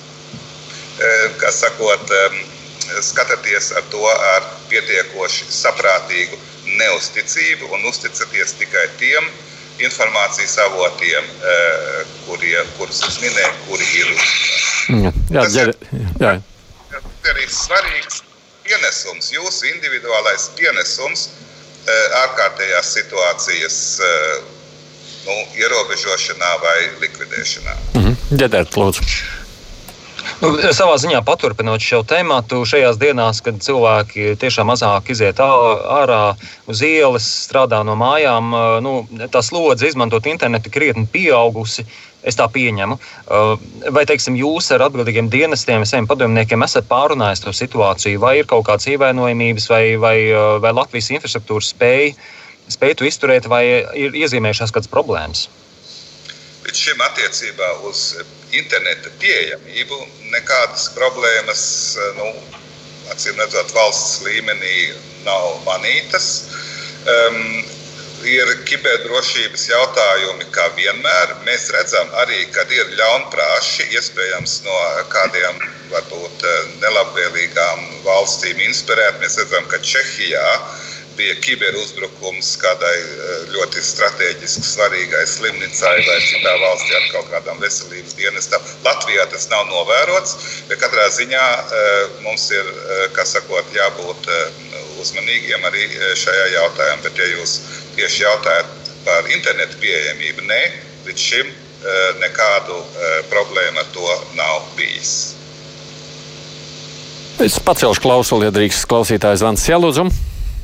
e, 1.00 1.14
kas 1.44 1.64
sakot, 1.64 2.18
skatieties 3.02 3.72
ar 3.78 3.86
to 3.92 4.04
ar 4.12 4.44
pietiekoši 4.70 5.48
saprātīgu 5.54 6.38
neusticību 6.80 7.72
un 7.76 7.88
uzticaties 7.90 8.56
tikai 8.60 8.86
tiem, 9.00 9.28
informācijas 9.80 10.58
avotiem, 10.68 11.24
eh, 11.24 12.04
kurie, 12.28 12.58
kurus 12.78 13.02
es 13.08 13.20
minēju, 13.24 13.54
kuri 13.68 13.88
ir. 14.02 14.12
Jā, 14.94 15.14
jā, 15.32 15.34
jā. 15.34 15.42
Tas 15.42 15.56
ir 15.58 17.32
arī 17.34 17.48
svarīgs 17.50 18.22
pienesums, 18.64 19.32
jūsu 19.34 19.70
individuālais 19.74 20.50
pienesums 20.58 21.30
ārkārtējās 22.24 22.94
situācijas 22.96 23.78
nu, 25.26 25.36
ierobežošanā 25.60 26.52
vai 26.64 26.78
likvidēšanā. 27.02 27.76
Mhm. 28.00 28.38
Ģedert, 28.40 28.78
lūdzu. 28.80 29.04
Nu, 30.44 30.52
savā 30.76 30.96
ziņā 31.00 31.22
paturpinot 31.26 31.84
šo 31.84 32.02
tēmu, 32.08 32.38
šajās 32.68 32.98
dienās, 33.02 33.42
kad 33.44 33.60
cilvēki 33.64 34.34
tiešām 34.40 34.70
mazāk 34.72 35.12
iziet 35.14 35.40
ārā 35.44 36.36
uz 36.70 36.84
ielas, 36.86 37.28
strādā 37.48 37.82
no 37.88 37.96
mājām, 38.00 38.56
nu, 38.86 38.96
tā 39.32 39.44
slodze 39.46 39.88
izmantot 39.92 40.28
internetu 40.32 40.72
krietni 40.74 41.08
pieaugusi. 41.12 41.88
Es 42.24 42.38
tā 42.40 42.46
pieņemu. 42.48 42.96
Vai 43.92 44.06
teiksim, 44.08 44.38
jūs 44.40 44.70
ar 44.72 44.86
atbildīgiem 44.86 45.28
dienestiem, 45.28 45.84
saviem 45.84 46.06
padomniekiem 46.08 46.64
esat 46.64 46.88
pārunājis 46.88 47.44
to 47.44 47.52
situāciju, 47.52 48.22
vai 48.24 48.38
ir 48.40 48.48
kaut 48.48 48.64
kādas 48.70 48.88
ievainojamības, 48.94 49.66
vai, 49.68 49.82
vai, 50.00 50.16
vai 50.64 50.72
Latvijas 50.72 51.12
infrastruktūra 51.18 51.68
spēja, 51.68 52.14
spēja 52.72 53.02
to 53.02 53.10
izturēt, 53.10 53.50
vai 53.52 53.66
ir 54.06 54.16
iezīmējušās 54.24 54.72
kādas 54.72 54.92
problēmas? 54.94 55.50
Līdz 56.64 56.86
šim 56.86 57.04
attiecībā 57.10 57.74
uz 57.92 58.06
interneta 58.60 59.12
pieejamību 59.22 60.00
nekādas 60.34 60.90
problēmas, 60.98 61.64
nu, 62.18 62.30
acīm 63.14 63.40
redzot, 63.42 63.74
valsts 63.76 64.22
līmenī 64.26 64.94
nav 65.28 65.62
manītas. 65.68 66.30
Um, 67.04 67.64
ir 68.24 68.52
kiberdrošības 68.68 69.66
jautājumi, 69.70 70.48
kā 70.56 70.70
vienmēr. 70.78 71.34
Mēs 71.48 71.70
redzam 71.76 72.12
arī, 72.24 72.46
kad 72.56 72.72
ir 72.72 72.94
ļaunprātīgi, 72.98 73.98
iespējams, 74.00 74.62
no 74.68 74.78
kādiem 75.12 75.60
varbūt 75.92 76.46
nelabvēlīgām 76.84 77.84
valstīm 78.08 78.64
inspirēti. 78.64 79.22
Mēs 79.24 79.38
redzam, 79.42 79.68
ka 79.72 79.82
Čehijā 79.84 80.48
bija 81.18 81.36
kiberuzbrukums 81.42 82.54
kādai 82.62 82.94
eh, 82.98 83.34
ļoti 83.54 83.82
strateģiski 83.86 84.66
svarīgai 84.68 85.24
slimnīcai 85.30 85.94
vai 86.08 86.18
citā 86.26 86.54
valstī 86.62 86.96
ar 86.98 87.06
kaut 87.12 87.30
kādām 87.34 87.62
veselības 87.64 88.16
dienestām. 88.18 88.66
Latvijā 88.86 89.26
tas 89.32 89.48
nav 89.52 89.68
novērots, 89.72 90.36
bet 90.70 90.82
katrā 90.82 91.08
ziņā 91.18 91.44
eh, 91.44 91.92
mums 92.26 92.50
ir 92.56 92.72
eh, 92.74 93.22
sakot, 93.24 93.70
jābūt 93.74 94.28
uzmanīgiem 95.02 95.64
arī 95.70 95.86
šajā 96.20 96.50
jautājumā. 96.54 97.04
Bet, 97.06 97.18
ja 97.18 97.28
jūs 97.38 97.54
tieši 97.96 98.26
jautājat 98.26 98.92
par 99.06 99.30
internetu 99.32 99.80
pieejamību, 99.82 100.44
nē, 100.50 100.60
līdz 101.08 101.30
šim 101.30 101.54
nekādu 102.22 102.78
problēmu 103.32 103.82
ar 103.82 103.88
to 103.96 104.12
nav 104.38 104.68
bijis. 104.78 105.34
Es 107.44 107.58
pacelšu 107.60 108.04
klausuli, 108.04 108.48
ja 108.48 108.54
drīkst 108.56 108.88
klausītājs 108.92 109.44
Vans 109.44 109.66
Jelūdzu. 109.68 110.08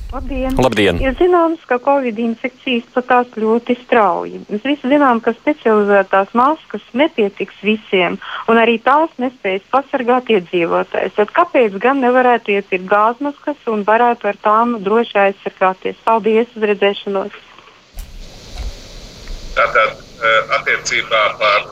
Labdien! 0.10 0.56
Labdien. 0.58 0.98
Ir 1.06 1.14
zināms, 1.20 1.62
ka 1.70 1.78
Covid 1.86 2.18
infekcijas 2.18 2.88
platās 2.96 3.30
ļoti 3.38 3.76
strauji. 3.84 4.40
Mēs 4.50 4.64
visi 4.66 4.90
zinām, 4.90 5.22
ka 5.22 5.36
specializētās 5.38 6.34
maskas 6.34 6.88
nepietiks 6.98 7.60
visiem, 7.62 8.18
un 8.50 8.58
arī 8.58 8.80
tās 8.82 9.14
nespējas 9.22 9.68
pasargāt 9.70 10.32
iedzīvotājus. 10.34 11.14
Tad 11.20 11.34
kāpēc 11.38 11.78
gan 11.84 12.02
nevarētu 12.02 12.58
iepirkt 12.58 12.90
gāzmaskas 12.90 13.70
un 13.70 13.86
varētu 13.86 14.32
ar 14.32 14.42
tām 14.42 14.80
droši 14.82 15.22
aizsargāties? 15.28 16.02
Paldies, 16.08 16.50
uz 16.58 16.66
redzēšanos! 16.74 17.38
Tātad 19.60 19.94
eh, 19.94 20.56
attiecībā 20.58 21.24
par 21.38 21.70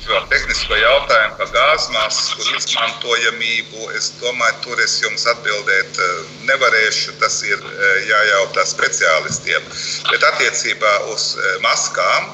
šo 0.00 0.20
tehnisko 0.30 0.76
jautājumu 0.80 1.36
par 1.38 1.50
gāzmasku 1.54 2.44
izmantojamību, 2.56 3.88
es 3.98 4.10
domāju, 4.20 4.56
tur 4.64 4.82
es 4.84 4.96
jums 5.04 5.26
atbildēt 5.34 6.00
eh, 6.00 6.12
nevarēšu. 6.48 7.16
Tas 7.20 7.40
ir 7.46 7.58
eh, 7.60 7.90
jājautā 8.08 8.64
speciālistiem. 8.70 9.66
Bet 10.10 10.24
attiecībā 10.32 10.92
uz 11.12 11.34
eh, 11.36 11.56
maskām 11.66 12.30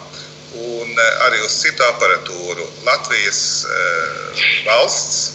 un 0.56 1.00
arī 1.26 1.42
uz 1.44 1.56
citu 1.60 1.84
aparatūru 1.84 2.64
Latvijas 2.86 3.40
valsts 4.64 5.34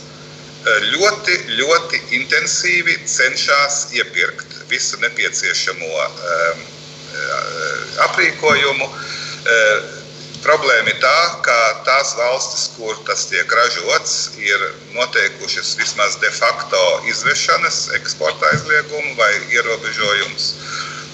ļoti, 0.87 1.35
ļoti 1.59 1.99
intensīvi 2.17 2.95
cenšas 3.05 3.83
iepirkt 3.99 4.55
visu 4.71 4.97
nepieciešamo 5.03 5.91
aprīkojumu 8.07 8.89
Problēma 10.41 10.89
ir 10.89 10.97
tā, 10.97 11.17
ka 11.45 11.57
tās 11.85 12.15
valstis, 12.17 12.63
kur 12.73 12.97
tas 13.05 13.27
tiek 13.29 13.51
ražots, 13.53 14.13
ir 14.41 14.63
noteikušas 14.95 15.75
vismaz 15.77 16.15
de 16.23 16.31
facto 16.33 16.79
izvešanas, 17.11 17.83
eksporta 17.99 18.49
aizliegumu 18.49 19.13
vai 19.19 19.29
ierobežojumus. 19.53 20.47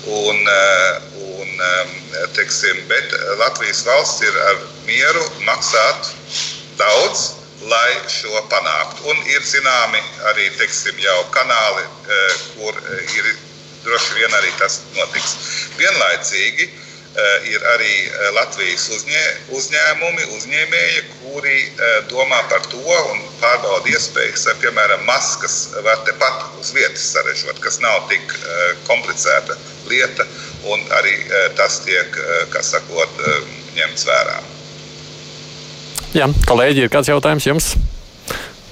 Un, 0.08 0.40
eh, 0.48 1.02
un, 1.42 1.60
eh, 1.60 2.30
teiksim, 2.40 2.80
bet 2.88 3.18
Latvijas 3.42 3.84
valsts 3.90 4.24
ir 4.24 4.40
ar 4.48 4.64
mieru 4.86 5.26
maksāt 5.50 6.14
daudz, 6.80 7.34
lai 7.68 7.92
šo 8.08 8.42
panāktu. 8.48 9.10
Un 9.12 9.18
ir 9.28 9.42
zināmi 9.42 10.02
arī 10.32 10.50
teiksim, 10.56 10.96
jau 11.04 11.20
kanāli, 11.36 11.84
eh, 11.84 12.34
kur 12.56 12.74
ir 13.18 13.36
droši 13.84 14.14
vien 14.22 14.32
arī 14.40 14.52
tas 14.58 14.80
notiks. 14.96 15.36
Vienlaicīgi 15.78 16.72
ir 17.50 17.64
arī 17.74 17.94
eh, 18.06 18.30
Latvijas 18.36 18.88
uzņē, 18.94 19.24
uzņēmumi, 19.58 20.28
uzņēmēji, 20.38 21.04
kuri 21.22 21.56
eh, 21.58 21.96
domā 22.12 22.44
par 22.52 22.66
to 22.70 22.84
un 22.84 23.24
pārbauda 23.42 23.90
iespējas, 23.94 24.46
vai, 24.50 24.56
piemēram, 24.62 25.06
maskas 25.10 25.58
var 25.86 26.04
tepat 26.06 26.46
uz 26.62 26.72
vietas 26.78 27.10
sarežot, 27.16 27.62
kas 27.64 27.82
nav 27.82 28.06
tik 28.12 28.38
komplicēta 28.88 29.58
lieta, 29.90 30.26
un 30.70 30.84
arī 31.00 31.16
tas 31.58 31.80
tiek, 31.86 32.18
kā 32.54 32.64
sakot, 32.66 33.22
ņemts 33.78 34.08
vērā. 34.10 34.40
Jā, 36.18 36.28
kolēģi, 36.50 36.88
ir 36.88 36.92
kāds 36.92 37.12
jautājums 37.12 37.48
jums? 37.50 37.72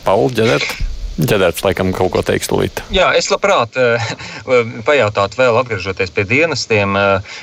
Pauli, 0.06 0.34
ģenerēt. 0.38 0.85
Ģedērs 1.16 1.62
laikam 1.64 1.94
kaut 1.96 2.10
ko 2.12 2.22
teiks 2.28 2.50
tūlīt. 2.52 2.82
Jā, 2.92 3.06
es 3.16 3.30
labprāt 3.32 3.78
uh, 3.80 4.04
pajautātu 4.88 5.40
vēl, 5.40 5.56
atgriežoties 5.62 6.12
pie 6.12 6.26
dienestiem. 6.28 6.98
Uh, 7.00 7.38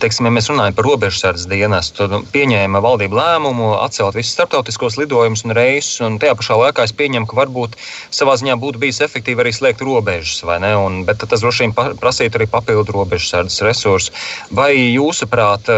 teiksim, 0.00 0.30
ja 0.30 0.32
mēs 0.32 0.48
runājam 0.48 0.76
par 0.78 0.88
robežsardzes 0.88 1.44
dienestu, 1.50 2.06
tad 2.08 2.30
pieņēma 2.32 2.80
valdība 2.80 3.20
lēmumu 3.20 3.74
atcelt 3.82 4.16
visus 4.16 4.32
starptautiskos 4.32 4.96
lidojumus 4.96 5.44
un 5.44 5.56
reisus, 5.60 6.00
un 6.08 6.16
tajā 6.22 6.38
pašā 6.40 6.56
laikā 6.62 6.88
es 6.88 6.96
pieņemu, 6.96 7.28
ka 7.28 7.40
varbūt 7.42 7.76
savā 8.08 8.38
ziņā 8.40 8.56
būtu 8.64 8.80
bijis 8.86 9.02
efektīvi 9.04 9.44
arī 9.44 9.52
slēgt 9.52 9.84
robežas, 9.84 10.40
vai 10.48 10.56
ne? 10.64 10.72
Un, 10.80 11.04
bet 11.04 11.20
tas 11.20 11.44
droši 11.44 11.66
vien 11.66 11.76
prasītu 11.76 12.40
arī 12.40 12.48
papildu 12.48 12.96
robežsardzes 12.96 13.60
resursus. 13.68 14.26
Vai 14.56 14.72
jūsuprāt, 14.72 15.68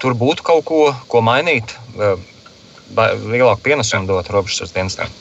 tur 0.00 0.16
būtu 0.16 0.50
kaut 0.52 0.64
ko, 0.72 0.82
ko 1.12 1.20
mainīt, 1.20 1.76
lielāku 2.96 3.64
pienesumu 3.68 4.08
dot 4.08 4.32
robežsardzes 4.32 4.78
dienestam? 4.78 5.18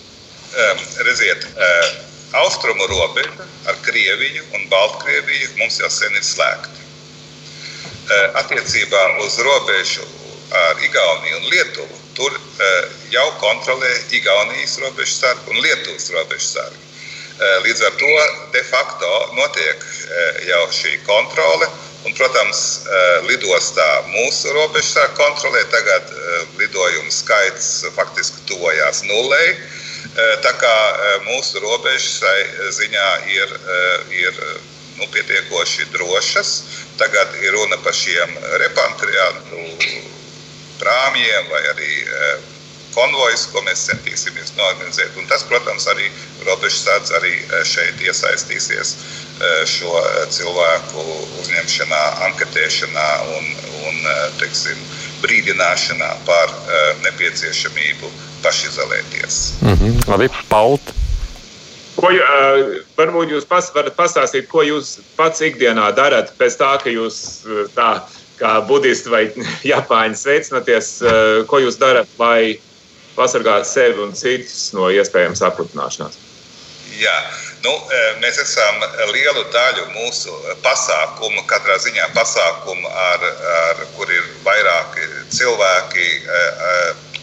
Ehm, 0.57 0.77
redziet, 0.97 1.43
ehm, 1.55 1.95
austrumu 2.31 2.87
robeža 2.87 3.45
ar 3.65 3.75
Krieviju 3.81 4.43
un 4.53 4.65
Baltkrieviju 4.69 5.49
mums 5.57 5.77
jau 5.77 5.89
sen 5.89 6.15
ir 6.17 6.25
slēgta. 6.25 6.81
Ehm, 8.09 8.39
attiecībā 8.41 9.03
uz 9.25 9.37
robežu 9.37 10.07
ar 10.49 10.81
Igauniju 10.81 11.37
un 11.37 11.45
Lietuvu 11.51 12.01
tur 12.17 12.39
jau 13.13 13.27
kontrolē 13.37 13.93
Igaunijas 14.17 14.79
robežsargi 14.81 15.53
un 15.53 15.61
Lietuvas 15.61 16.09
robežsargi. 16.09 16.85
Līdz 17.37 17.81
ar 17.85 17.93
to 18.01 18.13
de 18.53 18.63
facto 18.63 19.09
notiek 19.37 19.83
jau 20.47 20.63
šī 20.73 20.97
kontrole. 21.05 21.69
Un, 22.05 22.13
protams, 22.17 22.87
lidostā 23.29 23.89
mūsu 24.09 24.53
robežsargi 24.57 25.19
kontrolē. 25.21 25.61
Tagad 25.69 26.13
lidojumu 26.57 27.11
skaits 27.11 27.85
faktiski 27.93 28.41
tuvojās 28.49 29.03
nulei. 29.05 29.51
Tā 30.17 30.51
kā 30.57 30.75
mūsu 31.27 31.61
robežas 31.61 32.17
šai 32.17 32.71
ziņā 32.73 33.09
ir, 33.29 33.51
ir 34.17 34.39
nu, 34.97 35.05
pietiekoši 35.13 35.85
drošas, 35.93 36.53
tagad 36.97 37.35
ir 37.43 37.53
runa 37.53 37.77
par 37.85 37.93
šiem 37.93 38.33
repatriantu 38.63 39.61
prāmjiem 40.81 41.51
vai 41.51 41.61
arī 41.69 41.91
konvojus, 42.95 43.45
ko 43.53 43.61
mēs 43.67 43.85
centīsimies 43.91 44.55
norganizēt. 44.57 45.13
Un 45.21 45.29
tas, 45.29 45.45
protams, 45.45 45.85
arī 45.93 46.09
robežsardze 46.47 47.13
arī 47.19 47.33
šeit 47.69 48.01
iesaistīsies 48.01 48.95
šo 49.69 50.01
cilvēku 50.33 51.03
uzņemšanā, 51.43 52.01
anketēšanā 52.31 53.09
un, 53.37 53.51
un 53.85 54.09
teiksim, 54.41 54.81
brīdināšanā 55.21 56.09
par 56.25 56.53
nepieciešamību 57.05 58.09
pašizolēties. 58.47 59.53
Mm 59.61 59.75
-hmm. 59.75 60.07
Labi, 60.07 60.29
Paul. 60.49 60.79
Ko, 61.97 62.11
uh, 62.13 62.77
varbūt 62.97 63.33
jūs 63.33 63.47
pas, 63.49 63.71
varat 63.75 63.95
pastāstīt, 63.97 64.47
ko 64.47 64.61
jūs 64.63 64.99
pats 65.17 65.41
ikdienā 65.41 65.89
darat 65.97 66.31
pēc 66.37 66.59
tā, 66.61 66.71
ka 66.83 66.93
jūs 66.93 67.17
tā 67.75 67.89
kā 68.37 68.53
budisti 68.69 69.09
vai 69.09 69.23
japāņi 69.73 70.15
sveicināties, 70.15 71.01
uh, 71.01 71.45
ko 71.49 71.59
jūs 71.59 71.79
darat, 71.81 72.07
lai 72.19 72.59
pasargātu 73.17 73.65
sevi 73.65 74.01
un 74.05 74.13
citus 74.13 74.71
no 74.77 74.91
iespējamas 74.93 75.41
aprutināšanās? 75.41 76.21
Jā, 77.01 77.17
Nu, 77.65 77.73
mēs 78.21 78.37
esam 78.41 78.83
lielu 79.11 79.43
daļu 79.53 79.87
mūsu 79.95 80.33
pasākumu, 80.61 81.41
katrā 81.49 81.77
ziņā 81.81 82.05
pasākumu, 82.13 82.85
ar, 82.87 83.25
ar 83.53 83.81
kur 83.95 84.11
ir 84.13 84.27
vairāki 84.45 85.07
cilvēki, 85.33 86.05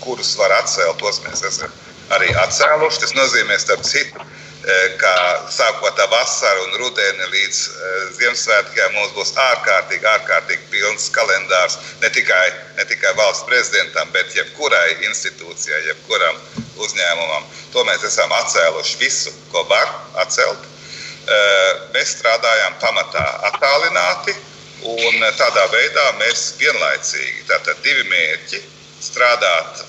kurus 0.04 0.34
var 0.38 0.52
atcelt, 0.60 0.98
tos 1.02 1.20
mēs 1.26 1.44
esam 1.50 1.72
arī 2.14 2.30
atcēluši. 2.44 3.04
Tas 3.04 3.16
nozīmē, 3.18 3.58
starp 3.60 3.84
citu, 3.88 4.24
Eh, 4.64 4.96
ka 4.96 5.10
sākot 5.52 5.98
ar 6.00 6.06
vasaru 6.08 6.62
un 6.64 6.76
rudeni 6.80 7.26
līdz 7.28 7.58
eh, 7.68 8.04
Ziemassvētkiem 8.16 8.94
mums 8.96 9.10
būs 9.12 9.34
ārkārtīgi, 9.36 10.06
ārkārtīgi 10.08 10.70
pilns 10.72 11.10
kalendārs 11.12 11.76
ne 12.00 12.08
tikai, 12.14 12.46
ne 12.78 12.86
tikai 12.88 13.12
valsts 13.18 13.44
prezidentam, 13.50 14.08
bet 14.16 14.32
jebkurai 14.32 15.04
institūcijai, 15.04 15.82
jebkuram 15.90 16.40
uzņēmumam. 16.80 17.44
To 17.74 17.84
mēs 17.90 18.08
esam 18.08 18.32
atcēluši 18.38 18.96
visu, 19.02 19.34
ko 19.52 19.66
var 19.68 19.92
atcelt. 20.24 20.64
Eh, 20.64 21.84
mēs 21.92 22.16
strādājam 22.16 22.80
pamatā 22.80 23.26
attālināti, 23.50 24.32
un 24.94 25.28
tādā 25.42 25.68
veidā 25.76 26.06
mēs 26.24 26.54
vienlaicīgi, 26.62 27.44
tātad 27.52 27.84
divi 27.84 28.08
mērķi, 28.08 28.64
strādāt 29.02 29.82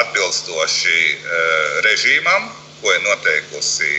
atbilstoši 0.00 1.00
režīmam, 1.86 2.50
ko 2.80 2.92
ir 2.94 3.02
noteikusi 3.04 3.90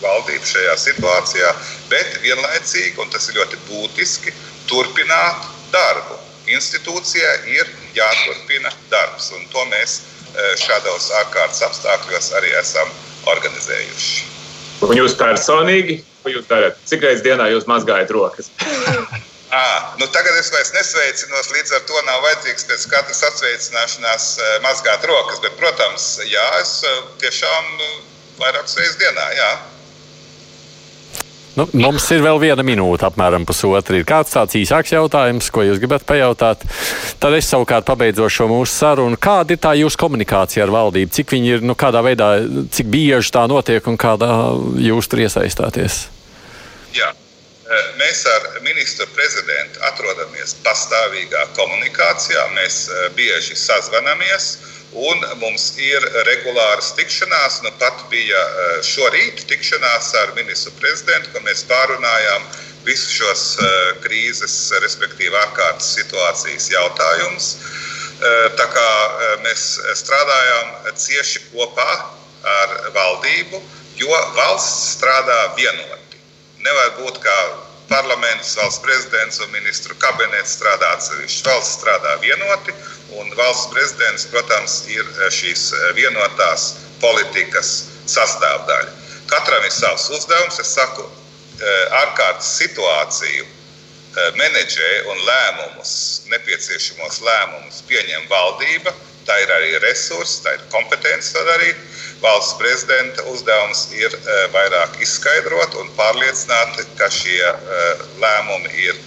valdība 0.00 0.48
šajā 0.48 0.76
situācijā, 0.80 1.50
bet 1.92 2.20
vienlaicīgi, 2.24 2.96
un 3.02 3.12
tas 3.12 3.28
ir 3.28 3.40
ļoti 3.40 3.60
būtiski, 3.68 4.34
turpināt 4.70 5.48
darbu. 5.74 6.18
Institūcijai 6.50 7.52
ir 7.52 7.68
jāturpina 7.94 8.72
darbs, 8.90 9.30
un 9.36 9.44
to 9.52 9.64
mēs 9.70 10.00
e, 10.00 10.48
šādos 10.58 11.10
ārkārtas 11.20 11.62
apstākļos 11.68 12.32
arī 12.40 12.54
esam 12.58 12.90
organizējuši. 13.30 14.28
Un 14.88 14.96
jūs 14.96 15.14
personīgi, 15.20 16.00
ko 16.24 16.32
jūs 16.32 16.48
darat? 16.50 16.80
Cik 16.88 17.04
reizes 17.04 17.26
dienā 17.26 17.50
jūs 17.52 17.68
mazgājat 17.70 18.14
rokas? 18.16 18.50
À, 19.50 19.94
nu 19.98 20.06
tagad 20.14 20.36
es 20.38 20.52
vairs 20.54 20.70
nesveicinos, 20.76 21.50
līdz 21.50 21.74
ar 21.74 21.82
to 21.88 22.02
nav 22.06 22.22
vajadzīgs 22.22 22.68
pēc 22.70 22.86
katras 22.92 23.24
atsveicināšanās 23.32 24.28
mazgāt 24.62 25.06
rokas. 25.10 25.42
Bet, 25.42 25.56
protams, 25.58 26.06
jā, 26.30 26.46
es 26.60 26.76
tiešām 27.22 27.72
vairākas 28.38 28.78
reizes 28.78 28.98
dienā. 29.00 29.26
Jā. 29.34 29.50
Nu, 31.58 31.66
mums 31.74 32.04
ir 32.14 32.22
vēl 32.22 32.38
viena 32.38 32.62
minūte, 32.64 33.04
apmēram 33.08 33.42
pusotra. 33.48 33.98
Ir 33.98 34.06
kāds 34.06 34.30
tāds 34.36 34.54
īsāks 34.56 34.94
jautājums, 34.94 35.50
ko 35.50 35.64
jūs 35.66 35.80
gribat 35.82 36.06
pajautāt? 36.06 36.62
Tad 37.20 37.34
es 37.34 37.50
savukārt 37.50 37.88
pabeidzošu 37.88 38.44
šo 38.44 38.46
mūsu 38.52 38.70
sarunu. 38.70 39.18
Kāda 39.20 39.56
ir 39.56 39.60
tā 39.60 39.74
jūsu 39.80 39.98
komunikācija 39.98 40.62
ar 40.64 40.72
valdību? 40.76 41.10
Cik 41.16 41.34
viņi 41.34 41.56
ir, 41.56 41.66
nu, 41.66 41.74
kādā 41.78 42.04
veidā, 42.06 42.30
cik 42.70 42.88
bieži 42.94 43.34
tā 43.34 43.48
notiek 43.50 43.90
un 43.90 43.98
kādā 43.98 44.30
jūs 44.78 45.10
tur 45.10 45.24
iesaistāties? 45.26 46.04
Jā. 46.94 47.10
Mēs 47.70 48.24
ar 48.26 48.46
ministru 48.66 49.06
prezidentu 49.14 49.78
atrodamies 49.86 50.56
pastāvīgā 50.64 51.44
komunikācijā. 51.54 52.42
Mēs 52.56 52.88
e, 52.90 53.04
bieži 53.14 53.54
sazvanamies. 53.54 54.48
Un 54.90 55.22
mums 55.38 55.68
ir 55.78 56.02
regulāras 56.26 56.90
tikšanās. 56.98 57.60
Nu, 57.62 57.70
pat 57.78 58.02
bija 58.10 58.40
e, 58.42 58.64
šorīt 58.88 59.44
tikšanās 59.52 60.10
ar 60.18 60.34
ministru 60.40 60.74
prezidentu, 60.80 61.30
kur 61.30 61.46
mēs 61.46 61.62
pārunājām 61.70 62.50
visus 62.88 63.14
šos 63.20 63.46
e, 63.62 63.70
krīzes, 64.02 64.58
respektīvi 64.82 65.38
ārkārtas 65.44 65.94
situācijas 66.00 66.72
jautājumus. 66.74 67.54
Tā 68.20 68.66
kā 68.68 68.88
mēs 69.40 69.62
strādājām 69.96 70.90
cieši 70.92 71.40
kopā 71.54 71.86
ar 72.44 72.74
valdību, 72.92 73.62
jo 73.96 74.18
valsts 74.36 74.98
strādā 74.98 75.38
vienoti. 75.56 76.09
Nevar 76.64 76.94
būt 77.00 77.20
kā 77.24 77.36
parlaments, 77.90 78.54
valsts 78.58 78.82
prezidents 78.84 79.40
un 79.42 79.50
ministru 79.54 79.96
kabinets 79.98 80.56
strādā 80.58 80.94
atsevišķi. 80.96 81.44
Valsts 81.48 81.78
strādā 81.80 82.16
vienoti, 82.22 82.74
Un 83.18 83.32
valsts 83.34 83.66
prezidents, 83.72 84.26
protams, 84.30 84.84
ir 84.86 85.02
eh, 85.02 85.30
šīs 85.34 85.70
eh, 85.74 85.86
vienotās 85.98 86.66
politikas 87.02 87.70
sastāvdaļa. 88.10 88.92
Katram 89.30 89.64
ir 89.66 89.74
savs 89.74 90.06
uzdevums. 90.14 90.60
Es 90.62 90.70
saku, 90.76 91.06
eh, 91.58 91.98
ārkārtas 92.04 92.52
situāciju 92.60 93.48
menedžē 94.34 94.88
un 95.06 95.20
lēmumus, 95.22 95.90
nepieciešamos 96.32 97.20
lēmumus 97.22 97.76
pieņem 97.86 98.24
valdība. 98.30 98.90
Tā 99.26 99.36
ir 99.44 99.52
arī 99.54 99.68
resursi, 99.84 100.40
tā 100.42 100.56
ir 100.56 100.64
kompetence 100.72 101.30
to 101.30 101.44
darīt. 101.46 101.78
Valsts 102.20 102.58
prezidenta 102.60 103.24
uzdevums 103.32 103.86
ir 103.96 104.12
vairāk 104.52 104.98
izskaidrot 105.00 105.78
un 105.80 105.88
pārliecināt, 105.96 106.82
ka 106.98 107.08
šie 107.08 107.40
lēmumi 108.20 108.74
ir 108.88 108.98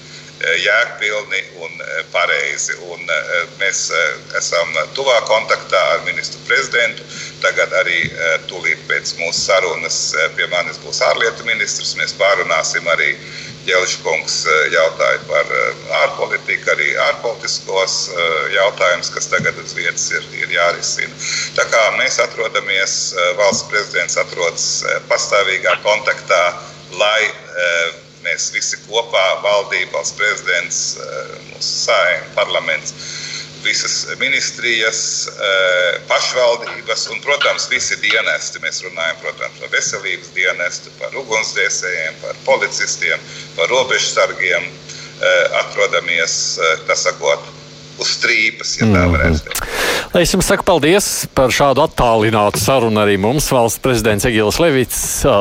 Eh, 0.43 0.57
jēgpilni 0.59 1.39
un 1.63 1.71
eh, 1.79 1.99
pareizi. 2.11 2.73
Un 2.91 2.99
eh, 3.07 3.43
mēs 3.61 3.85
esam 4.35 4.73
tuvā 4.97 5.15
kontaktā 5.29 5.79
ar 5.93 6.01
ministru 6.07 6.41
prezidentu. 6.49 7.05
Tagad 7.43 7.71
arī 7.79 7.99
tūlīt 8.49 8.81
pēc 8.89 9.13
mūsu 9.21 9.39
sarunas 9.39 9.97
pie 10.35 10.47
manis 10.51 10.79
būs 10.83 10.99
ārlietu 11.07 11.47
ministrs. 11.47 11.93
Mēs 11.99 12.15
pārunāsim 12.19 12.87
arī 12.91 13.13
Ģeliša 13.63 13.99
kungs 14.03 14.37
jautāja 14.73 15.19
par 15.29 15.51
ārpolitiku, 16.01 16.73
arī 16.73 16.89
ārpolitiskos 17.05 17.95
jautājumus, 18.51 19.11
kas 19.15 19.29
tagad 19.31 19.57
uz 19.63 19.71
vietas 19.77 20.09
ir, 20.11 20.25
ir 20.41 20.51
jārisina. 20.51 21.15
Tā 21.55 21.63
kā 21.71 21.83
mēs 21.99 22.19
atrodamies, 22.23 22.97
valsts 23.39 23.69
prezidents 23.71 24.19
atrodas 24.19 24.67
pastāvīgā 25.07 25.77
kontaktā, 25.87 26.41
lai 26.99 27.21
mēs 28.23 28.49
visi 28.55 28.77
kopā, 28.87 29.23
valdība, 29.43 29.91
valsts 29.97 30.17
prezidents, 30.19 30.79
eh, 31.03 31.35
mūsu 31.51 31.71
saimnieks, 31.85 32.33
parlaments, 32.37 32.93
visas 33.63 33.95
ministrijas, 34.19 35.27
eh, 35.27 35.99
pašvaldības 36.07 37.07
un, 37.13 37.21
protams, 37.23 37.69
visi 37.71 37.97
dienesti. 38.03 38.61
Mēs 38.63 38.83
runājam 38.85 39.17
protams, 39.23 39.59
par 39.59 39.73
veselības 39.73 40.33
dienestu, 40.35 40.93
par 40.99 41.15
ugunsdzēsējiem, 41.23 42.21
par 42.21 42.35
policistiem, 42.45 43.19
par 43.55 43.71
robežsargiem. 43.73 44.69
Eh, 45.23 45.59
atrodamies, 45.63 46.59
tā 46.87 46.95
sakot, 46.99 47.39
uz 48.03 48.13
strīpas, 48.19 48.77
ja 48.81 48.89
tā 48.91 49.07
varētu 49.09 49.39
mhm. 49.39 49.43
teikt. 49.47 49.93
Es 50.13 50.29
jums 50.29 50.45
saku 50.45 50.61
paldies 50.67 51.05
par 51.33 51.49
šādu 51.49 51.81
attālinātu 51.87 52.59
sarunu 52.61 52.99
arī 53.01 53.15
mums. 53.17 53.47
Valsts 53.49 53.81
prezidents 53.81 54.27
Egils 54.29 54.59
Levits 54.61 54.99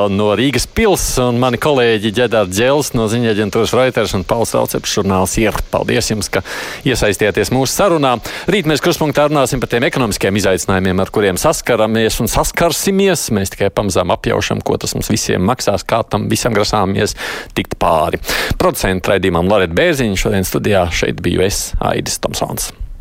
no 0.08 0.30
Rīgas 0.38 0.64
pils 0.64 1.04
un 1.20 1.36
mani 1.42 1.60
kolēģi 1.60 2.12
Ģedārs 2.16 2.48
Dzēls 2.54 2.92
no 2.96 3.04
ziņa 3.12 3.34
aģentūras 3.34 3.74
Reuters 3.76 4.14
un 4.16 4.24
Pauls 4.24 4.54
Rauceps 4.56 4.94
žurnāls 4.96 5.34
IR. 5.42 5.58
Paldies 5.72 6.08
jums, 6.08 6.30
ka 6.32 6.40
iesaistieties 6.88 7.52
mūsu 7.52 7.74
sarunā. 7.74 8.14
Rīt 8.48 8.70
mēs 8.70 8.80
kruspunktā 8.84 9.26
runāsim 9.28 9.60
par 9.60 9.68
tiem 9.74 9.84
ekonomiskiem 9.90 10.40
izaicinājumiem, 10.40 11.04
ar 11.04 11.12
kuriem 11.12 11.40
saskaramies 11.40 12.22
un 12.24 12.32
saskarsimies. 12.32 13.28
Mēs 13.36 13.52
tikai 13.52 13.68
pamazām 13.76 14.14
apjaušam, 14.16 14.64
ko 14.64 14.80
tas 14.80 14.96
mums 14.96 15.12
visiem 15.12 15.44
maksās, 15.52 15.84
kā 15.84 16.00
tam 16.08 16.30
visam 16.32 16.56
grasāmies 16.56 17.12
tikt 17.56 17.76
pāri. 17.82 18.22
Producentu 18.56 19.12
raidījumam 19.12 19.52
Loreta 19.52 19.76
Bērziņa 19.76 20.24
šodien 20.24 20.48
studijā 20.48 20.86
šeit 20.96 21.20
biju 21.20 21.44
es, 21.44 21.64
Aidis 21.92 22.20
Tomsons. 22.24 22.51
Nederland. 22.53 22.82